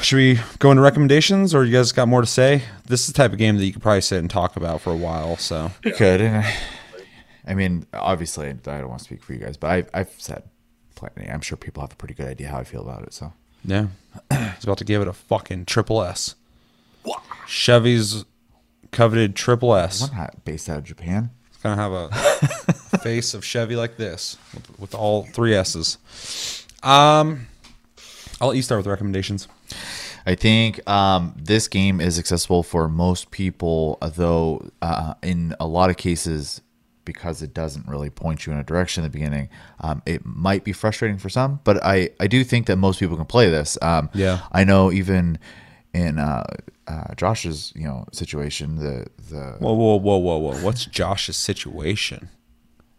should 0.00 0.16
we 0.16 0.38
go 0.58 0.70
into 0.70 0.82
recommendations, 0.82 1.54
or 1.54 1.64
you 1.64 1.72
guys 1.72 1.92
got 1.92 2.08
more 2.08 2.20
to 2.20 2.26
say? 2.26 2.62
This 2.86 3.00
is 3.02 3.08
the 3.08 3.12
type 3.14 3.32
of 3.32 3.38
game 3.38 3.56
that 3.56 3.64
you 3.64 3.72
could 3.72 3.82
probably 3.82 4.00
sit 4.00 4.18
and 4.18 4.30
talk 4.30 4.56
about 4.56 4.80
for 4.80 4.92
a 4.92 4.96
while. 4.96 5.36
So, 5.36 5.70
You 5.84 5.92
could. 5.92 6.20
And 6.20 6.36
I, 6.44 6.56
I 7.46 7.54
mean, 7.54 7.86
obviously, 7.92 8.48
I 8.48 8.52
don't 8.52 8.88
want 8.88 8.98
to 9.00 9.04
speak 9.04 9.22
for 9.22 9.32
you 9.32 9.38
guys, 9.38 9.56
but 9.56 9.70
I, 9.70 10.00
I've 10.00 10.12
said 10.18 10.42
plenty. 10.94 11.28
I'm 11.30 11.40
sure 11.40 11.56
people 11.56 11.82
have 11.82 11.92
a 11.92 11.96
pretty 11.96 12.14
good 12.14 12.26
idea 12.26 12.48
how 12.48 12.58
I 12.58 12.64
feel 12.64 12.82
about 12.82 13.02
it. 13.04 13.12
So 13.12 13.32
yeah, 13.64 13.86
I 14.30 14.54
was 14.56 14.64
about 14.64 14.78
to 14.78 14.84
give 14.84 15.02
it 15.02 15.08
a 15.08 15.12
fucking 15.12 15.66
triple 15.66 16.02
S. 16.02 16.34
Chevy's 17.46 18.24
coveted 18.90 19.36
triple 19.36 19.74
S. 19.76 20.10
I'm 20.10 20.16
not 20.16 20.44
based 20.44 20.68
out 20.68 20.78
of 20.78 20.84
Japan. 20.84 21.30
It's 21.56 21.62
gonna 21.62 21.76
have 21.76 21.92
a 21.92 22.08
face 22.98 23.32
of 23.32 23.44
Chevy 23.44 23.76
like 23.76 23.96
this 23.96 24.36
with, 24.52 24.78
with 24.78 24.94
all 24.94 25.24
three 25.24 25.54
S's. 25.54 25.96
Um, 26.82 27.46
I'll 28.40 28.48
let 28.48 28.56
you 28.56 28.62
start 28.62 28.78
with 28.80 28.86
recommendations. 28.86 29.48
I 30.26 30.34
think 30.34 30.86
um, 30.88 31.34
this 31.36 31.66
game 31.68 32.00
is 32.00 32.18
accessible 32.18 32.62
for 32.62 32.88
most 32.88 33.30
people, 33.30 33.96
though 34.16 34.70
uh, 34.82 35.14
in 35.22 35.54
a 35.58 35.66
lot 35.66 35.88
of 35.88 35.96
cases, 35.96 36.60
because 37.04 37.40
it 37.42 37.54
doesn't 37.54 37.86
really 37.88 38.10
point 38.10 38.44
you 38.44 38.52
in 38.52 38.58
a 38.58 38.64
direction 38.64 39.02
in 39.04 39.10
the 39.10 39.12
beginning, 39.16 39.48
um, 39.80 40.02
it 40.04 40.26
might 40.26 40.64
be 40.64 40.72
frustrating 40.72 41.16
for 41.16 41.28
some. 41.28 41.60
But 41.64 41.82
I, 41.82 42.10
I 42.20 42.26
do 42.26 42.44
think 42.44 42.66
that 42.66 42.76
most 42.76 42.98
people 43.00 43.16
can 43.16 43.24
play 43.26 43.48
this. 43.48 43.78
Um, 43.80 44.10
Yeah. 44.12 44.40
I 44.52 44.64
know 44.64 44.92
even 44.92 45.38
in 45.96 46.18
uh, 46.18 46.44
uh, 46.86 47.14
Josh's 47.14 47.72
you 47.74 47.84
know 47.84 48.04
situation, 48.12 48.76
the 48.76 49.06
the 49.30 49.56
Whoa, 49.58 49.72
whoa, 49.72 49.96
whoa, 49.96 50.18
whoa, 50.18 50.36
whoa! 50.36 50.52
What's 50.62 50.84
Josh's 50.84 51.36
situation? 51.36 52.28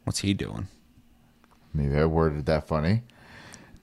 What's 0.03 0.19
he 0.19 0.33
doing? 0.33 0.67
maybe 1.73 1.95
I 1.95 2.05
worded 2.05 2.45
that 2.47 2.67
funny. 2.67 3.03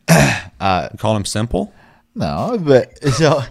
You 0.60 0.98
call 0.98 1.14
him 1.14 1.26
simple? 1.26 1.74
No, 2.14 2.56
but 2.58 3.02
so 3.04 3.42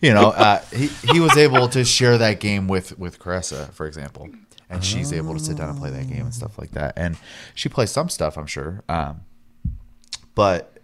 you 0.00 0.14
know, 0.14 0.30
uh, 0.30 0.60
he 0.72 0.86
he 1.12 1.20
was 1.20 1.36
able 1.36 1.68
to 1.68 1.84
share 1.84 2.16
that 2.18 2.40
game 2.40 2.66
with 2.66 2.98
with 2.98 3.18
Caressa, 3.18 3.72
for 3.72 3.86
example, 3.86 4.30
and 4.70 4.82
she's 4.82 5.12
able 5.12 5.34
to 5.34 5.40
sit 5.40 5.58
down 5.58 5.68
and 5.68 5.78
play 5.78 5.90
that 5.90 6.08
game 6.08 6.22
and 6.22 6.34
stuff 6.34 6.58
like 6.58 6.70
that. 6.72 6.94
And 6.96 7.18
she 7.54 7.68
plays 7.68 7.90
some 7.90 8.08
stuff, 8.08 8.38
I'm 8.38 8.46
sure. 8.46 8.82
Um, 8.88 9.20
but 10.34 10.75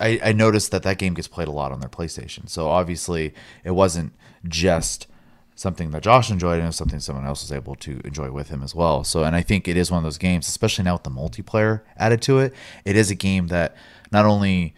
I, 0.00 0.20
I 0.24 0.32
noticed 0.32 0.70
that 0.70 0.82
that 0.82 0.98
game 0.98 1.14
gets 1.14 1.28
played 1.28 1.48
a 1.48 1.52
lot 1.52 1.72
on 1.72 1.80
their 1.80 1.88
PlayStation. 1.88 2.48
So 2.48 2.68
obviously, 2.68 3.34
it 3.64 3.72
wasn't 3.72 4.12
just 4.48 5.06
something 5.54 5.90
that 5.90 6.02
Josh 6.02 6.30
enjoyed, 6.30 6.54
and 6.54 6.62
it 6.62 6.66
was 6.66 6.76
something 6.76 7.00
someone 7.00 7.26
else 7.26 7.42
was 7.42 7.52
able 7.52 7.74
to 7.76 8.00
enjoy 8.04 8.30
with 8.30 8.48
him 8.48 8.62
as 8.62 8.74
well. 8.74 9.04
So, 9.04 9.24
and 9.24 9.36
I 9.36 9.42
think 9.42 9.68
it 9.68 9.76
is 9.76 9.90
one 9.90 9.98
of 9.98 10.04
those 10.04 10.18
games, 10.18 10.48
especially 10.48 10.84
now 10.84 10.94
with 10.94 11.02
the 11.02 11.10
multiplayer 11.10 11.82
added 11.98 12.22
to 12.22 12.38
it. 12.38 12.54
It 12.84 12.96
is 12.96 13.10
a 13.10 13.14
game 13.14 13.48
that 13.48 13.76
not 14.10 14.24
only 14.24 14.74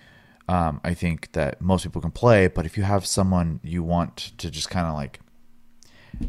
um, 0.48 0.80
I 0.82 0.94
think 0.94 1.32
that 1.32 1.60
most 1.60 1.84
people 1.84 2.02
can 2.02 2.10
play, 2.10 2.48
but 2.48 2.66
if 2.66 2.76
you 2.76 2.82
have 2.82 3.06
someone 3.06 3.60
you 3.62 3.84
want 3.84 4.32
to 4.38 4.50
just 4.50 4.70
kind 4.70 4.88
of 4.88 4.94
like 4.94 5.20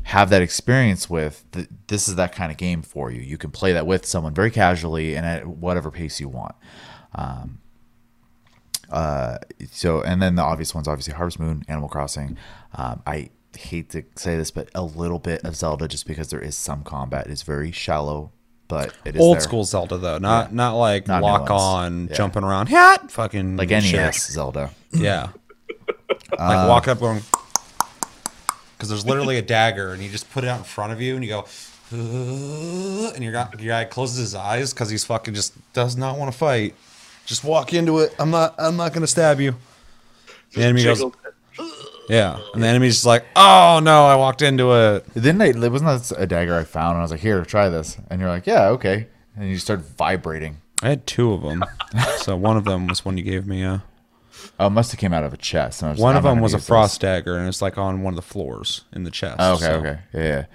have 0.03 0.29
that 0.29 0.41
experience 0.41 1.09
with, 1.09 1.43
th- 1.51 1.67
this 1.87 2.07
is 2.07 2.15
that 2.15 2.33
kind 2.33 2.51
of 2.51 2.57
game 2.57 2.83
for 2.83 3.11
you. 3.11 3.21
You 3.21 3.37
can 3.37 3.51
play 3.51 3.73
that 3.73 3.87
with 3.87 4.05
someone 4.05 4.33
very 4.33 4.51
casually 4.51 5.15
and 5.15 5.25
at 5.25 5.47
whatever 5.47 5.91
pace 5.91 6.19
you 6.19 6.29
want. 6.29 6.55
Um, 7.15 7.59
uh, 8.89 9.37
so, 9.71 10.01
and 10.01 10.21
then 10.21 10.35
the 10.35 10.41
obvious 10.43 10.73
ones, 10.75 10.87
obviously 10.87 11.13
Harvest 11.13 11.39
Moon, 11.39 11.63
Animal 11.67 11.89
Crossing. 11.89 12.37
Um, 12.75 13.01
I 13.07 13.29
hate 13.57 13.89
to 13.91 14.03
say 14.15 14.35
this, 14.37 14.51
but 14.51 14.69
a 14.75 14.83
little 14.83 15.19
bit 15.19 15.43
of 15.43 15.55
Zelda 15.55 15.87
just 15.87 16.07
because 16.07 16.29
there 16.29 16.41
is 16.41 16.55
some 16.57 16.83
combat. 16.83 17.27
It's 17.27 17.43
very 17.43 17.71
shallow, 17.71 18.31
but 18.67 18.93
it 19.05 19.15
is 19.15 19.21
Old 19.21 19.35
there. 19.35 19.41
school 19.41 19.63
Zelda 19.63 19.97
though, 19.97 20.17
not 20.17 20.53
not 20.53 20.73
like 20.75 21.07
Not 21.07 21.21
lock 21.21 21.49
on, 21.51 22.07
Yeah. 22.09 22.15
jumping 22.15 22.43
around, 22.43 22.67
hat, 22.69 23.11
fucking 23.11 23.57
like 23.57 23.69
shit. 23.69 23.93
NES 23.93 24.31
Zelda. 24.31 24.71
Yeah. 24.91 25.29
like 26.37 26.67
walking 26.67 26.91
up 26.91 26.99
going 26.99 27.21
because 28.77 28.89
there's 28.89 29.05
literally 29.05 29.37
a 29.37 29.41
dagger 29.41 29.93
and 29.93 30.01
you 30.03 30.09
just 30.09 30.29
put 30.31 30.43
it 30.43 30.47
out 30.47 30.57
in 30.59 30.63
front 30.63 30.91
of 30.93 30.99
you 31.01 31.15
and 31.15 31.23
you 31.23 31.29
go 31.29 31.45
"Uh," 31.91 33.11
and 33.13 33.23
your 33.23 33.31
guy, 33.33 33.47
your 33.59 33.67
guy 33.73 33.85
closes 33.85 34.17
his 34.17 34.35
eyes 34.35 34.73
because 34.73 34.89
he's 34.89 35.03
fucking 35.05 35.33
just 35.33 35.53
does 35.73 35.95
not 35.95 36.17
want 36.17 36.31
to 36.31 36.37
fight. 36.37 36.75
Just 37.25 37.43
walk 37.43 37.73
into 37.73 37.99
it. 37.99 38.13
I'm 38.19 38.31
not. 38.31 38.55
I'm 38.57 38.75
not 38.77 38.93
gonna 38.93 39.07
stab 39.07 39.39
you. 39.39 39.55
The 40.53 40.63
enemy 40.63 40.83
goes, 40.83 41.03
yeah, 42.09 42.39
and 42.53 42.61
the 42.61 42.67
enemy's 42.67 42.95
just 42.95 43.05
like, 43.05 43.25
oh 43.35 43.79
no, 43.81 44.05
I 44.05 44.15
walked 44.15 44.41
into 44.41 44.73
it. 44.73 45.05
Then 45.13 45.41
I, 45.41 45.47
it 45.47 45.71
wasn't 45.71 45.89
that 46.09 46.11
a 46.21 46.27
dagger 46.27 46.55
I 46.57 46.63
found, 46.63 46.91
and 46.91 46.97
I 46.99 47.01
was 47.01 47.11
like, 47.11 47.21
"Here, 47.21 47.43
try 47.45 47.69
this," 47.69 47.97
and 48.09 48.19
you're 48.19 48.29
like, 48.29 48.45
"Yeah, 48.45 48.67
okay," 48.69 49.07
and 49.37 49.49
you 49.49 49.57
start 49.57 49.79
vibrating. 49.81 50.57
I 50.81 50.89
had 50.89 51.07
two 51.07 51.31
of 51.31 51.41
them, 51.41 51.63
so 52.17 52.35
one 52.35 52.57
of 52.57 52.65
them 52.65 52.87
was 52.87 53.05
one 53.05 53.17
you 53.17 53.23
gave 53.23 53.47
me. 53.47 53.61
Yeah, 53.61 53.79
Oh, 54.59 54.67
it 54.67 54.71
must 54.71 54.91
have 54.91 54.99
came 54.99 55.13
out 55.13 55.23
of 55.23 55.33
a 55.33 55.37
chest. 55.37 55.81
And 55.81 55.89
I 55.89 55.91
was 55.93 56.01
one 56.01 56.13
like, 56.15 56.17
of 56.17 56.23
them 56.23 56.41
was 56.41 56.53
a 56.53 56.57
use 56.57 56.67
frost 56.67 57.01
dagger, 57.01 57.37
and 57.37 57.47
it's 57.47 57.61
like 57.61 57.77
on 57.77 58.03
one 58.03 58.11
of 58.13 58.15
the 58.17 58.21
floors 58.21 58.83
in 58.91 59.03
the 59.05 59.11
chest. 59.11 59.37
Oh, 59.39 59.53
okay, 59.53 59.63
so- 59.63 59.73
okay, 59.75 59.99
yeah, 60.13 60.21
yeah. 60.23 60.45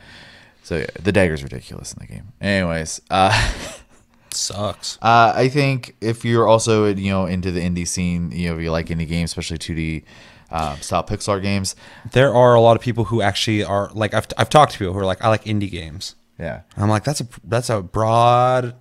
So 0.62 0.76
yeah, 0.76 0.86
the 1.02 1.12
dagger's 1.12 1.42
ridiculous 1.42 1.94
in 1.94 2.00
the 2.00 2.06
game. 2.12 2.32
Anyways, 2.42 3.00
uh, 3.10 3.52
Sucks. 4.34 4.98
uh, 5.02 5.32
I 5.34 5.48
think 5.48 5.96
if 6.00 6.24
you're 6.24 6.46
also 6.46 6.86
you 6.86 7.10
know 7.10 7.26
into 7.26 7.50
the 7.50 7.60
indie 7.60 7.86
scene, 7.86 8.30
you 8.32 8.48
know, 8.48 8.56
if 8.56 8.62
you 8.62 8.70
like 8.70 8.86
indie 8.86 9.08
games, 9.08 9.30
especially 9.30 9.58
2D 9.58 10.04
um, 10.50 10.80
style 10.80 11.04
pixel 11.04 11.28
art 11.30 11.42
games, 11.42 11.76
There 12.12 12.34
are 12.34 12.54
a 12.54 12.60
lot 12.60 12.76
of 12.76 12.82
people 12.82 13.04
who 13.04 13.20
actually 13.22 13.64
are 13.64 13.90
like 13.94 14.14
I've 14.14 14.26
I've 14.36 14.48
talked 14.50 14.72
to 14.72 14.78
people 14.78 14.94
who 14.94 15.00
are 15.00 15.06
like 15.06 15.22
I 15.24 15.28
like 15.28 15.44
indie 15.44 15.70
games. 15.70 16.14
yeah, 16.38 16.62
I'm 16.76 16.88
like 16.88 17.04
that's 17.04 17.20
a 17.20 17.28
that's 17.44 17.70
a 17.70 17.82
broad 17.82 18.74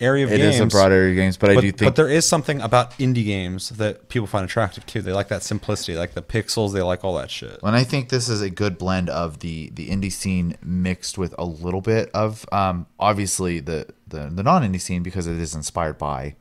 area 0.00 0.24
of 0.24 0.32
it 0.32 0.38
games. 0.38 0.54
is 0.54 0.60
a 0.62 0.66
broad 0.66 0.92
area 0.92 1.10
of 1.10 1.16
games, 1.16 1.36
but, 1.36 1.50
I 1.50 1.54
do 1.56 1.60
think 1.60 1.78
but 1.80 1.96
there 1.96 2.08
is 2.08 2.26
something 2.26 2.60
about 2.62 2.92
indie 2.92 3.24
games 3.24 3.68
that 3.70 4.08
people 4.08 4.26
find 4.26 4.44
attractive 4.44 4.86
too. 4.86 5.02
They 5.02 5.12
like 5.12 5.28
that 5.28 5.42
simplicity, 5.42 5.96
like 5.96 6.14
the 6.14 6.22
pixels. 6.22 6.72
They 6.72 6.82
like 6.82 7.04
all 7.04 7.14
that 7.16 7.30
shit. 7.30 7.58
And 7.62 7.76
I 7.76 7.84
think 7.84 8.08
this 8.08 8.28
is 8.28 8.40
a 8.40 8.50
good 8.50 8.78
blend 8.78 9.10
of 9.10 9.40
the 9.40 9.70
the 9.74 9.88
indie 9.90 10.12
scene 10.12 10.56
mixed 10.62 11.18
with 11.18 11.34
a 11.38 11.44
little 11.44 11.82
bit 11.82 12.10
of 12.14 12.46
um, 12.50 12.86
obviously 12.98 13.60
the 13.60 13.86
the, 14.10 14.28
the 14.32 14.42
non 14.42 14.62
indie 14.62 14.80
scene 14.80 15.02
because 15.02 15.26
it 15.26 15.38
is 15.38 15.54
inspired 15.54 15.98
by 15.98 16.36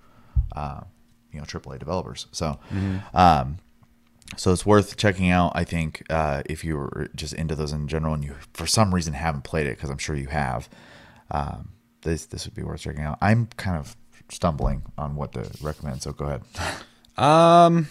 uh, 0.56 0.82
you 1.32 1.40
know 1.40 1.46
AAA 1.46 1.80
developers. 1.80 2.28
So 2.32 2.60
Mm-hmm. 2.72 3.16
um, 3.18 3.58
So 4.38 4.52
it's 4.54 4.66
worth 4.66 4.96
checking 4.98 5.30
out. 5.32 5.52
I 5.56 5.64
think 5.64 6.04
uh, 6.10 6.44
if 6.46 6.64
you 6.64 6.76
were 6.78 7.10
just 7.16 7.34
into 7.34 7.56
those 7.56 7.72
in 7.74 7.88
general 7.88 8.14
and 8.14 8.24
you 8.24 8.36
for 8.54 8.68
some 8.68 8.94
reason 8.94 9.14
haven't 9.14 9.44
played 9.44 9.66
it 9.68 9.76
because 9.78 9.90
I'm 9.90 9.98
sure 9.98 10.16
you 10.16 10.28
have, 10.28 10.70
um, 11.32 11.70
this 12.02 12.26
this 12.28 12.46
would 12.46 12.56
be 12.56 12.64
worth 12.64 12.82
checking 12.82 13.04
out. 13.04 13.18
I'm 13.22 13.48
kind 13.58 13.78
of 13.78 13.96
stumbling 14.30 14.84
on 14.98 15.16
what 15.16 15.32
to 15.34 15.50
recommend. 15.62 16.02
So 16.04 16.12
go 16.14 16.26
ahead. 16.26 16.42
Um, 17.18 17.90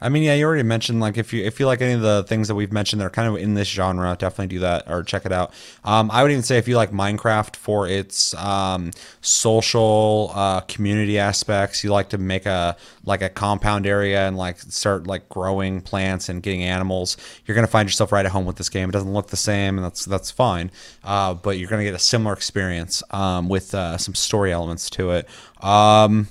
I 0.00 0.08
mean, 0.08 0.22
yeah, 0.22 0.34
you 0.34 0.46
already 0.46 0.62
mentioned 0.62 1.00
like 1.00 1.18
if 1.18 1.32
you 1.32 1.44
if 1.44 1.60
you 1.60 1.66
like 1.66 1.82
any 1.82 1.92
of 1.92 2.00
the 2.00 2.24
things 2.24 2.48
that 2.48 2.54
we've 2.54 2.72
mentioned 2.72 3.00
that 3.00 3.06
are 3.06 3.10
kind 3.10 3.28
of 3.28 3.36
in 3.36 3.54
this 3.54 3.68
genre, 3.68 4.16
definitely 4.18 4.46
do 4.46 4.60
that 4.60 4.90
or 4.90 5.02
check 5.02 5.26
it 5.26 5.32
out. 5.32 5.52
Um, 5.84 6.10
I 6.10 6.22
would 6.22 6.30
even 6.30 6.42
say 6.42 6.56
if 6.56 6.66
you 6.66 6.76
like 6.76 6.90
Minecraft 6.90 7.56
for 7.56 7.86
its 7.86 8.32
um, 8.34 8.92
social 9.20 10.32
uh, 10.34 10.60
community 10.60 11.18
aspects, 11.18 11.84
you 11.84 11.90
like 11.90 12.08
to 12.10 12.18
make 12.18 12.46
a 12.46 12.76
like 13.04 13.20
a 13.20 13.28
compound 13.28 13.86
area 13.86 14.26
and 14.26 14.36
like 14.36 14.58
start 14.60 15.06
like 15.06 15.28
growing 15.28 15.82
plants 15.82 16.28
and 16.28 16.42
getting 16.42 16.62
animals, 16.62 17.18
you're 17.44 17.54
gonna 17.54 17.66
find 17.66 17.88
yourself 17.88 18.10
right 18.10 18.24
at 18.24 18.32
home 18.32 18.46
with 18.46 18.56
this 18.56 18.70
game. 18.70 18.88
It 18.88 18.92
doesn't 18.92 19.12
look 19.12 19.28
the 19.28 19.36
same, 19.36 19.76
and 19.76 19.84
that's 19.84 20.06
that's 20.06 20.30
fine, 20.30 20.70
uh, 21.04 21.34
but 21.34 21.58
you're 21.58 21.68
gonna 21.68 21.84
get 21.84 21.94
a 21.94 21.98
similar 21.98 22.32
experience 22.32 23.02
um, 23.10 23.48
with 23.50 23.74
uh, 23.74 23.98
some 23.98 24.14
story 24.14 24.50
elements 24.50 24.88
to 24.90 25.10
it. 25.10 25.28
Um, 25.62 26.28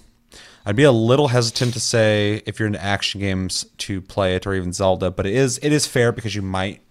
I'd 0.65 0.75
be 0.75 0.83
a 0.83 0.91
little 0.91 1.29
hesitant 1.29 1.73
to 1.73 1.79
say 1.79 2.41
if 2.45 2.59
you're 2.59 2.67
into 2.67 2.83
action 2.83 3.21
games 3.21 3.65
to 3.79 4.01
play 4.01 4.35
it 4.35 4.45
or 4.45 4.53
even 4.53 4.73
Zelda, 4.73 5.11
but 5.11 5.25
it 5.25 5.33
is 5.33 5.59
it 5.63 5.71
is 5.71 5.87
fair 5.87 6.11
because 6.11 6.35
you 6.35 6.41
might 6.41 6.81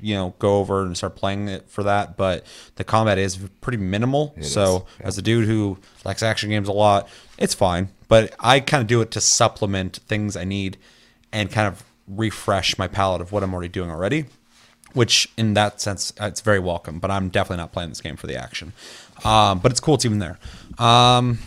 you 0.00 0.14
know 0.14 0.34
go 0.38 0.58
over 0.58 0.82
and 0.82 0.96
start 0.96 1.16
playing 1.16 1.48
it 1.48 1.68
for 1.68 1.82
that, 1.82 2.16
but 2.16 2.44
the 2.76 2.84
combat 2.84 3.18
is 3.18 3.36
pretty 3.60 3.78
minimal. 3.78 4.34
so 4.40 4.86
is, 4.98 5.06
as 5.06 5.18
a 5.18 5.22
dude 5.22 5.46
who 5.46 5.78
likes 6.04 6.22
action 6.22 6.50
games 6.50 6.68
a 6.68 6.72
lot, 6.72 7.08
it's 7.38 7.54
fine. 7.54 7.88
But 8.08 8.34
I 8.40 8.60
kind 8.60 8.80
of 8.80 8.88
do 8.88 9.00
it 9.00 9.10
to 9.12 9.20
supplement 9.20 9.96
things 10.08 10.36
I 10.36 10.44
need 10.44 10.76
and 11.32 11.50
kind 11.50 11.68
of 11.68 11.84
refresh 12.08 12.76
my 12.76 12.88
palette 12.88 13.20
of 13.20 13.30
what 13.30 13.42
I'm 13.42 13.52
already 13.54 13.68
doing 13.68 13.90
already 13.90 14.26
which 14.92 15.28
in 15.36 15.54
that 15.54 15.80
sense 15.80 16.12
uh, 16.20 16.24
it's 16.24 16.40
very 16.40 16.58
welcome. 16.58 16.98
But 16.98 17.10
I'm 17.10 17.28
definitely 17.28 17.58
not 17.58 17.72
playing 17.72 17.90
this 17.90 18.00
game 18.00 18.16
for 18.16 18.26
the 18.26 18.36
action. 18.36 18.72
Um, 19.24 19.58
but 19.58 19.70
it's 19.70 19.80
cool 19.80 19.94
it's 19.94 20.04
even 20.04 20.18
there. 20.18 20.38
Um, 20.78 21.38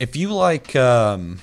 if 0.00 0.16
you 0.16 0.32
like, 0.32 0.74
um, 0.76 1.38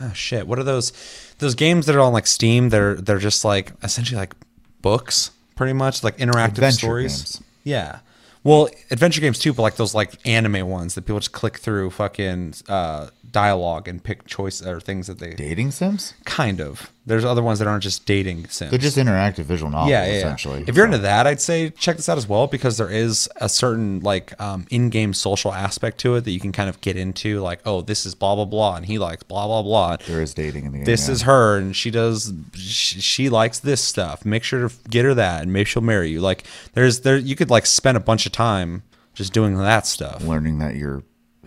oh 0.00 0.12
shit, 0.12 0.46
what 0.46 0.58
are 0.58 0.64
those 0.64 0.92
those 1.38 1.54
games 1.54 1.86
that 1.86 1.96
are 1.96 2.00
on 2.00 2.12
like 2.12 2.26
Steam? 2.26 2.68
They're 2.68 2.94
they're 2.94 3.18
just 3.18 3.44
like 3.44 3.72
essentially 3.82 4.18
like 4.18 4.34
books, 4.80 5.30
pretty 5.56 5.72
much 5.72 6.02
like 6.04 6.16
interactive 6.18 6.48
Adventure 6.58 6.78
stories. 6.78 7.16
games. 7.16 7.42
Yeah. 7.64 7.98
Well, 8.44 8.68
adventure 8.90 9.20
games 9.20 9.38
too, 9.38 9.52
but 9.52 9.62
like 9.62 9.76
those 9.76 9.94
like 9.94 10.14
anime 10.26 10.66
ones 10.68 10.96
that 10.96 11.02
people 11.02 11.20
just 11.20 11.30
click 11.32 11.58
through 11.58 11.90
fucking 11.90 12.54
uh, 12.68 13.08
dialogue 13.32 13.88
and 13.88 14.02
pick 14.02 14.26
choice 14.26 14.62
or 14.62 14.80
things 14.80 15.06
that 15.06 15.18
they 15.18 15.30
Dating 15.34 15.70
sims? 15.70 16.14
kind 16.24 16.60
of. 16.60 16.90
There's 17.04 17.24
other 17.24 17.42
ones 17.42 17.58
that 17.58 17.66
aren't 17.66 17.82
just 17.82 18.06
dating 18.06 18.46
sims. 18.48 18.70
They're 18.70 18.78
just 18.78 18.96
interactive 18.96 19.42
visual 19.44 19.72
novels, 19.72 19.90
yeah, 19.90 20.04
yeah, 20.04 20.12
yeah. 20.12 20.18
essentially. 20.18 20.64
If 20.68 20.76
you're 20.76 20.86
So- 20.86 20.92
into 20.92 20.98
that, 20.98 21.26
I'd 21.26 21.40
say 21.40 21.70
check 21.70 21.96
this 21.96 22.08
out 22.08 22.16
as 22.16 22.28
well 22.28 22.46
because 22.46 22.76
there 22.76 22.88
is 22.90 23.28
a 23.36 23.48
certain 23.48 23.98
like 24.00 24.40
um, 24.40 24.66
in-game 24.70 25.12
social 25.12 25.52
aspect 25.52 25.98
to 25.98 26.14
it 26.14 26.20
that 26.24 26.30
you 26.30 26.38
can 26.38 26.52
kind 26.52 26.68
of 26.68 26.80
get 26.80 26.96
into. 26.96 27.40
Like, 27.40 27.60
oh, 27.64 27.80
this 27.80 28.06
is 28.06 28.14
blah 28.14 28.36
blah 28.36 28.44
blah, 28.44 28.76
and 28.76 28.86
he 28.86 28.98
likes 28.98 29.24
blah 29.24 29.46
blah 29.48 29.62
blah. 29.62 29.96
there 30.06 30.22
is 30.22 30.32
dating 30.32 30.66
in 30.66 30.72
the 30.72 30.78
game. 30.78 30.84
This 30.84 31.08
yeah. 31.08 31.12
is 31.14 31.22
her, 31.22 31.56
and 31.56 31.74
she 31.74 31.90
does. 31.90 32.32
She, 32.54 33.00
she 33.00 33.28
likes 33.28 33.58
this 33.58 33.80
stuff. 33.80 34.24
Make 34.24 34.44
sure 34.44 34.68
to 34.68 34.74
get 34.88 35.04
her 35.04 35.14
that, 35.14 35.42
and 35.42 35.52
maybe 35.52 35.64
she'll 35.64 35.82
marry 35.82 36.10
you. 36.10 36.20
Like, 36.20 36.44
there's 36.74 37.00
there 37.00 37.16
you 37.16 37.34
could 37.34 37.50
like 37.50 37.66
spend 37.66 37.96
a 37.96 38.00
bunch 38.00 38.26
of 38.26 38.32
time 38.32 38.84
just 39.14 39.32
doing 39.32 39.56
that 39.58 39.86
stuff. 39.86 40.22
learning 40.22 40.58
that 40.60 40.76
you're 40.76 41.02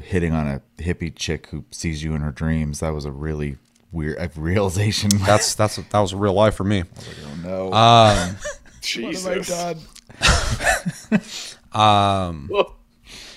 hitting 0.05 0.33
on 0.33 0.47
a 0.47 0.61
hippie 0.81 1.13
chick 1.15 1.47
who 1.47 1.65
sees 1.71 2.03
you 2.03 2.13
in 2.15 2.21
her 2.21 2.31
dreams. 2.31 2.79
That 2.79 2.93
was 2.93 3.05
a 3.05 3.11
really 3.11 3.57
weird 3.91 4.17
a 4.19 4.29
realization. 4.39 5.09
That's 5.25 5.55
that's 5.55 5.77
that 5.77 5.99
was 5.99 6.13
real 6.13 6.33
life 6.33 6.55
for 6.55 6.63
me. 6.63 6.83
oh 6.83 7.35
no. 7.43 7.73
Um, 7.73 8.35
Jesus. 8.81 9.49
Um, 11.73 12.49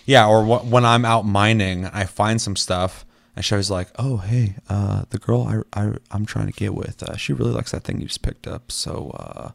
Yeah, 0.06 0.26
or 0.26 0.42
wh- 0.44 0.70
when 0.70 0.84
I'm 0.84 1.04
out 1.04 1.26
mining, 1.26 1.86
I 1.86 2.04
find 2.04 2.40
some 2.40 2.56
stuff, 2.56 3.04
and 3.36 3.44
Chevy's 3.44 3.70
like, 3.70 3.88
"Oh, 3.98 4.18
hey, 4.18 4.56
uh, 4.68 5.04
the 5.10 5.18
girl 5.18 5.64
I, 5.74 5.80
I 5.80 5.92
I'm 6.10 6.24
trying 6.24 6.46
to 6.46 6.52
get 6.52 6.74
with, 6.74 7.02
uh, 7.02 7.16
she 7.16 7.32
really 7.32 7.50
likes 7.50 7.72
that 7.72 7.84
thing 7.84 8.00
you 8.00 8.06
just 8.06 8.22
picked 8.22 8.46
up." 8.46 8.72
So 8.72 9.10
uh, 9.18 9.50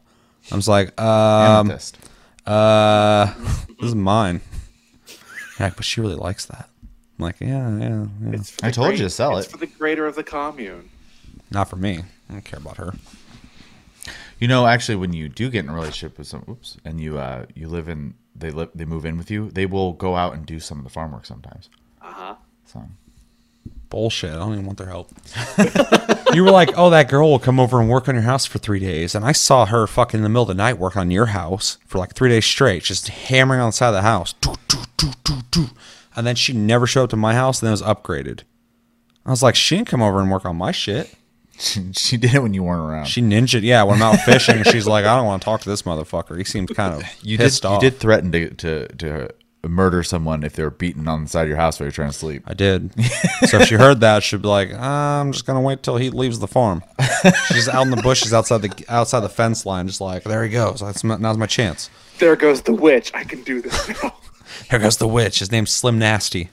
I 0.52 0.56
was 0.56 0.68
like, 0.68 0.98
um, 1.00 1.70
Amethyst. 1.70 1.98
uh, 2.46 3.32
"This 3.80 3.88
is 3.88 3.94
mine." 3.94 4.42
Yeah, 5.58 5.70
but 5.74 5.84
she 5.84 6.00
really 6.00 6.16
likes 6.16 6.46
that. 6.46 6.68
I'm 7.18 7.24
like, 7.24 7.40
"Yeah, 7.40 7.78
yeah, 7.78 8.06
yeah." 8.22 8.32
It's 8.32 8.56
I 8.62 8.68
the 8.68 8.74
told 8.74 8.92
you 8.92 9.04
to 9.04 9.10
sell 9.10 9.36
it's 9.38 9.46
it. 9.46 9.50
for 9.50 9.56
the 9.58 9.66
greater 9.66 10.06
of 10.06 10.16
the 10.16 10.24
commune. 10.24 10.90
Not 11.50 11.68
for 11.68 11.76
me. 11.76 12.02
I 12.28 12.32
don't 12.32 12.44
care 12.44 12.58
about 12.58 12.76
her. 12.78 12.94
You 14.40 14.48
know, 14.48 14.66
actually, 14.66 14.96
when 14.96 15.12
you 15.12 15.28
do 15.28 15.48
get 15.48 15.64
in 15.64 15.70
a 15.70 15.74
relationship 15.74 16.18
with 16.18 16.26
some, 16.26 16.44
oops, 16.48 16.76
and 16.84 17.00
you 17.00 17.18
uh, 17.18 17.46
you 17.54 17.68
live 17.68 17.88
in, 17.88 18.14
they 18.34 18.50
live, 18.50 18.70
they 18.74 18.84
move 18.84 19.04
in 19.04 19.16
with 19.16 19.30
you. 19.30 19.50
They 19.50 19.66
will 19.66 19.92
go 19.92 20.16
out 20.16 20.34
and 20.34 20.44
do 20.44 20.58
some 20.58 20.78
of 20.78 20.84
the 20.84 20.90
farm 20.90 21.12
work 21.12 21.24
sometimes. 21.24 21.70
Uh 22.02 22.12
huh. 22.12 22.34
So 22.66 22.82
Bullshit. 23.94 24.32
I 24.32 24.38
don't 24.38 24.54
even 24.54 24.66
want 24.66 24.78
their 24.78 24.88
help. 24.88 25.12
you 26.34 26.42
were 26.42 26.50
like, 26.50 26.70
"Oh, 26.76 26.90
that 26.90 27.08
girl 27.08 27.30
will 27.30 27.38
come 27.38 27.60
over 27.60 27.80
and 27.80 27.88
work 27.88 28.08
on 28.08 28.16
your 28.16 28.24
house 28.24 28.44
for 28.44 28.58
three 28.58 28.80
days," 28.80 29.14
and 29.14 29.24
I 29.24 29.30
saw 29.30 29.66
her 29.66 29.86
fucking 29.86 30.18
in 30.18 30.24
the 30.24 30.28
middle 30.28 30.42
of 30.42 30.48
the 30.48 30.54
night 30.54 30.78
work 30.78 30.96
on 30.96 31.12
your 31.12 31.26
house 31.26 31.78
for 31.86 31.98
like 31.98 32.12
three 32.14 32.28
days 32.28 32.44
straight, 32.44 32.82
just 32.82 33.08
hammering 33.08 33.60
on 33.60 33.68
the 33.68 33.72
side 33.72 33.88
of 33.88 33.94
the 33.94 34.02
house, 34.02 34.32
Doo, 34.40 34.56
doo, 34.66 34.82
doo, 34.96 35.12
doo, 35.22 35.40
doo. 35.52 35.66
And 36.16 36.26
then 36.26 36.34
she 36.36 36.52
never 36.52 36.86
showed 36.86 37.04
up 37.04 37.10
to 37.10 37.16
my 37.16 37.34
house. 37.34 37.60
And 37.60 37.66
then 37.66 37.70
it 37.72 37.82
was 37.82 37.82
upgraded. 37.82 38.42
I 39.26 39.30
was 39.30 39.42
like, 39.42 39.54
she 39.54 39.76
didn't 39.76 39.88
come 39.88 40.02
over 40.02 40.20
and 40.20 40.30
work 40.30 40.44
on 40.44 40.56
my 40.56 40.70
shit. 40.72 41.14
she, 41.58 41.82
she 41.92 42.16
did 42.16 42.34
it 42.34 42.42
when 42.42 42.54
you 42.54 42.62
weren't 42.62 42.80
around. 42.90 43.06
She 43.06 43.22
ninja'd. 43.22 43.62
Yeah, 43.62 43.82
when 43.84 43.96
I'm 43.96 44.14
out 44.14 44.20
fishing, 44.20 44.56
and 44.56 44.66
she's 44.72 44.86
like, 44.86 45.04
I 45.04 45.16
don't 45.16 45.26
want 45.26 45.42
to 45.42 45.44
talk 45.44 45.60
to 45.62 45.68
this 45.68 45.82
motherfucker. 45.82 46.36
He 46.36 46.44
seems 46.44 46.70
kind 46.72 46.94
of 46.94 47.02
you 47.22 47.38
pissed 47.38 47.62
did 47.62 47.68
off. 47.68 47.82
you 47.82 47.90
did 47.90 47.98
threaten 47.98 48.32
to, 48.32 48.50
to 48.50 48.88
to 48.88 49.34
murder 49.66 50.02
someone 50.02 50.42
if 50.44 50.52
they 50.52 50.62
were 50.62 50.70
beaten 50.70 51.08
on 51.08 51.22
the 51.24 51.30
side 51.30 51.44
of 51.44 51.48
your 51.48 51.56
house 51.56 51.80
while 51.80 51.86
you're 51.86 51.92
trying 51.92 52.10
to 52.10 52.16
sleep. 52.18 52.42
I 52.46 52.52
did. 52.52 52.92
so 53.48 53.60
if 53.60 53.68
she 53.68 53.76
heard 53.76 54.00
that, 54.00 54.22
she'd 54.22 54.42
be 54.42 54.48
like, 54.48 54.70
"Ah, 54.74 55.20
"I'm 55.20 55.32
just 55.32 55.46
gonna 55.46 55.62
wait 55.62 55.82
till 55.82 55.96
he 55.96 56.10
leaves 56.10 56.38
the 56.38 56.46
farm." 56.46 56.84
She's 57.46 57.66
out 57.66 57.84
in 57.84 57.90
the 57.90 58.02
bushes 58.02 58.34
outside 58.34 58.60
the 58.60 58.84
outside 58.90 59.20
the 59.20 59.30
fence 59.30 59.64
line, 59.64 59.86
just 59.86 60.02
like, 60.02 60.24
"There 60.24 60.44
he 60.44 60.50
goes. 60.50 60.80
That's 60.80 61.02
my, 61.02 61.16
now's 61.16 61.38
my 61.38 61.46
chance." 61.46 61.88
There 62.18 62.36
goes 62.36 62.60
the 62.60 62.74
witch. 62.74 63.10
I 63.14 63.24
can 63.24 63.42
do 63.42 63.62
this 63.62 63.88
now. 64.02 64.14
Here 64.70 64.78
goes 64.78 64.96
the 64.96 65.08
witch. 65.08 65.38
His 65.38 65.50
name's 65.52 65.70
Slim 65.70 65.98
Nasty. 65.98 66.50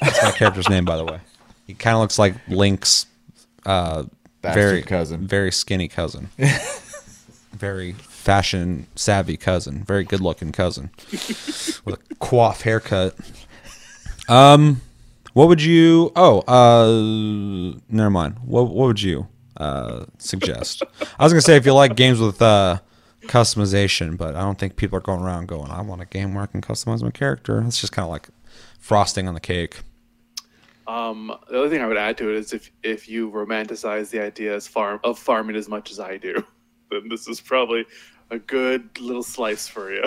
That's 0.00 0.22
my 0.22 0.30
character's 0.32 0.68
name, 0.68 0.84
by 0.84 0.96
the 0.96 1.04
way. 1.04 1.20
He 1.66 1.74
kind 1.74 1.94
of 1.94 2.00
looks 2.00 2.18
like 2.18 2.34
Link's 2.48 3.06
uh, 3.66 4.04
Bastard 4.42 4.62
very 4.62 4.82
cousin. 4.82 5.26
very 5.26 5.50
skinny 5.50 5.88
cousin, 5.88 6.28
very 7.52 7.92
fashion 7.92 8.86
savvy 8.94 9.36
cousin, 9.36 9.84
very 9.84 10.04
good 10.04 10.20
looking 10.20 10.52
cousin 10.52 10.90
with 11.10 11.94
a 11.94 12.14
coif 12.16 12.60
haircut. 12.62 13.14
Um, 14.28 14.82
what 15.32 15.48
would 15.48 15.62
you? 15.62 16.12
Oh, 16.16 16.40
uh, 16.40 17.78
never 17.88 18.10
mind. 18.10 18.36
What 18.44 18.64
what 18.68 18.86
would 18.88 19.02
you 19.02 19.28
uh 19.56 20.04
suggest? 20.18 20.82
I 21.18 21.24
was 21.24 21.32
gonna 21.32 21.40
say 21.40 21.56
if 21.56 21.64
you 21.64 21.72
like 21.72 21.96
games 21.96 22.20
with 22.20 22.42
uh 22.42 22.80
customization, 23.26 24.16
but 24.16 24.34
I 24.36 24.40
don't 24.42 24.58
think 24.58 24.76
people 24.76 24.98
are 24.98 25.02
going 25.02 25.22
around 25.22 25.48
going, 25.48 25.70
"I 25.70 25.80
want 25.82 26.02
a 26.02 26.06
game 26.06 26.34
where 26.34 26.44
I 26.44 26.46
can 26.46 26.60
customize 26.62 27.02
my 27.02 27.10
character." 27.10 27.60
It's 27.66 27.80
just 27.80 27.92
kind 27.92 28.04
of 28.04 28.10
like 28.10 28.28
frosting 28.78 29.28
on 29.28 29.34
the 29.34 29.40
cake. 29.40 29.80
Um, 30.86 31.34
the 31.50 31.58
other 31.58 31.68
thing 31.70 31.80
I 31.80 31.86
would 31.86 31.96
add 31.96 32.18
to 32.18 32.30
it 32.30 32.36
is 32.36 32.52
if 32.52 32.70
if 32.82 33.08
you 33.08 33.30
romanticize 33.30 34.10
the 34.10 34.20
idea 34.20 34.54
as 34.54 34.66
farm 34.68 35.00
of 35.02 35.18
farming 35.18 35.56
as 35.56 35.68
much 35.68 35.90
as 35.90 35.98
I 35.98 36.16
do, 36.18 36.44
then 36.90 37.08
this 37.08 37.26
is 37.26 37.40
probably 37.40 37.86
a 38.30 38.38
good 38.38 39.00
little 39.00 39.22
slice 39.22 39.66
for 39.66 39.92
you. 39.92 40.04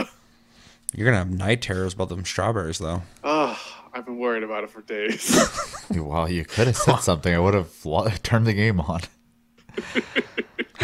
You're 0.96 1.06
gonna 1.06 1.18
have 1.18 1.32
night 1.32 1.62
terrors 1.62 1.94
about 1.94 2.10
them 2.10 2.24
strawberries, 2.26 2.78
though. 2.80 3.02
Oh, 3.24 3.60
I've 3.94 4.06
been 4.06 4.18
worried 4.20 4.44
about 4.44 4.64
it 4.64 4.70
for 4.70 4.82
days. 4.82 5.36
Well, 5.90 6.30
you 6.30 6.44
could 6.44 6.68
have 6.68 6.76
said 6.76 6.98
something. 7.02 7.34
I 7.34 7.40
would 7.40 7.54
have 7.54 7.86
lo- 7.86 8.10
turned 8.22 8.46
the 8.46 8.54
game 8.54 8.82
on. 8.82 9.02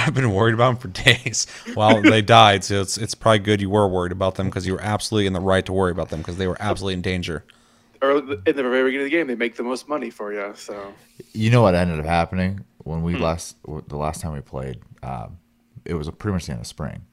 I've 0.06 0.14
been 0.14 0.32
worried 0.34 0.54
about 0.54 0.80
them 0.82 0.92
for 0.94 1.04
days. 1.04 1.48
Well, 1.76 2.02
they 2.02 2.22
died, 2.22 2.64
so 2.64 2.82
it's 2.82 2.98
it's 2.98 3.16
probably 3.16 3.40
good 3.40 3.62
you 3.62 3.70
were 3.70 3.88
worried 3.88 4.12
about 4.12 4.36
them 4.36 4.48
because 4.48 4.66
you 4.68 4.74
were 4.74 4.82
absolutely 4.82 5.28
in 5.28 5.34
the 5.34 5.40
right 5.40 5.66
to 5.66 5.74
worry 5.74 5.92
about 5.92 6.10
them 6.10 6.20
because 6.20 6.38
they 6.38 6.48
were 6.48 6.58
absolutely 6.60 6.94
in 6.96 7.02
danger. 7.02 7.44
or 8.02 8.18
in 8.18 8.28
the 8.28 8.64
very 8.64 8.84
beginning 8.84 9.06
of 9.08 9.12
the 9.12 9.18
game, 9.18 9.28
they 9.28 9.36
make 9.36 9.56
the 9.56 9.64
most 9.64 9.88
money 9.88 10.10
for 10.10 10.34
you. 10.34 10.54
So 10.56 10.94
You 11.34 11.50
know 11.52 11.62
what 11.62 11.76
ended 11.76 12.00
up 12.00 12.06
happening 12.06 12.66
when 12.80 13.02
we 13.04 13.16
last 13.16 13.58
the 13.88 13.98
last 13.98 14.22
time 14.22 14.34
we 14.34 14.42
played? 14.42 14.82
Um, 15.02 15.38
it 15.86 15.94
was 15.96 16.10
pretty 16.12 16.34
much 16.34 16.46
the 16.46 16.54
end 16.54 16.62
of 16.62 16.68
spring. 16.68 17.06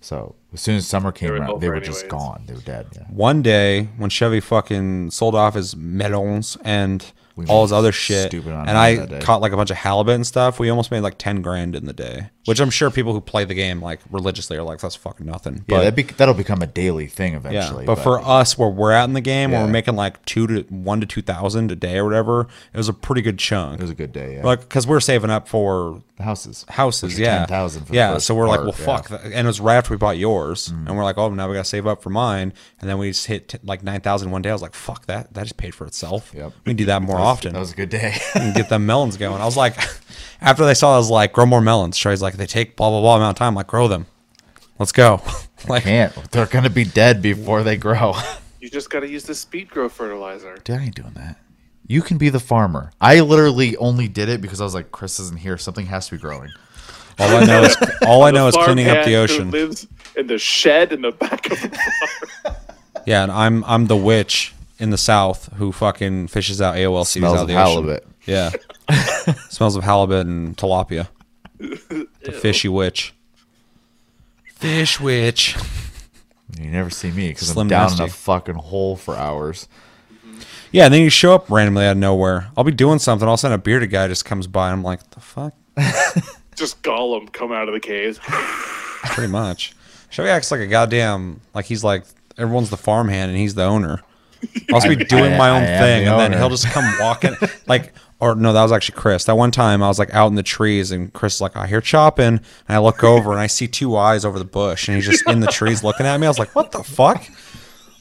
So 0.00 0.36
as 0.52 0.60
soon 0.60 0.76
as 0.76 0.86
summer 0.86 1.10
came 1.10 1.30
were 1.30 1.38
around, 1.38 1.60
they 1.60 1.66
over 1.66 1.74
were 1.76 1.80
just 1.80 2.06
gone. 2.06 2.44
They 2.46 2.54
were 2.54 2.60
dead. 2.60 2.86
Yeah. 2.94 3.02
One 3.10 3.42
day 3.42 3.88
when 3.96 4.10
Chevy 4.10 4.38
fucking 4.38 5.10
sold 5.10 5.34
off 5.34 5.54
his 5.54 5.74
melons 5.74 6.56
and 6.62 7.04
We 7.38 7.46
all 7.46 7.62
this 7.62 7.72
other 7.72 7.92
shit, 7.92 8.30
stupid 8.30 8.52
on 8.52 8.68
and 8.68 8.76
I 8.76 8.96
that 8.96 9.08
day. 9.08 9.20
caught 9.20 9.40
like 9.40 9.52
a 9.52 9.56
bunch 9.56 9.70
of 9.70 9.76
halibut 9.76 10.16
and 10.16 10.26
stuff, 10.26 10.58
we 10.58 10.68
almost 10.70 10.90
made 10.90 11.00
like 11.00 11.18
ten 11.18 11.40
grand 11.40 11.76
in 11.76 11.86
the 11.86 11.92
day 11.92 12.30
which 12.48 12.60
I'm 12.60 12.70
sure 12.70 12.90
people 12.90 13.12
who 13.12 13.20
play 13.20 13.44
the 13.44 13.54
game 13.54 13.80
like 13.80 14.00
religiously 14.10 14.56
are 14.56 14.62
like, 14.62 14.80
that's 14.80 14.96
fucking 14.96 15.26
nothing. 15.26 15.54
Yeah, 15.56 15.62
But 15.68 15.78
that'd 15.78 15.94
be, 15.94 16.02
that'll 16.02 16.34
become 16.34 16.62
a 16.62 16.66
daily 16.66 17.06
thing 17.06 17.34
eventually. 17.34 17.54
yeah, 17.54 17.60
eventually. 17.64 17.86
but, 17.86 17.98
for 18.02 18.18
us, 18.20 18.56
where 18.58 18.68
we're 18.68 18.92
at 18.92 19.04
in 19.04 19.12
the 19.12 19.20
game, 19.20 19.50
where 19.52 19.62
we're 19.64 19.70
making 19.70 19.94
like 19.96 20.24
two 20.24 20.46
to 20.46 20.62
one 20.74 21.00
to 21.00 21.06
two 21.06 21.22
thousand 21.22 21.70
a 21.70 21.76
day 21.76 21.98
or 21.98 22.04
whatever, 22.04 22.48
it 22.72 22.76
was 22.76 22.88
a 22.88 22.92
pretty 22.94 23.22
good 23.22 23.38
chunk. 23.38 23.78
it 23.80 23.82
was 23.82 23.90
a 23.90 23.94
good 23.94 24.12
day. 24.12 24.36
Yeah, 24.36 24.44
like 24.44 24.60
because 24.60 24.86
we're 24.86 25.00
saving 25.00 25.30
up 25.30 25.46
for 25.48 26.02
the 26.16 26.24
houses, 26.24 26.64
houses, 26.68 27.16
yeah, 27.16 27.38
10,000 27.46 27.90
yeah. 27.94 28.14
first 28.14 28.26
So 28.26 28.34
we're 28.34 28.48
like, 28.48 28.58
well, 28.60 28.74
yeah. 28.76 28.84
fuck, 28.84 29.08
that. 29.10 29.22
and 29.24 29.34
it 29.34 29.44
was 29.46 29.60
right 29.60 29.76
after 29.76 29.92
we 29.94 29.98
bought 29.98 30.18
yours, 30.18 30.68
Mm. 30.68 30.88
and 30.88 30.96
we're 30.96 31.04
like, 31.04 31.16
oh, 31.16 31.28
now 31.30 31.46
we 31.48 31.54
gotta 31.54 31.64
save 31.64 31.86
up 31.86 32.02
for 32.02 32.10
mine, 32.10 32.52
and 32.80 32.90
then 32.90 32.98
we 32.98 33.10
just 33.10 33.26
hit 33.26 33.48
t- 33.50 33.58
like 33.62 33.84
nine 33.84 34.00
thousand 34.00 34.30
one 34.32 34.42
day. 34.42 34.50
I 34.50 34.52
was 34.52 34.62
like, 34.62 34.74
fuck 34.74 35.06
that, 35.06 35.32
that 35.34 35.42
just 35.44 35.56
paid 35.58 35.74
for 35.76 35.86
itself. 35.86 36.32
Yep. 36.34 36.52
we 36.64 36.70
can 36.70 36.76
do 36.76 36.86
that 36.86 37.02
more 37.02 37.18
often 37.20 37.52
That 37.52 37.60
was 37.60 37.72
a 37.72 37.76
good 37.76 37.88
day. 37.90 38.16
and 38.34 38.54
get 38.54 38.68
them 38.68 38.84
melons 38.86 39.16
going. 39.16 39.40
I 39.40 39.44
was 39.44 39.56
like, 39.56 39.76
after 40.40 40.64
they 40.64 40.74
saw, 40.74 40.94
I 40.94 40.98
was 40.98 41.10
like, 41.10 41.32
grow 41.32 41.46
more 41.46 41.60
melons. 41.60 41.96
Trey's 41.96 42.22
like, 42.22 42.34
they 42.34 42.46
take 42.46 42.76
blah 42.76 42.90
blah 42.90 43.00
blah 43.00 43.16
amount 43.16 43.36
of 43.36 43.38
time. 43.38 43.48
I'm 43.48 43.54
like, 43.54 43.66
grow 43.66 43.88
them. 43.88 44.06
Let's 44.78 44.92
go. 44.92 45.22
like, 45.68 45.84
Can't. 45.84 46.14
They're 46.30 46.46
gonna 46.46 46.70
be 46.70 46.84
dead 46.84 47.20
before 47.22 47.62
they 47.62 47.76
grow. 47.76 48.14
You 48.60 48.68
just 48.68 48.90
got 48.90 49.00
to 49.00 49.08
use 49.08 49.22
the 49.22 49.36
speed 49.36 49.70
grow 49.70 49.88
fertilizer. 49.88 50.56
Dude, 50.64 50.76
I 50.80 50.82
ain't 50.82 50.96
doing 50.96 51.12
that. 51.14 51.36
You 51.86 52.02
can 52.02 52.18
be 52.18 52.28
the 52.28 52.40
farmer. 52.40 52.90
I 53.00 53.20
literally 53.20 53.76
only 53.76 54.08
did 54.08 54.28
it 54.28 54.40
because 54.40 54.60
I 54.60 54.64
was 54.64 54.74
like, 54.74 54.90
Chris 54.90 55.20
isn't 55.20 55.38
here. 55.38 55.56
Something 55.56 55.86
has 55.86 56.08
to 56.08 56.16
be 56.16 56.20
growing. 56.20 56.50
all 57.20 57.36
I 57.36 57.44
know 57.44 57.62
is 57.62 57.76
all 58.06 58.24
I 58.24 58.32
know 58.32 58.48
is 58.48 58.56
cleaning 58.56 58.88
up 58.88 59.04
the 59.04 59.12
farmhand 59.12 59.30
who 59.30 59.34
ocean. 59.36 59.50
lives 59.52 59.86
in 60.16 60.26
the 60.26 60.38
shed 60.38 60.92
in 60.92 61.02
the 61.02 61.12
back 61.12 61.48
of 61.50 61.62
the 61.62 61.68
farm. 61.68 62.56
Yeah, 63.06 63.22
and 63.22 63.30
I'm 63.30 63.64
I'm 63.64 63.86
the 63.86 63.96
witch 63.96 64.54
in 64.80 64.90
the 64.90 64.98
south 64.98 65.52
who 65.54 65.70
fucking 65.70 66.26
fishes 66.28 66.60
out 66.60 66.74
AOL 66.74 67.02
CDs 67.04 67.18
Smells 67.18 67.38
out 67.38 67.42
of 67.42 67.42
of 67.42 67.48
the 67.48 67.62
ocean. 67.62 68.12
Halibut. 68.28 68.64
Yeah, 68.88 69.32
smells 69.50 69.76
of 69.76 69.84
halibut 69.84 70.26
and 70.26 70.56
tilapia. 70.56 71.08
The 71.58 72.32
fishy 72.40 72.68
witch. 72.68 73.14
Fish 74.54 75.00
witch. 75.00 75.56
You 76.60 76.70
never 76.70 76.90
see 76.90 77.10
me 77.10 77.28
because 77.28 77.48
I'm 77.50 77.54
Slim 77.54 77.68
down 77.68 77.88
Nasty. 77.90 78.02
in 78.04 78.08
a 78.08 78.12
fucking 78.12 78.54
hole 78.56 78.96
for 78.96 79.14
hours. 79.16 79.68
Yeah, 80.72 80.86
and 80.86 80.94
then 80.94 81.02
you 81.02 81.10
show 81.10 81.34
up 81.34 81.48
randomly 81.50 81.84
out 81.86 81.92
of 81.92 81.96
nowhere. 81.98 82.50
I'll 82.56 82.64
be 82.64 82.72
doing 82.72 82.98
something. 82.98 83.26
All 83.26 83.34
of 83.34 83.38
a 83.38 83.40
sudden, 83.40 83.54
a 83.54 83.58
bearded 83.58 83.90
guy 83.90 84.08
just 84.08 84.24
comes 84.24 84.46
by. 84.46 84.66
and 84.70 84.74
I'm 84.78 84.82
like, 84.82 85.08
the 85.10 85.20
fuck? 85.20 85.54
just 86.56 86.82
Gollum 86.82 87.32
come 87.32 87.52
out 87.52 87.68
of 87.68 87.74
the 87.74 87.80
caves. 87.80 88.18
Pretty 88.24 89.30
much. 89.30 89.74
Chevy 90.10 90.28
acts 90.30 90.50
like 90.50 90.60
a 90.60 90.66
goddamn 90.66 91.40
like 91.54 91.66
he's 91.66 91.84
like 91.84 92.04
everyone's 92.38 92.70
the 92.70 92.76
farmhand 92.76 93.30
and 93.30 93.38
he's 93.38 93.54
the 93.54 93.64
owner. 93.64 94.00
I'll 94.70 94.76
also 94.76 94.88
be 94.88 94.96
doing 95.04 95.34
I- 95.34 95.38
my 95.38 95.50
own 95.50 95.62
I 95.62 95.66
am 95.66 95.82
thing, 95.82 96.04
the 96.06 96.10
and 96.12 96.20
then 96.20 96.32
owner. 96.32 96.38
he'll 96.38 96.50
just 96.50 96.66
come 96.66 96.84
walking 97.00 97.36
like. 97.66 97.92
Or 98.20 98.34
no, 98.34 98.52
that 98.52 98.62
was 98.62 98.72
actually 98.72 98.96
Chris. 98.98 99.24
That 99.24 99.36
one 99.36 99.50
time 99.52 99.80
I 99.82 99.86
was 99.88 99.98
like 99.98 100.12
out 100.12 100.26
in 100.26 100.34
the 100.34 100.42
trees, 100.42 100.90
and 100.90 101.12
Chris 101.12 101.36
is 101.36 101.40
like, 101.40 101.56
"I 101.56 101.66
hear 101.68 101.80
chopping," 101.80 102.24
and 102.26 102.40
I 102.68 102.78
look 102.78 103.04
over 103.04 103.30
and 103.30 103.40
I 103.40 103.46
see 103.46 103.68
two 103.68 103.96
eyes 103.96 104.24
over 104.24 104.38
the 104.40 104.44
bush, 104.44 104.88
and 104.88 104.96
he's 104.96 105.06
just 105.06 105.28
in 105.28 105.38
the 105.40 105.46
trees 105.46 105.84
looking 105.84 106.04
at 106.04 106.18
me. 106.18 106.26
I 106.26 106.30
was 106.30 106.38
like, 106.38 106.54
"What 106.56 106.72
the 106.72 106.82
fuck? 106.82 107.24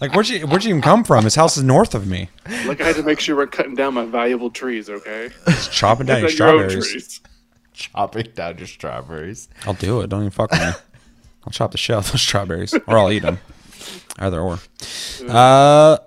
Like, 0.02 0.14
where'd 0.14 0.28
you 0.30 0.48
where'd 0.48 0.64
you 0.64 0.70
even 0.70 0.82
come 0.82 1.04
from? 1.04 1.24
His 1.24 1.36
house 1.36 1.56
is 1.58 1.64
north 1.64 1.94
of 1.94 2.08
me. 2.08 2.30
Like 2.66 2.82
I 2.82 2.88
had 2.88 2.96
to 2.96 3.04
make 3.04 3.20
sure 3.20 3.36
we're 3.36 3.46
cutting 3.48 3.76
down 3.76 3.94
my 3.94 4.06
valuable 4.06 4.50
trees, 4.50 4.90
okay? 4.90 5.30
Just 5.46 5.72
chopping 5.72 6.08
down 6.08 6.20
your 6.22 6.30
Like 6.30 6.38
your 6.40 6.48
strawberries. 6.70 6.92
trees. 6.92 7.22
Chopping 7.74 8.28
down 8.34 8.58
your 8.58 8.66
strawberries. 8.66 9.50
I'll 9.68 9.74
do 9.76 10.02
it. 10.02 10.10
Don't 10.10 10.22
even 10.22 10.32
fuck 10.32 10.50
with 10.50 10.60
me. 10.62 10.66
I'll 11.46 11.52
chop 11.52 11.72
the 11.72 11.78
shell 11.78 12.00
of 12.00 12.12
those 12.12 12.22
strawberries, 12.24 12.74
or 12.88 12.98
I'll 12.98 13.12
eat 13.12 13.20
them. 13.22 13.38
Either 14.18 14.40
or. 14.42 14.58
Uh, 15.28 15.98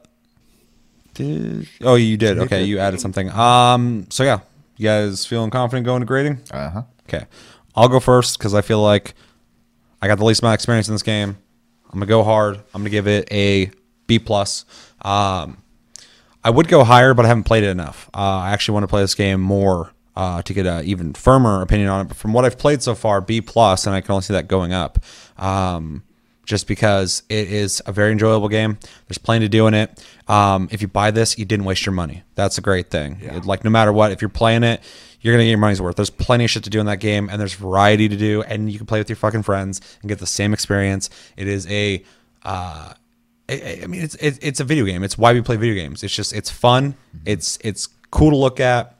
did, 1.20 1.68
oh, 1.82 1.94
you 1.94 2.16
did. 2.16 2.38
Okay, 2.38 2.64
you 2.64 2.78
added 2.78 3.00
something. 3.00 3.30
Um, 3.30 4.06
so 4.10 4.24
yeah, 4.24 4.40
you 4.76 4.86
guys 4.86 5.26
feeling 5.26 5.50
confident 5.50 5.84
going 5.86 6.00
to 6.00 6.06
grading? 6.06 6.40
Uh 6.50 6.70
huh. 6.70 6.82
Okay, 7.08 7.26
I'll 7.74 7.88
go 7.88 8.00
first 8.00 8.38
because 8.38 8.54
I 8.54 8.60
feel 8.60 8.82
like 8.82 9.14
I 10.02 10.08
got 10.08 10.18
the 10.18 10.24
least 10.24 10.42
amount 10.42 10.52
of 10.52 10.56
experience 10.56 10.88
in 10.88 10.94
this 10.94 11.02
game. 11.02 11.36
I'm 11.86 11.98
gonna 11.98 12.06
go 12.06 12.22
hard. 12.22 12.56
I'm 12.74 12.82
gonna 12.82 12.90
give 12.90 13.08
it 13.08 13.28
a 13.32 13.70
B 14.06 14.18
plus. 14.18 14.64
Um, 15.02 15.58
I 16.42 16.50
would 16.50 16.68
go 16.68 16.84
higher, 16.84 17.14
but 17.14 17.24
I 17.24 17.28
haven't 17.28 17.44
played 17.44 17.64
it 17.64 17.68
enough. 17.70 18.08
Uh, 18.14 18.18
I 18.18 18.50
actually 18.50 18.74
want 18.74 18.84
to 18.84 18.88
play 18.88 19.02
this 19.02 19.14
game 19.14 19.40
more 19.40 19.92
uh, 20.16 20.42
to 20.42 20.54
get 20.54 20.66
an 20.66 20.84
even 20.84 21.12
firmer 21.14 21.62
opinion 21.62 21.88
on 21.88 22.02
it. 22.02 22.08
But 22.08 22.16
from 22.16 22.32
what 22.32 22.44
I've 22.44 22.58
played 22.58 22.82
so 22.82 22.94
far, 22.94 23.20
B 23.20 23.40
plus, 23.40 23.86
and 23.86 23.94
I 23.94 24.00
can 24.00 24.12
only 24.12 24.22
see 24.22 24.34
that 24.34 24.48
going 24.48 24.72
up. 24.72 24.98
Um, 25.36 26.02
just 26.50 26.66
because 26.66 27.22
it 27.28 27.50
is 27.50 27.80
a 27.86 27.92
very 27.92 28.10
enjoyable 28.12 28.48
game. 28.48 28.76
There's 29.08 29.18
plenty 29.18 29.46
to 29.46 29.48
do 29.48 29.66
in 29.68 29.74
it. 29.74 30.04
Um, 30.28 30.68
if 30.72 30.82
you 30.82 30.88
buy 30.88 31.12
this, 31.12 31.38
you 31.38 31.44
didn't 31.44 31.64
waste 31.64 31.86
your 31.86 31.94
money. 31.94 32.24
That's 32.34 32.58
a 32.58 32.60
great 32.60 32.90
thing. 32.90 33.20
It- 33.22 33.44
like 33.46 33.64
no 33.64 33.70
matter 33.70 33.92
what, 33.92 34.10
if 34.12 34.20
you're 34.20 34.28
playing 34.28 34.64
it, 34.64 34.82
you're 35.20 35.32
gonna 35.32 35.44
get 35.44 35.50
your 35.50 35.58
money's 35.58 35.80
worth. 35.80 35.96
There's 35.96 36.10
plenty 36.10 36.44
of 36.44 36.50
shit 36.50 36.64
to 36.64 36.70
do 36.70 36.80
in 36.80 36.86
that 36.86 36.98
game, 36.98 37.28
and 37.30 37.40
there's 37.40 37.54
variety 37.54 38.08
to 38.08 38.16
do, 38.16 38.42
and 38.42 38.70
you 38.70 38.78
can 38.78 38.86
play 38.86 38.98
with 38.98 39.08
your 39.08 39.16
fucking 39.16 39.42
friends 39.44 39.80
and 40.02 40.08
get 40.08 40.18
the 40.18 40.26
same 40.26 40.52
experience. 40.52 41.08
It 41.36 41.46
is 41.46 41.66
a 41.70 42.02
uh, 42.42 42.94
I 43.48 43.80
I 43.84 43.86
mean, 43.86 44.02
it's 44.02 44.16
it's 44.16 44.38
it's 44.42 44.60
a 44.60 44.64
video 44.64 44.84
game. 44.84 45.02
It's 45.04 45.16
why 45.16 45.32
we 45.32 45.40
play 45.42 45.56
video 45.56 45.74
games. 45.76 46.02
It's 46.02 46.14
just 46.14 46.32
it's 46.32 46.50
fun. 46.50 46.94
It's 47.24 47.58
it's 47.62 47.88
cool 48.10 48.30
to 48.30 48.36
look 48.36 48.60
at. 48.60 48.96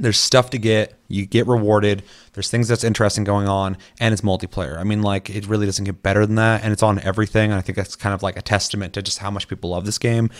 There's 0.00 0.18
stuff 0.18 0.50
to 0.50 0.58
get. 0.58 0.98
You 1.08 1.24
get 1.26 1.46
rewarded. 1.46 2.02
There's 2.32 2.50
things 2.50 2.66
that's 2.66 2.82
interesting 2.82 3.22
going 3.22 3.46
on, 3.48 3.76
and 4.00 4.12
it's 4.12 4.22
multiplayer. 4.22 4.76
I 4.78 4.82
mean, 4.84 5.02
like 5.02 5.30
it 5.30 5.46
really 5.46 5.66
doesn't 5.66 5.84
get 5.84 6.02
better 6.02 6.26
than 6.26 6.34
that, 6.36 6.64
and 6.64 6.72
it's 6.72 6.82
on 6.82 6.98
everything. 7.00 7.50
And 7.52 7.58
I 7.58 7.60
think 7.60 7.76
that's 7.76 7.94
kind 7.94 8.12
of 8.14 8.22
like 8.22 8.36
a 8.36 8.42
testament 8.42 8.94
to 8.94 9.02
just 9.02 9.18
how 9.18 9.30
much 9.30 9.46
people 9.46 9.70
love 9.70 9.84
this 9.86 9.98
game. 9.98 10.30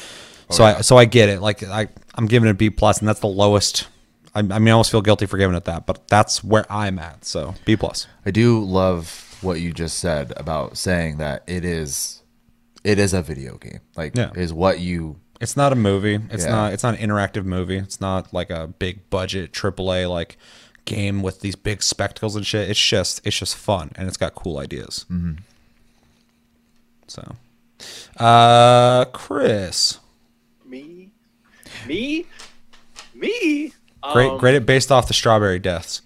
so 0.51 0.65
I 0.65 0.81
so 0.81 0.97
I 0.97 1.05
get 1.05 1.29
it. 1.29 1.41
Like 1.41 1.63
I 1.63 1.89
I'm 2.17 2.27
giving 2.27 2.49
it 2.49 2.53
a 2.53 2.55
B 2.55 2.69
plus, 2.71 2.99
and 2.99 3.07
that's 3.09 3.21
the 3.21 3.29
lowest. 3.29 3.87
I, 4.35 4.41
I 4.41 4.43
mean, 4.43 4.69
I 4.69 4.71
almost 4.73 4.91
feel 4.91 5.03
guilty 5.03 5.27
for 5.27 5.39
giving 5.39 5.55
it 5.57 5.65
that, 5.67 5.87
but 5.87 6.09
that's 6.09 6.43
where 6.43 6.67
I'm 6.71 6.99
at. 6.99 7.25
So 7.25 7.55
B 7.65 7.77
plus. 7.77 8.09
I 8.27 8.33
do 8.33 8.59
love 8.65 9.39
what 9.41 9.61
you 9.61 9.73
just 9.73 9.99
said 10.01 10.33
about 10.37 10.77
saying 10.77 11.19
that 11.19 11.45
it 11.47 11.65
is, 11.65 12.23
it 12.83 12.99
is 12.99 13.15
a 13.15 13.23
video 13.23 13.59
game. 13.59 13.81
Like, 13.95 14.17
Yeah. 14.17 14.33
is 14.35 14.53
what 14.53 14.81
you 14.81 15.21
It's 15.41 15.57
not 15.57 15.73
a 15.73 15.77
movie. 15.77 16.21
It's 16.31 16.45
Yeah. 16.45 16.51
not. 16.53 16.73
It's 16.73 16.83
not 16.83 16.99
an 16.99 17.09
interactive 17.09 17.45
movie. 17.45 17.77
It's 17.77 18.01
not 18.01 18.33
like 18.33 18.51
a 18.51 18.69
big 18.69 19.09
budget 19.11 19.53
AAA 19.53 20.07
like 20.09 20.37
game 20.85 21.23
with 21.23 21.41
these 21.41 21.57
big 21.57 21.83
spectacles 21.83 22.37
and 22.37 22.47
shit. 22.47 22.69
It's 22.71 22.81
just 22.81 23.21
it's 23.27 23.39
just 23.39 23.57
fun 23.57 23.91
and 23.97 24.07
it's 24.09 24.17
got 24.17 24.35
cool 24.35 24.59
ideas. 24.59 25.07
Mm-hmm. 25.11 25.35
So, 27.07 27.37
uh, 28.17 29.05
Chris, 29.07 29.99
Me? 30.65 31.11
Me? 31.87 32.27
Me? 33.15 33.73
great, 34.13 34.29
Um, 34.31 34.39
great. 34.39 34.55
It 34.55 34.65
based 34.67 34.91
off 34.91 35.07
the 35.09 35.15
strawberry 35.15 35.59
deaths. 35.59 36.01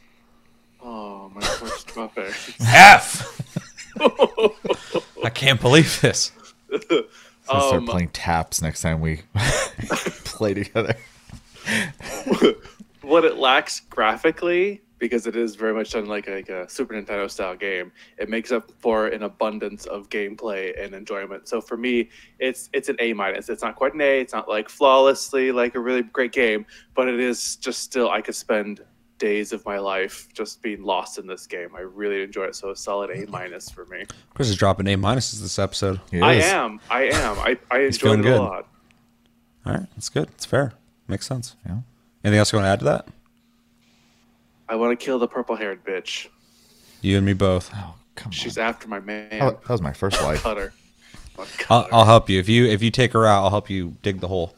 Oh, 0.82 1.30
my 1.34 1.40
first 1.40 1.88
strawberry. 1.90 2.32
F. 2.60 3.34
I 5.24 5.30
can't 5.30 5.60
believe 5.60 6.00
this. 6.00 6.32
Start 7.48 7.74
Um, 7.74 7.86
playing 7.86 8.10
taps 8.10 8.60
next 8.60 8.82
time 8.82 9.00
we 9.00 9.22
play 10.24 10.54
together. 10.54 10.94
what 13.02 13.24
it 13.24 13.38
lacks 13.38 13.80
graphically, 13.80 14.82
because 14.98 15.26
it 15.26 15.34
is 15.34 15.54
very 15.54 15.72
much 15.72 15.92
done 15.92 16.06
like 16.06 16.28
a, 16.28 16.32
like 16.32 16.48
a 16.50 16.68
Super 16.68 16.94
Nintendo 16.94 17.30
style 17.30 17.56
game, 17.56 17.90
it 18.18 18.28
makes 18.28 18.52
up 18.52 18.70
for 18.78 19.06
an 19.06 19.22
abundance 19.22 19.86
of 19.86 20.10
gameplay 20.10 20.78
and 20.82 20.94
enjoyment. 20.94 21.48
So 21.48 21.60
for 21.60 21.76
me, 21.76 22.10
it's 22.38 22.68
it's 22.72 22.88
an 22.88 22.96
A 23.00 23.12
minus. 23.14 23.48
It's 23.48 23.62
not 23.62 23.76
quite 23.76 23.94
an 23.94 24.02
A. 24.02 24.20
It's 24.20 24.32
not 24.32 24.48
like 24.48 24.68
flawlessly 24.68 25.50
like 25.50 25.74
a 25.74 25.80
really 25.80 26.02
great 26.02 26.32
game, 26.32 26.66
but 26.94 27.08
it 27.08 27.18
is 27.18 27.56
just 27.56 27.82
still 27.82 28.10
I 28.10 28.20
could 28.20 28.34
spend 28.34 28.82
days 29.18 29.52
of 29.52 29.64
my 29.66 29.78
life 29.78 30.28
just 30.32 30.62
being 30.62 30.82
lost 30.82 31.18
in 31.18 31.26
this 31.26 31.46
game. 31.46 31.70
I 31.76 31.80
really 31.80 32.22
enjoy 32.22 32.44
it. 32.44 32.54
So 32.56 32.70
a 32.70 32.76
solid 32.76 33.10
A 33.10 33.26
minus 33.30 33.68
for 33.68 33.84
me. 33.86 34.04
Chris 34.34 34.48
is 34.48 34.56
dropping 34.56 34.86
A 34.88 34.96
minuses 34.96 35.40
this 35.40 35.58
episode. 35.58 36.00
It 36.12 36.22
I 36.22 36.34
is. 36.34 36.44
am. 36.46 36.80
I 36.90 37.02
am. 37.04 37.38
I, 37.38 37.58
I 37.70 37.80
enjoyed 37.80 38.20
it 38.20 38.22
good. 38.22 38.36
a 38.36 38.42
lot. 38.42 38.68
All 39.66 39.72
right, 39.74 39.86
that's 39.94 40.08
good. 40.08 40.28
It's 40.30 40.44
fair. 40.46 40.72
Makes 41.08 41.26
sense. 41.26 41.56
Yeah. 41.66 41.78
Anything 42.24 42.38
else 42.38 42.52
you 42.52 42.58
want 42.58 42.66
to 42.66 42.70
add 42.70 42.78
to 42.80 42.84
that? 42.86 43.08
I 44.68 44.76
want 44.76 44.98
to 44.98 45.04
kill 45.04 45.18
the 45.18 45.28
purple 45.28 45.56
haired 45.56 45.84
bitch. 45.84 46.28
You 47.00 47.16
and 47.16 47.24
me 47.26 47.32
both. 47.32 47.70
Oh, 47.74 47.94
come 48.16 48.32
She's 48.32 48.58
on. 48.58 48.64
after 48.64 48.88
my 48.88 49.00
man. 49.00 49.30
That 49.30 49.68
was 49.68 49.80
my 49.80 49.92
first 49.92 50.20
life. 50.22 50.42
Cut 50.42 50.56
her. 50.58 50.72
I'll 51.38 51.46
cut 51.56 51.70
I'll, 51.70 51.82
her. 51.84 51.94
I'll 51.94 52.04
help 52.04 52.28
you 52.28 52.38
if 52.40 52.48
you 52.48 52.66
if 52.66 52.82
you 52.82 52.90
take 52.90 53.12
her 53.12 53.26
out. 53.26 53.44
I'll 53.44 53.50
help 53.50 53.70
you 53.70 53.96
dig 54.02 54.20
the 54.20 54.28
hole. 54.28 54.54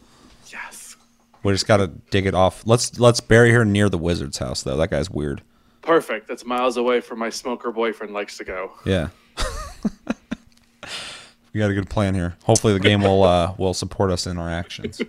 Yes. 1.41 1.45
We 1.45 1.53
just 1.53 1.67
gotta 1.67 1.89
dig 2.11 2.27
it 2.27 2.35
off. 2.35 2.63
Let's 2.67 2.99
let's 2.99 3.21
bury 3.21 3.51
her 3.53 3.65
near 3.65 3.89
the 3.89 3.99
wizard's 3.99 4.39
house 4.39 4.63
though. 4.63 4.77
That 4.77 4.91
guy's 4.91 5.11
weird. 5.11 5.43
Perfect. 5.83 6.29
That's 6.29 6.45
miles 6.45 6.77
away 6.77 7.01
from 7.01 7.19
my 7.19 7.31
smoker 7.31 7.73
boyfriend 7.73 8.13
likes 8.13 8.37
to 8.39 8.45
go. 8.45 8.73
Yeah. 8.85 9.09
we 11.53 11.59
got 11.59 11.71
a 11.71 11.75
good 11.75 11.89
plan 11.89 12.15
here. 12.15 12.37
Hopefully 12.45 12.75
the 12.75 12.81
game 12.81 13.03
will 13.03 13.23
uh 13.23 13.55
will 13.57 13.75
support 13.75 14.11
us 14.11 14.27
in 14.27 14.39
our 14.39 14.51
actions. 14.51 15.01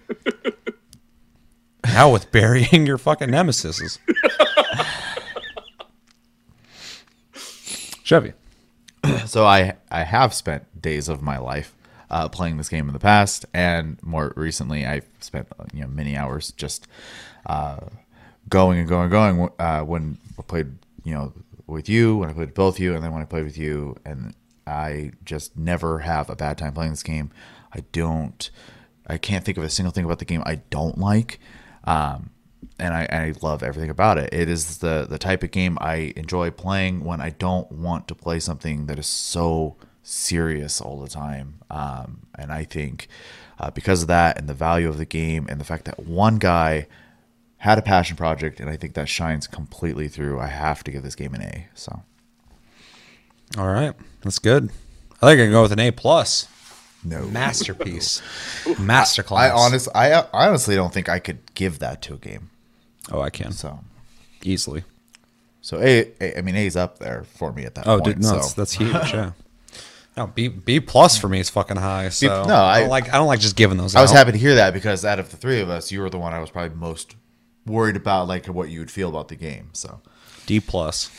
Now 1.83 2.11
with 2.11 2.31
burying 2.31 2.85
your 2.85 2.97
fucking 2.97 3.29
nemesis. 3.31 3.99
Chevy. 8.03 8.33
so 9.25 9.45
I 9.45 9.75
I 9.89 10.03
have 10.03 10.33
spent 10.33 10.81
days 10.81 11.09
of 11.09 11.21
my 11.21 11.37
life 11.37 11.75
uh, 12.11 12.27
playing 12.27 12.57
this 12.57 12.69
game 12.69 12.87
in 12.87 12.93
the 12.93 12.99
past, 12.99 13.45
and 13.53 13.97
more 14.03 14.33
recently 14.35 14.85
I've 14.85 15.07
spent 15.21 15.47
you 15.73 15.81
know 15.81 15.87
many 15.87 16.15
hours 16.15 16.51
just 16.51 16.87
uh, 17.45 17.79
going 18.49 18.79
and 18.79 18.87
going 18.87 19.03
and 19.03 19.11
going. 19.11 19.49
Uh, 19.57 19.81
when 19.81 20.17
I 20.37 20.41
played 20.43 20.73
you 21.03 21.13
know 21.15 21.33
with 21.65 21.87
you, 21.87 22.17
when 22.17 22.29
I 22.29 22.33
played 22.33 22.47
with 22.47 22.55
both 22.55 22.79
you, 22.79 22.93
and 22.93 23.03
then 23.03 23.13
when 23.13 23.21
I 23.21 23.25
played 23.25 23.45
with 23.45 23.57
you, 23.57 23.95
and 24.05 24.35
I 24.67 25.13
just 25.23 25.57
never 25.57 25.99
have 25.99 26.29
a 26.29 26.35
bad 26.35 26.57
time 26.57 26.73
playing 26.73 26.91
this 26.91 27.01
game. 27.01 27.31
I 27.73 27.85
don't, 27.93 28.49
I 29.07 29.17
can't 29.17 29.45
think 29.45 29.57
of 29.57 29.63
a 29.63 29.69
single 29.69 29.93
thing 29.93 30.03
about 30.03 30.19
the 30.19 30.25
game 30.25 30.43
I 30.45 30.55
don't 30.69 30.97
like. 30.97 31.39
Um, 31.85 32.31
and 32.77 32.93
I, 32.93 33.07
I 33.09 33.33
love 33.41 33.63
everything 33.63 33.89
about 33.89 34.17
it. 34.17 34.33
It 34.33 34.49
is 34.49 34.79
the 34.79 35.07
the 35.09 35.17
type 35.17 35.43
of 35.43 35.51
game 35.51 35.77
I 35.79 36.13
enjoy 36.17 36.51
playing 36.51 37.05
when 37.05 37.21
I 37.21 37.29
don't 37.29 37.71
want 37.71 38.09
to 38.09 38.15
play 38.15 38.41
something 38.41 38.87
that 38.87 38.99
is 38.99 39.07
so 39.07 39.77
serious 40.03 40.81
all 40.81 40.99
the 40.99 41.07
time. 41.09 41.55
Um, 41.69 42.27
and 42.37 42.51
I 42.51 42.63
think 42.63 43.07
uh, 43.59 43.71
because 43.71 44.01
of 44.01 44.07
that 44.07 44.37
and 44.37 44.47
the 44.49 44.53
value 44.53 44.89
of 44.89 44.97
the 44.97 45.05
game 45.05 45.45
and 45.49 45.59
the 45.59 45.65
fact 45.65 45.85
that 45.85 45.99
one 45.99 46.37
guy 46.37 46.87
had 47.57 47.77
a 47.77 47.81
passion 47.83 48.17
project, 48.17 48.59
and 48.59 48.69
I 48.69 48.75
think 48.75 48.95
that 48.95 49.07
shines 49.07 49.45
completely 49.47 50.07
through. 50.07 50.39
I 50.39 50.47
have 50.47 50.83
to 50.85 50.91
give 50.91 51.03
this 51.03 51.13
game 51.15 51.33
an 51.35 51.41
A. 51.43 51.67
So 51.75 52.01
All 53.57 53.67
right, 53.67 53.93
that's 54.21 54.39
good. 54.39 54.71
I 55.21 55.27
think 55.27 55.39
I 55.41 55.43
can 55.45 55.51
go 55.51 55.61
with 55.61 55.71
an 55.71 55.79
A 55.79 55.91
plus. 55.91 56.47
no, 57.03 57.27
Masterpiece, 57.27 58.21
masterclass. 58.65 59.37
I 59.37 59.49
honest, 59.51 59.87
I 59.93 60.11
I 60.13 60.47
honestly 60.47 60.75
don't 60.75 60.91
think 60.93 61.07
I 61.09 61.19
could 61.19 61.39
give 61.53 61.77
that 61.79 62.01
to 62.03 62.15
a 62.15 62.17
game. 62.17 62.49
Oh, 63.11 63.21
I 63.21 63.29
can 63.29 63.51
So 63.51 63.79
easily. 64.43 64.83
so 65.61 65.79
A, 65.79 66.11
a 66.19 66.39
I 66.39 66.41
mean 66.41 66.55
A's 66.55 66.75
up 66.75 66.97
there 66.99 67.23
for 67.25 67.51
me 67.53 67.65
at 67.65 67.75
that 67.75 67.87
Oh, 67.87 67.99
point. 67.99 68.15
dude, 68.15 68.23
no, 68.23 68.29
so. 68.29 68.35
that's, 68.37 68.53
that's 68.53 68.73
huge. 68.73 68.93
Yeah. 69.13 69.31
No, 70.17 70.27
B 70.27 70.47
B 70.49 70.79
plus 70.79 71.17
for 71.17 71.29
me 71.29 71.39
is 71.39 71.49
fucking 71.49 71.77
high. 71.77 72.09
So 72.09 72.43
no, 72.43 72.53
I, 72.55 72.73
I- 72.75 72.79
don't 72.81 72.89
like 72.89 73.09
I 73.09 73.17
don't 73.17 73.27
like 73.27 73.39
just 73.39 73.55
giving 73.55 73.77
those. 73.77 73.95
I 73.95 74.01
was 74.01 74.11
happy 74.11 74.31
to 74.33 74.37
hear 74.37 74.55
that 74.55 74.73
because 74.73 75.05
out 75.05 75.19
of 75.19 75.29
the 75.31 75.37
three 75.37 75.61
of 75.61 75.69
us, 75.69 75.91
you 75.91 76.01
were 76.01 76.09
the 76.09 76.19
one 76.19 76.33
I 76.33 76.39
was 76.39 76.49
probably 76.49 76.75
most 76.77 77.15
worried 77.65 77.95
about, 77.95 78.27
like 78.27 78.45
what 78.47 78.69
you 78.69 78.79
would 78.79 78.91
feel 78.91 79.09
about 79.09 79.29
the 79.29 79.35
game. 79.35 79.69
So 79.73 80.01
D 80.45 80.59
plus. 80.59 81.09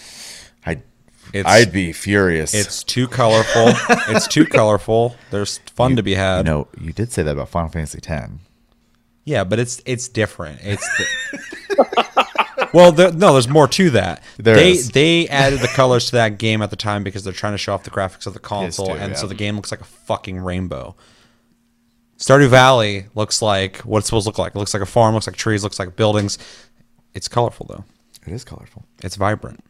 I, 0.67 0.83
It's 1.33 1.49
I'd 1.49 1.73
be 1.73 1.93
furious. 1.93 2.53
it's 2.53 2.83
too 2.85 3.09
colorful. 3.09 3.69
it's 4.15 4.29
too 4.29 4.45
colorful. 4.45 5.17
There's 5.31 5.59
fun 5.75 5.97
to 5.97 6.03
be 6.03 6.15
had. 6.15 6.39
you 6.39 6.45
know, 6.45 6.69
you 6.79 6.93
did 6.93 7.11
say 7.13 7.23
that 7.23 7.31
about 7.33 7.49
Final 7.49 7.71
Fantasy 7.71 7.99
X. 8.07 8.31
Yeah, 9.25 9.45
but 9.45 9.59
it's 9.59 9.81
it's 9.87 10.09
different. 10.09 10.59
It's 10.63 10.87
the, 10.99 11.39
well, 12.73 12.93
there, 12.93 13.13
no, 13.13 13.33
there's 13.33 13.49
more 13.49 13.69
to 13.69 13.91
that. 13.91 14.23
There 14.39 14.57
they 14.57 14.73
is. 14.73 14.91
they 14.91 15.29
added 15.29 15.61
the 15.61 15.69
colors 15.69 16.07
to 16.07 16.13
that 16.13 16.39
game 16.39 16.63
at 16.63 16.71
the 16.71 16.77
time 16.77 17.03
because 17.05 17.25
they're 17.25 17.33
trying 17.33 17.55
to 17.55 17.59
show 17.59 17.75
off 17.75 17.85
the 17.85 17.91
graphics 17.91 18.27
of 18.27 18.35
the 18.35 18.41
console, 18.41 18.87
too, 18.87 18.93
and 18.93 19.13
yeah. 19.13 19.19
so 19.19 19.27
the 19.27 19.35
game 19.35 19.57
looks 19.57 19.71
like 19.71 19.81
a 19.81 19.85
fucking 19.85 20.39
rainbow. 20.39 20.95
Stardew 22.19 22.49
Valley 22.49 23.07
looks 23.15 23.43
like 23.43 23.79
what 23.79 23.99
it's 23.99 24.07
supposed 24.07 24.25
to 24.25 24.29
look 24.29 24.39
like. 24.39 24.55
It 24.55 24.59
looks 24.59 24.73
like 24.75 24.83
a 24.83 24.87
farm, 24.87 25.15
looks 25.15 25.27
like 25.27 25.35
trees, 25.37 25.65
looks 25.65 25.79
like 25.79 25.97
buildings. 25.97 26.39
It's 27.15 27.27
colorful 27.29 27.67
though. 27.69 27.85
It 28.27 28.33
is 28.33 28.45
colorful, 28.45 28.85
It's 29.03 29.17
vibrant. 29.17 29.65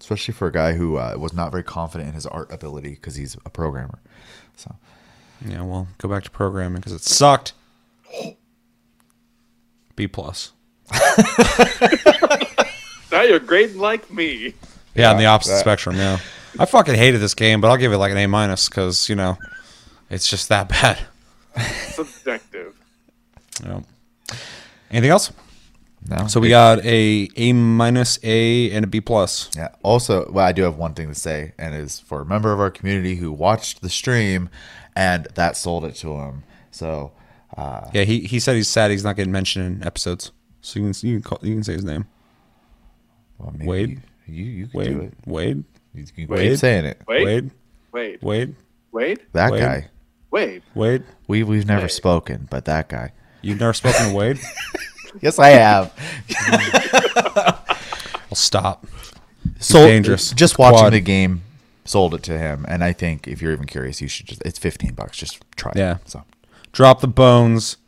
especially 0.00 0.32
for 0.32 0.48
a 0.48 0.52
guy 0.52 0.72
who 0.72 0.96
uh, 0.96 1.14
was 1.18 1.34
not 1.34 1.50
very 1.50 1.62
confident 1.62 2.08
in 2.08 2.14
his 2.14 2.24
art 2.26 2.50
ability 2.50 2.90
because 2.90 3.16
he's 3.16 3.36
a 3.44 3.50
programmer. 3.50 3.98
So 4.56 4.74
Yeah, 5.46 5.62
well, 5.62 5.88
go 5.98 6.08
back 6.08 6.24
to 6.24 6.30
programming 6.30 6.76
because 6.80 6.92
it 6.92 7.02
sucked. 7.02 7.52
B 9.94 10.08
plus. 10.08 10.52
Now 13.10 13.22
you're 13.22 13.38
grading 13.38 13.78
like 13.78 14.10
me. 14.12 14.54
Yeah, 14.94 15.10
on 15.12 15.18
the 15.18 15.26
opposite 15.26 15.52
that- 15.52 15.60
spectrum. 15.60 15.96
Yeah, 15.96 16.18
I 16.58 16.64
fucking 16.66 16.94
hated 16.94 17.20
this 17.20 17.34
game, 17.34 17.60
but 17.60 17.68
I'll 17.70 17.76
give 17.76 17.92
it 17.92 17.98
like 17.98 18.12
an 18.12 18.18
A 18.18 18.26
minus 18.26 18.68
because 18.68 19.08
you 19.08 19.14
know, 19.16 19.38
it's 20.10 20.28
just 20.28 20.48
that 20.48 20.68
bad. 20.68 20.98
Subjective. 21.92 22.74
You 23.62 23.68
know. 23.68 23.84
Anything 24.90 25.10
else? 25.10 25.32
no, 26.08 26.26
So 26.28 26.40
we 26.40 26.48
got 26.48 26.82
a 26.84 27.28
A 27.36 27.52
minus, 27.52 28.18
A, 28.22 28.70
and 28.70 28.84
a 28.84 28.88
B 28.88 29.00
plus. 29.00 29.50
Yeah. 29.56 29.68
Also, 29.82 30.30
well, 30.30 30.46
I 30.46 30.52
do 30.52 30.62
have 30.62 30.76
one 30.76 30.94
thing 30.94 31.08
to 31.08 31.14
say, 31.14 31.52
and 31.58 31.74
it's 31.74 32.00
for 32.00 32.22
a 32.22 32.24
member 32.24 32.52
of 32.52 32.60
our 32.60 32.70
community 32.70 33.16
who 33.16 33.30
watched 33.32 33.82
the 33.82 33.90
stream, 33.90 34.48
and 34.96 35.26
that 35.34 35.56
sold 35.56 35.84
it 35.84 35.94
to 35.96 36.12
him. 36.14 36.44
So, 36.70 37.12
uh, 37.56 37.88
Yeah, 37.92 38.04
he, 38.04 38.20
he 38.20 38.40
said 38.40 38.56
he's 38.56 38.68
sad 38.68 38.90
he's 38.90 39.04
not 39.04 39.16
getting 39.16 39.32
mentioned 39.32 39.82
in 39.82 39.86
episodes. 39.86 40.30
So 40.62 40.80
you 40.80 40.90
can 40.92 41.08
you 41.08 41.20
can 41.20 41.22
call, 41.22 41.38
you 41.42 41.54
can 41.54 41.64
say 41.64 41.74
his 41.74 41.84
name. 41.84 42.06
Well, 43.38 43.52
maybe 43.52 43.66
Wade? 43.66 44.00
you 44.26 44.44
you 44.44 44.66
can 44.68 44.78
Wade. 44.78 44.88
do 44.88 45.00
it. 45.00 45.14
Wade. 45.26 45.64
You 45.94 46.04
can 46.06 46.26
Wade? 46.28 46.50
keep 46.50 46.58
saying 46.58 46.84
it. 46.84 47.00
Wait, 47.08 47.24
Wade. 47.24 47.50
wait, 47.92 48.22
Wade. 48.22 48.54
wait, 48.92 49.32
That 49.32 49.52
Wade? 49.52 49.60
guy. 49.60 49.88
wait. 50.30 50.62
Wade. 50.74 51.04
We 51.26 51.42
we've 51.42 51.66
never 51.66 51.82
Wade. 51.82 51.90
spoken, 51.90 52.46
but 52.50 52.64
that 52.66 52.88
guy. 52.88 53.12
You've 53.42 53.60
never 53.60 53.72
spoken 53.72 54.08
to 54.10 54.14
Wade? 54.14 54.38
Yes, 55.22 55.38
I 55.38 55.48
have. 55.48 55.90
I'll 58.30 58.34
stop. 58.36 58.86
so 59.58 59.86
dangerous. 59.86 60.32
Just 60.32 60.58
watching 60.58 60.78
Quad. 60.80 60.92
the 60.92 61.00
game 61.00 61.42
sold 61.86 62.14
it 62.14 62.22
to 62.24 62.38
him, 62.38 62.66
and 62.68 62.84
I 62.84 62.92
think 62.92 63.26
if 63.26 63.40
you're 63.40 63.52
even 63.52 63.66
curious, 63.66 64.00
you 64.02 64.08
should 64.08 64.26
just. 64.26 64.42
It's 64.44 64.58
fifteen 64.58 64.92
bucks. 64.94 65.16
Just 65.16 65.40
try 65.56 65.72
it. 65.72 65.78
Yeah. 65.78 65.98
So 66.04 66.24
Drop 66.72 67.00
the 67.00 67.08
bones, 67.08 67.78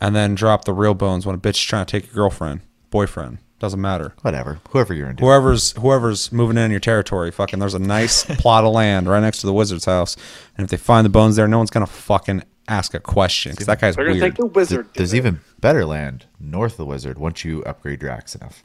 and 0.00 0.14
then 0.14 0.36
drop 0.36 0.64
the 0.66 0.72
real 0.72 0.94
bones 0.94 1.26
when 1.26 1.34
a 1.34 1.38
bitch 1.38 1.54
is 1.56 1.62
trying 1.62 1.84
to 1.84 1.90
take 1.90 2.06
your 2.06 2.14
girlfriend, 2.14 2.60
boyfriend. 2.90 3.38
Doesn't 3.58 3.80
matter. 3.80 4.12
whatever. 4.22 4.60
Whoever 4.70 4.94
you're 4.94 5.10
into. 5.10 5.24
Whoever's 5.24 5.72
whoever's 5.72 6.30
moving 6.30 6.56
in 6.56 6.70
your 6.70 6.78
territory, 6.80 7.30
fucking. 7.32 7.58
There's 7.58 7.74
a 7.74 7.78
nice 7.80 8.24
plot 8.38 8.64
of 8.64 8.72
land 8.72 9.08
right 9.08 9.20
next 9.20 9.40
to 9.40 9.46
the 9.46 9.52
wizard's 9.52 9.84
house, 9.84 10.16
and 10.56 10.64
if 10.64 10.70
they 10.70 10.76
find 10.76 11.04
the 11.04 11.08
bones 11.10 11.34
there, 11.36 11.48
no 11.48 11.58
one's 11.58 11.70
gonna 11.70 11.86
fucking 11.86 12.44
ask 12.68 12.94
a 12.94 13.00
question 13.00 13.52
because 13.52 13.66
that 13.66 13.80
guy's 13.80 13.96
They're 13.96 14.04
gonna 14.04 14.20
weird. 14.20 14.32
take 14.32 14.38
the 14.38 14.46
wizard. 14.46 14.84
Th- 14.86 14.94
There's 14.98 15.14
even 15.14 15.40
better 15.60 15.84
land 15.84 16.26
north 16.38 16.72
of 16.72 16.76
the 16.78 16.84
wizard 16.86 17.18
once 17.18 17.44
you 17.44 17.64
upgrade 17.64 18.00
your 18.02 18.10
axe 18.12 18.34
enough. 18.36 18.62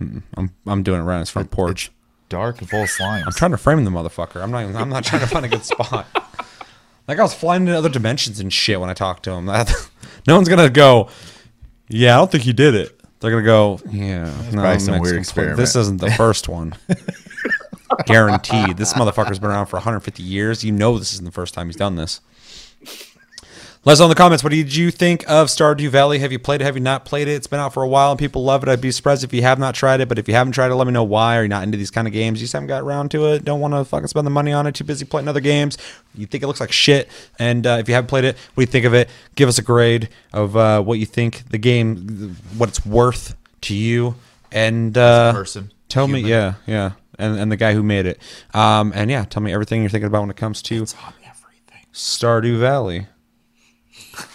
I'm 0.00 0.52
I'm 0.66 0.82
doing 0.82 1.00
it 1.00 1.04
right 1.04 1.14
on 1.14 1.20
his 1.20 1.30
front 1.30 1.50
porch. 1.50 1.90
Dark 2.28 2.58
and 2.60 2.68
full 2.68 2.82
of 2.82 2.88
slimes. 2.90 3.24
I'm 3.26 3.32
trying 3.32 3.52
to 3.52 3.56
frame 3.56 3.84
the 3.84 3.90
motherfucker. 3.90 4.42
I'm 4.42 4.50
not. 4.50 4.64
Even, 4.64 4.76
I'm 4.76 4.88
not 4.88 5.04
trying 5.04 5.20
to 5.22 5.28
find 5.28 5.44
a 5.44 5.48
good 5.48 5.64
spot. 5.64 6.06
Like 7.08 7.18
I 7.18 7.22
was 7.22 7.32
flying 7.34 7.62
into 7.62 7.76
other 7.78 7.88
dimensions 7.88 8.40
and 8.40 8.52
shit 8.52 8.80
when 8.80 8.90
I 8.90 8.94
talked 8.94 9.22
to 9.24 9.32
him. 9.32 9.48
No 10.28 10.34
one's 10.34 10.48
gonna 10.48 10.68
go. 10.70 11.08
Yeah, 11.88 12.14
I 12.16 12.18
don't 12.18 12.32
think 12.32 12.42
he 12.42 12.52
did 12.52 12.74
it. 12.74 12.95
They're 13.26 13.42
gonna 13.42 13.44
go. 13.44 13.80
Yeah, 13.90 14.26
no, 14.52 14.62
probably 14.62 14.78
some 14.78 15.00
weird 15.00 15.16
experiment. 15.16 15.56
This 15.56 15.74
isn't 15.74 16.00
the 16.00 16.10
first 16.16 16.48
one. 16.48 16.76
Guaranteed. 18.06 18.76
This 18.76 18.92
motherfucker's 18.92 19.40
been 19.40 19.50
around 19.50 19.66
for 19.66 19.78
150 19.78 20.22
years. 20.22 20.62
You 20.62 20.70
know 20.70 20.96
this 20.96 21.12
isn't 21.14 21.24
the 21.24 21.32
first 21.32 21.52
time 21.52 21.66
he's 21.66 21.74
done 21.74 21.96
this. 21.96 22.20
Let 23.86 23.92
us 23.92 23.98
know 24.00 24.06
in 24.06 24.08
the 24.08 24.16
comments. 24.16 24.42
What 24.42 24.50
did 24.50 24.74
you 24.74 24.90
think 24.90 25.22
of 25.30 25.46
Stardew 25.46 25.90
Valley? 25.90 26.18
Have 26.18 26.32
you 26.32 26.40
played 26.40 26.60
it? 26.60 26.64
Have 26.64 26.74
you 26.74 26.82
not 26.82 27.04
played 27.04 27.28
it? 27.28 27.34
It's 27.34 27.46
been 27.46 27.60
out 27.60 27.72
for 27.72 27.84
a 27.84 27.88
while 27.88 28.10
and 28.10 28.18
people 28.18 28.42
love 28.42 28.64
it. 28.64 28.68
I'd 28.68 28.80
be 28.80 28.90
surprised 28.90 29.22
if 29.22 29.32
you 29.32 29.42
have 29.42 29.60
not 29.60 29.76
tried 29.76 30.00
it. 30.00 30.08
But 30.08 30.18
if 30.18 30.26
you 30.26 30.34
haven't 30.34 30.54
tried 30.54 30.72
it, 30.72 30.74
let 30.74 30.88
me 30.88 30.92
know 30.92 31.04
why. 31.04 31.36
Are 31.36 31.42
you 31.42 31.48
not 31.48 31.62
into 31.62 31.78
these 31.78 31.92
kind 31.92 32.08
of 32.08 32.12
games? 32.12 32.40
You 32.40 32.46
just 32.46 32.52
haven't 32.52 32.66
got 32.66 32.82
around 32.82 33.12
to 33.12 33.26
it. 33.28 33.44
Don't 33.44 33.60
want 33.60 33.74
to 33.74 33.84
fucking 33.84 34.08
spend 34.08 34.26
the 34.26 34.30
money 34.32 34.52
on 34.52 34.66
it. 34.66 34.74
Too 34.74 34.82
busy 34.82 35.04
playing 35.04 35.28
other 35.28 35.38
games. 35.38 35.78
You 36.16 36.26
think 36.26 36.42
it 36.42 36.48
looks 36.48 36.58
like 36.58 36.72
shit. 36.72 37.08
And 37.38 37.64
uh, 37.64 37.76
if 37.78 37.88
you 37.88 37.94
haven't 37.94 38.08
played 38.08 38.24
it, 38.24 38.36
what 38.54 38.62
do 38.62 38.66
you 38.68 38.72
think 38.72 38.86
of 38.86 38.92
it? 38.92 39.08
Give 39.36 39.48
us 39.48 39.56
a 39.56 39.62
grade 39.62 40.08
of 40.32 40.56
uh, 40.56 40.82
what 40.82 40.98
you 40.98 41.06
think 41.06 41.48
the 41.50 41.58
game, 41.58 42.34
what 42.58 42.70
it's 42.70 42.84
worth 42.84 43.36
to 43.60 43.74
you. 43.76 44.16
And 44.50 44.98
uh, 44.98 45.32
person, 45.32 45.70
Tell 45.88 46.08
me, 46.08 46.22
yeah, 46.22 46.54
yeah. 46.66 46.94
And, 47.20 47.38
and 47.38 47.52
the 47.52 47.56
guy 47.56 47.72
who 47.72 47.84
made 47.84 48.06
it. 48.06 48.18
Um, 48.52 48.90
and 48.96 49.12
yeah, 49.12 49.26
tell 49.26 49.44
me 49.44 49.52
everything 49.52 49.82
you're 49.82 49.90
thinking 49.90 50.08
about 50.08 50.22
when 50.22 50.30
it 50.30 50.36
comes 50.36 50.60
to 50.62 50.74
everything. 50.74 51.86
Stardew 51.94 52.58
Valley. 52.58 53.06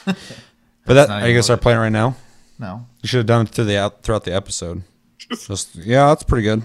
But 0.06 0.94
that 0.94 1.10
not 1.10 1.10
are 1.10 1.20
you 1.20 1.24
even 1.26 1.34
gonna 1.36 1.44
start 1.44 1.62
playing 1.62 1.80
right 1.80 1.92
now? 1.92 2.16
No. 2.60 2.86
You 3.02 3.08
should 3.08 3.18
have 3.18 3.26
done 3.26 3.46
it 3.46 3.50
through 3.50 3.66
the 3.66 3.78
out 3.78 4.04
throughout 4.04 4.24
the 4.24 4.34
episode. 4.34 4.84
Just 5.30 5.76
yeah, 5.76 6.08
that's 6.08 6.24
pretty 6.24 6.44
good. 6.44 6.64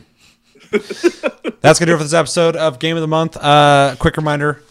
that's 1.61 1.79
gonna 1.79 1.91
do 1.91 1.95
it 1.95 1.99
for 1.99 2.05
this 2.05 2.13
episode 2.13 2.57
of 2.57 2.79
Game 2.79 2.97
of 2.97 3.01
the 3.01 3.09
Month. 3.09 3.37
Uh, 3.37 3.97
quick 3.99 4.17
reminder, 4.17 4.63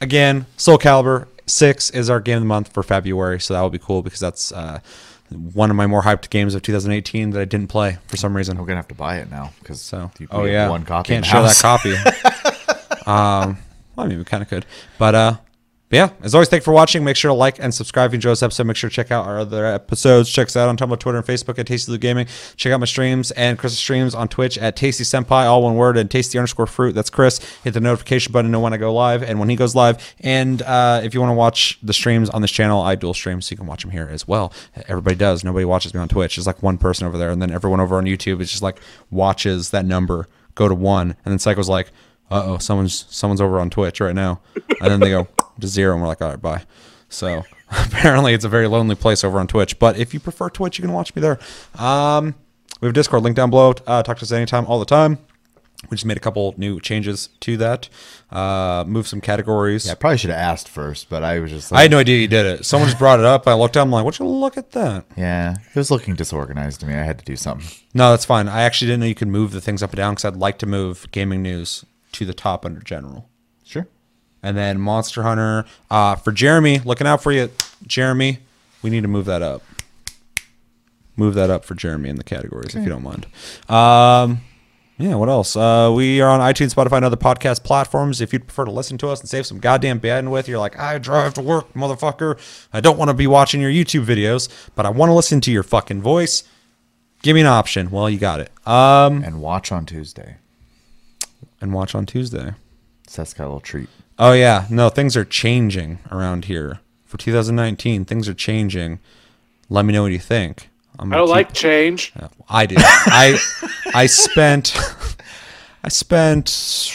again, 0.00 0.46
Soul 0.56 0.78
Calibur 0.78 1.26
Six 1.46 1.90
is 1.90 2.08
our 2.08 2.20
Game 2.20 2.36
of 2.36 2.42
the 2.42 2.46
Month 2.46 2.72
for 2.72 2.82
February, 2.82 3.40
so 3.40 3.54
that 3.54 3.60
will 3.60 3.70
be 3.70 3.78
cool 3.78 4.02
because 4.02 4.20
that's 4.20 4.52
uh, 4.52 4.80
one 5.30 5.70
of 5.70 5.76
my 5.76 5.86
more 5.86 6.02
hyped 6.02 6.30
games 6.30 6.54
of 6.54 6.62
2018 6.62 7.30
that 7.30 7.40
I 7.40 7.44
didn't 7.44 7.68
play 7.68 7.98
for 8.06 8.16
some 8.16 8.36
reason. 8.36 8.56
We're 8.56 8.66
gonna 8.66 8.76
have 8.76 8.88
to 8.88 8.94
buy 8.94 9.18
it 9.18 9.30
now 9.30 9.52
because 9.58 9.80
So, 9.80 10.10
you, 10.18 10.28
oh 10.30 10.44
have 10.44 10.52
yeah, 10.52 10.68
one 10.68 10.84
copy. 10.84 11.08
Can't 11.08 11.26
show 11.26 11.42
share 11.42 11.42
that 11.42 11.56
copy. 11.56 11.94
um, 13.06 13.58
well, 13.96 14.06
I 14.06 14.08
mean, 14.08 14.18
we 14.18 14.24
kind 14.24 14.42
of 14.42 14.48
could, 14.48 14.64
but 14.98 15.14
uh, 15.14 15.36
but 15.90 15.96
yeah. 15.96 16.10
As 16.22 16.36
always, 16.36 16.48
thank 16.48 16.60
you 16.60 16.64
for 16.66 16.72
watching. 16.72 17.02
Make 17.02 17.16
sure 17.16 17.30
to 17.30 17.34
like 17.34 17.58
and 17.58 17.74
subscribe 17.74 18.10
if 18.10 18.12
you 18.12 18.18
enjoyed 18.18 18.32
this 18.32 18.44
episode. 18.44 18.68
Make 18.68 18.76
sure 18.76 18.88
to 18.88 18.94
check 18.94 19.10
out 19.10 19.26
our 19.26 19.40
other 19.40 19.66
episodes. 19.66 20.30
Check 20.30 20.46
us 20.46 20.56
out 20.56 20.68
on 20.68 20.76
Tumblr, 20.76 20.96
Twitter, 21.00 21.18
and 21.18 21.26
Facebook 21.26 21.58
at 21.58 21.66
Tasty 21.66 21.90
Loot 21.90 22.00
Gaming. 22.00 22.28
Check 22.54 22.72
out 22.72 22.78
my 22.78 22.86
streams 22.86 23.32
and 23.32 23.58
Chris's 23.58 23.80
streams 23.80 24.14
on 24.14 24.28
Twitch 24.28 24.56
at 24.56 24.76
Tasty 24.76 25.02
Senpai, 25.02 25.46
all 25.46 25.64
one 25.64 25.74
word, 25.74 25.96
and 25.96 26.08
Tasty 26.08 26.38
underscore 26.38 26.68
Fruit. 26.68 26.94
That's 26.94 27.10
Chris. 27.10 27.40
Hit 27.64 27.74
the 27.74 27.80
notification 27.80 28.32
button 28.32 28.50
to 28.50 28.52
know 28.52 28.60
when 28.60 28.72
I 28.72 28.76
go 28.76 28.94
live 28.94 29.24
and 29.24 29.40
when 29.40 29.48
he 29.48 29.56
goes 29.56 29.74
live. 29.74 30.14
And 30.20 30.62
uh, 30.62 31.00
if 31.02 31.12
you 31.12 31.20
want 31.20 31.30
to 31.30 31.34
watch 31.34 31.76
the 31.82 31.92
streams 31.92 32.30
on 32.30 32.40
this 32.40 32.52
channel, 32.52 32.80
I 32.82 32.94
dual 32.94 33.12
stream, 33.12 33.40
so 33.42 33.52
you 33.52 33.56
can 33.56 33.66
watch 33.66 33.82
them 33.82 33.90
here 33.90 34.08
as 34.12 34.28
well. 34.28 34.52
Everybody 34.86 35.16
does. 35.16 35.42
Nobody 35.42 35.64
watches 35.64 35.92
me 35.92 35.98
on 35.98 36.06
Twitch. 36.06 36.36
There's 36.36 36.46
like 36.46 36.62
one 36.62 36.78
person 36.78 37.08
over 37.08 37.18
there, 37.18 37.30
and 37.30 37.42
then 37.42 37.50
everyone 37.50 37.80
over 37.80 37.96
on 37.96 38.04
YouTube 38.04 38.40
is 38.40 38.48
just 38.48 38.62
like 38.62 38.78
watches 39.10 39.70
that 39.70 39.84
number 39.84 40.28
go 40.54 40.68
to 40.68 40.74
one, 40.74 41.16
and 41.24 41.32
then 41.32 41.40
Psycho's 41.40 41.68
like, 41.68 41.88
"Uh 42.30 42.42
oh, 42.44 42.58
someone's 42.58 43.06
someone's 43.10 43.40
over 43.40 43.58
on 43.58 43.70
Twitch 43.70 44.00
right 44.00 44.14
now," 44.14 44.40
and 44.80 44.90
then 44.90 45.00
they 45.00 45.10
go 45.10 45.26
to 45.60 45.68
zero, 45.68 45.92
and 45.92 46.02
we're 46.02 46.08
like, 46.08 46.22
"All 46.22 46.30
right, 46.30 46.40
bye." 46.40 46.62
So 47.08 47.44
apparently, 47.70 48.34
it's 48.34 48.44
a 48.44 48.48
very 48.48 48.66
lonely 48.68 48.94
place 48.94 49.24
over 49.24 49.38
on 49.38 49.46
Twitch. 49.46 49.78
But 49.78 49.98
if 49.98 50.14
you 50.14 50.20
prefer 50.20 50.48
Twitch, 50.48 50.78
you 50.78 50.82
can 50.82 50.92
watch 50.92 51.14
me 51.14 51.22
there. 51.22 51.38
Um, 51.78 52.34
we 52.80 52.86
have 52.86 52.94
Discord 52.94 53.22
link 53.22 53.36
down 53.36 53.50
below. 53.50 53.74
Uh, 53.86 54.02
talk 54.02 54.18
to 54.18 54.22
us 54.22 54.32
anytime, 54.32 54.66
all 54.66 54.78
the 54.78 54.86
time. 54.86 55.18
We 55.88 55.96
just 55.96 56.04
made 56.04 56.18
a 56.18 56.20
couple 56.20 56.54
new 56.58 56.78
changes 56.78 57.30
to 57.40 57.56
that. 57.56 57.88
Uh, 58.30 58.84
moved 58.86 59.08
some 59.08 59.22
categories. 59.22 59.86
Yeah, 59.86 59.92
I 59.92 59.94
probably 59.94 60.18
should 60.18 60.28
have 60.28 60.38
asked 60.38 60.68
first, 60.68 61.08
but 61.08 61.24
I 61.24 61.38
was 61.38 61.50
just 61.50 61.72
I 61.72 61.82
had 61.82 61.90
no 61.90 61.98
idea 61.98 62.18
you 62.18 62.28
did 62.28 62.44
it. 62.44 62.66
Someone 62.66 62.88
just 62.88 62.98
brought 62.98 63.18
it 63.18 63.24
up. 63.24 63.48
I 63.48 63.54
looked 63.54 63.78
up. 63.78 63.84
I'm 63.84 63.90
like, 63.90 64.04
"What 64.04 64.18
you 64.18 64.26
look 64.26 64.58
at 64.58 64.72
that?" 64.72 65.06
yeah, 65.16 65.54
it 65.74 65.76
was 65.76 65.90
looking 65.90 66.14
disorganized 66.14 66.80
to 66.80 66.86
me. 66.86 66.94
I 66.94 67.02
had 67.02 67.18
to 67.18 67.24
do 67.24 67.34
something. 67.34 67.66
No, 67.94 68.10
that's 68.10 68.26
fine. 68.26 68.46
I 68.46 68.62
actually 68.62 68.88
didn't 68.88 69.00
know 69.00 69.06
you 69.06 69.14
could 69.14 69.28
move 69.28 69.52
the 69.52 69.60
things 69.62 69.82
up 69.82 69.90
and 69.90 69.96
down 69.96 70.14
because 70.14 70.26
I'd 70.26 70.36
like 70.36 70.58
to 70.58 70.66
move 70.66 71.10
gaming 71.12 71.42
news 71.42 71.86
to 72.12 72.26
the 72.26 72.34
top 72.34 72.66
under 72.66 72.80
general. 72.80 73.29
Sure. 74.42 74.48
And 74.48 74.56
then 74.56 74.80
Monster 74.80 75.22
Hunter 75.22 75.64
uh, 75.90 76.16
for 76.16 76.32
Jeremy, 76.32 76.78
looking 76.80 77.06
out 77.06 77.22
for 77.22 77.32
you, 77.32 77.50
Jeremy. 77.86 78.38
We 78.82 78.90
need 78.90 79.02
to 79.02 79.08
move 79.08 79.26
that 79.26 79.42
up. 79.42 79.62
Move 81.16 81.34
that 81.34 81.50
up 81.50 81.64
for 81.64 81.74
Jeremy 81.74 82.08
in 82.08 82.16
the 82.16 82.24
categories, 82.24 82.74
if 82.74 82.82
you 82.82 82.88
don't 82.88 83.02
mind. 83.02 83.26
Um, 83.68 84.40
yeah, 84.96 85.14
what 85.16 85.28
else? 85.28 85.54
Uh, 85.56 85.92
we 85.94 86.20
are 86.22 86.30
on 86.30 86.40
iTunes, 86.40 86.74
Spotify, 86.74 86.96
and 86.96 87.04
other 87.04 87.16
podcast 87.16 87.62
platforms. 87.64 88.20
If 88.22 88.32
you'd 88.32 88.46
prefer 88.46 88.64
to 88.64 88.70
listen 88.70 88.96
to 88.98 89.08
us 89.08 89.20
and 89.20 89.28
save 89.28 89.44
some 89.44 89.58
goddamn 89.58 90.00
bandwidth, 90.00 90.46
you're 90.46 90.58
like, 90.58 90.78
I 90.78 90.96
drive 90.98 91.34
to 91.34 91.42
work, 91.42 91.72
motherfucker. 91.74 92.38
I 92.72 92.80
don't 92.80 92.98
want 92.98 93.10
to 93.10 93.14
be 93.14 93.26
watching 93.26 93.60
your 93.60 93.70
YouTube 93.70 94.04
videos, 94.06 94.48
but 94.74 94.86
I 94.86 94.90
want 94.90 95.10
to 95.10 95.14
listen 95.14 95.40
to 95.42 95.50
your 95.52 95.62
fucking 95.62 96.00
voice. 96.00 96.44
Give 97.22 97.34
me 97.34 97.42
an 97.42 97.46
option. 97.46 97.90
Well, 97.90 98.08
you 98.08 98.18
got 98.18 98.40
it. 98.40 98.50
Um, 98.66 99.22
And 99.22 99.42
watch 99.42 99.72
on 99.72 99.84
Tuesday. 99.84 100.36
and 101.60 101.74
watch 101.74 101.94
on 101.94 102.06
Tuesday. 102.06 102.52
Seth's 103.06 103.34
got 103.34 103.44
a 103.44 103.48
little 103.48 103.60
treat. 103.60 103.88
Oh 104.22 104.32
yeah, 104.32 104.66
no, 104.68 104.90
things 104.90 105.16
are 105.16 105.24
changing 105.24 105.98
around 106.12 106.44
here 106.44 106.80
for 107.06 107.16
2019. 107.16 108.04
Things 108.04 108.28
are 108.28 108.34
changing. 108.34 108.98
Let 109.70 109.84
me 109.86 109.92
know 109.94 110.02
what 110.02 110.12
you 110.12 110.18
think. 110.18 110.68
I'm 110.98 111.10
I 111.12 111.16
don't 111.16 111.26
keep- 111.26 111.32
like 111.34 111.52
change. 111.54 112.12
Yeah, 112.14 112.28
I 112.48 112.66
do. 112.66 112.74
I 112.78 113.38
I 113.94 114.06
spent 114.06 114.76
I 115.84 115.88
spent 115.88 116.94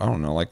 I 0.00 0.04
don't 0.06 0.20
know 0.22 0.34
like 0.34 0.48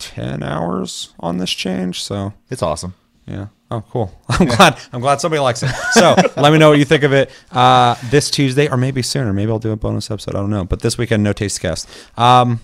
ten 0.00 0.42
hours 0.42 1.10
on 1.20 1.38
this 1.38 1.50
change. 1.50 2.02
So 2.02 2.32
It's 2.50 2.62
awesome. 2.62 2.94
yeah. 3.26 3.48
Oh, 3.70 3.82
cool. 3.90 4.18
I'm 4.30 4.46
glad. 4.48 4.78
I'm 4.92 5.00
glad 5.02 5.20
somebody 5.20 5.40
likes 5.40 5.62
it. 5.62 5.68
So 5.92 6.16
let 6.40 6.52
me 6.52 6.58
know 6.58 6.70
what 6.70 6.78
you 6.78 6.86
think 6.86 7.02
of 7.04 7.12
it 7.12 7.30
uh, 7.52 7.94
this 8.10 8.30
Tuesday, 8.30 8.66
or 8.68 8.78
maybe 8.78 9.02
sooner. 9.02 9.30
Maybe 9.34 9.50
I'll 9.52 9.58
do 9.58 9.72
a 9.72 9.76
bonus 9.76 10.10
episode. 10.10 10.34
I 10.34 10.40
don't 10.40 10.48
know. 10.50 10.64
But 10.64 10.80
this 10.80 10.96
weekend, 10.96 11.22
no 11.22 11.34
taste 11.34 11.60
cast. 11.60 11.86
Um, 12.18 12.60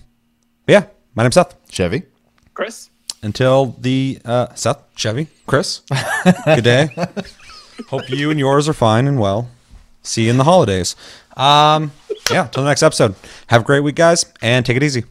yeah. 0.67 0.87
My 1.15 1.23
name's 1.23 1.35
Seth. 1.35 1.55
Chevy. 1.71 2.05
Chris? 2.55 2.91
Until 3.23 3.75
the 3.79 4.19
uh, 4.25 4.55
Seth, 4.55 4.83
Chevy, 4.97 5.29
Chris. 5.47 5.81
good 6.45 6.65
day. 6.65 6.89
Hope 7.89 8.09
you 8.09 8.31
and 8.31 8.39
yours 8.39 8.69
are 8.69 8.73
fine 8.75 9.07
and 9.09 9.19
well. 9.19 9.49
See 10.03 10.25
you 10.25 10.31
in 10.31 10.37
the 10.37 10.45
holidays. 10.45 10.95
Um, 11.37 11.93
yeah. 12.31 12.47
Till 12.47 12.63
the 12.63 12.69
next 12.69 12.83
episode. 12.83 13.15
Have 13.49 13.63
a 13.63 13.65
great 13.65 13.81
week, 13.81 13.97
guys, 13.97 14.27
and 14.43 14.65
take 14.65 14.77
it 14.77 14.83
easy. 14.83 15.05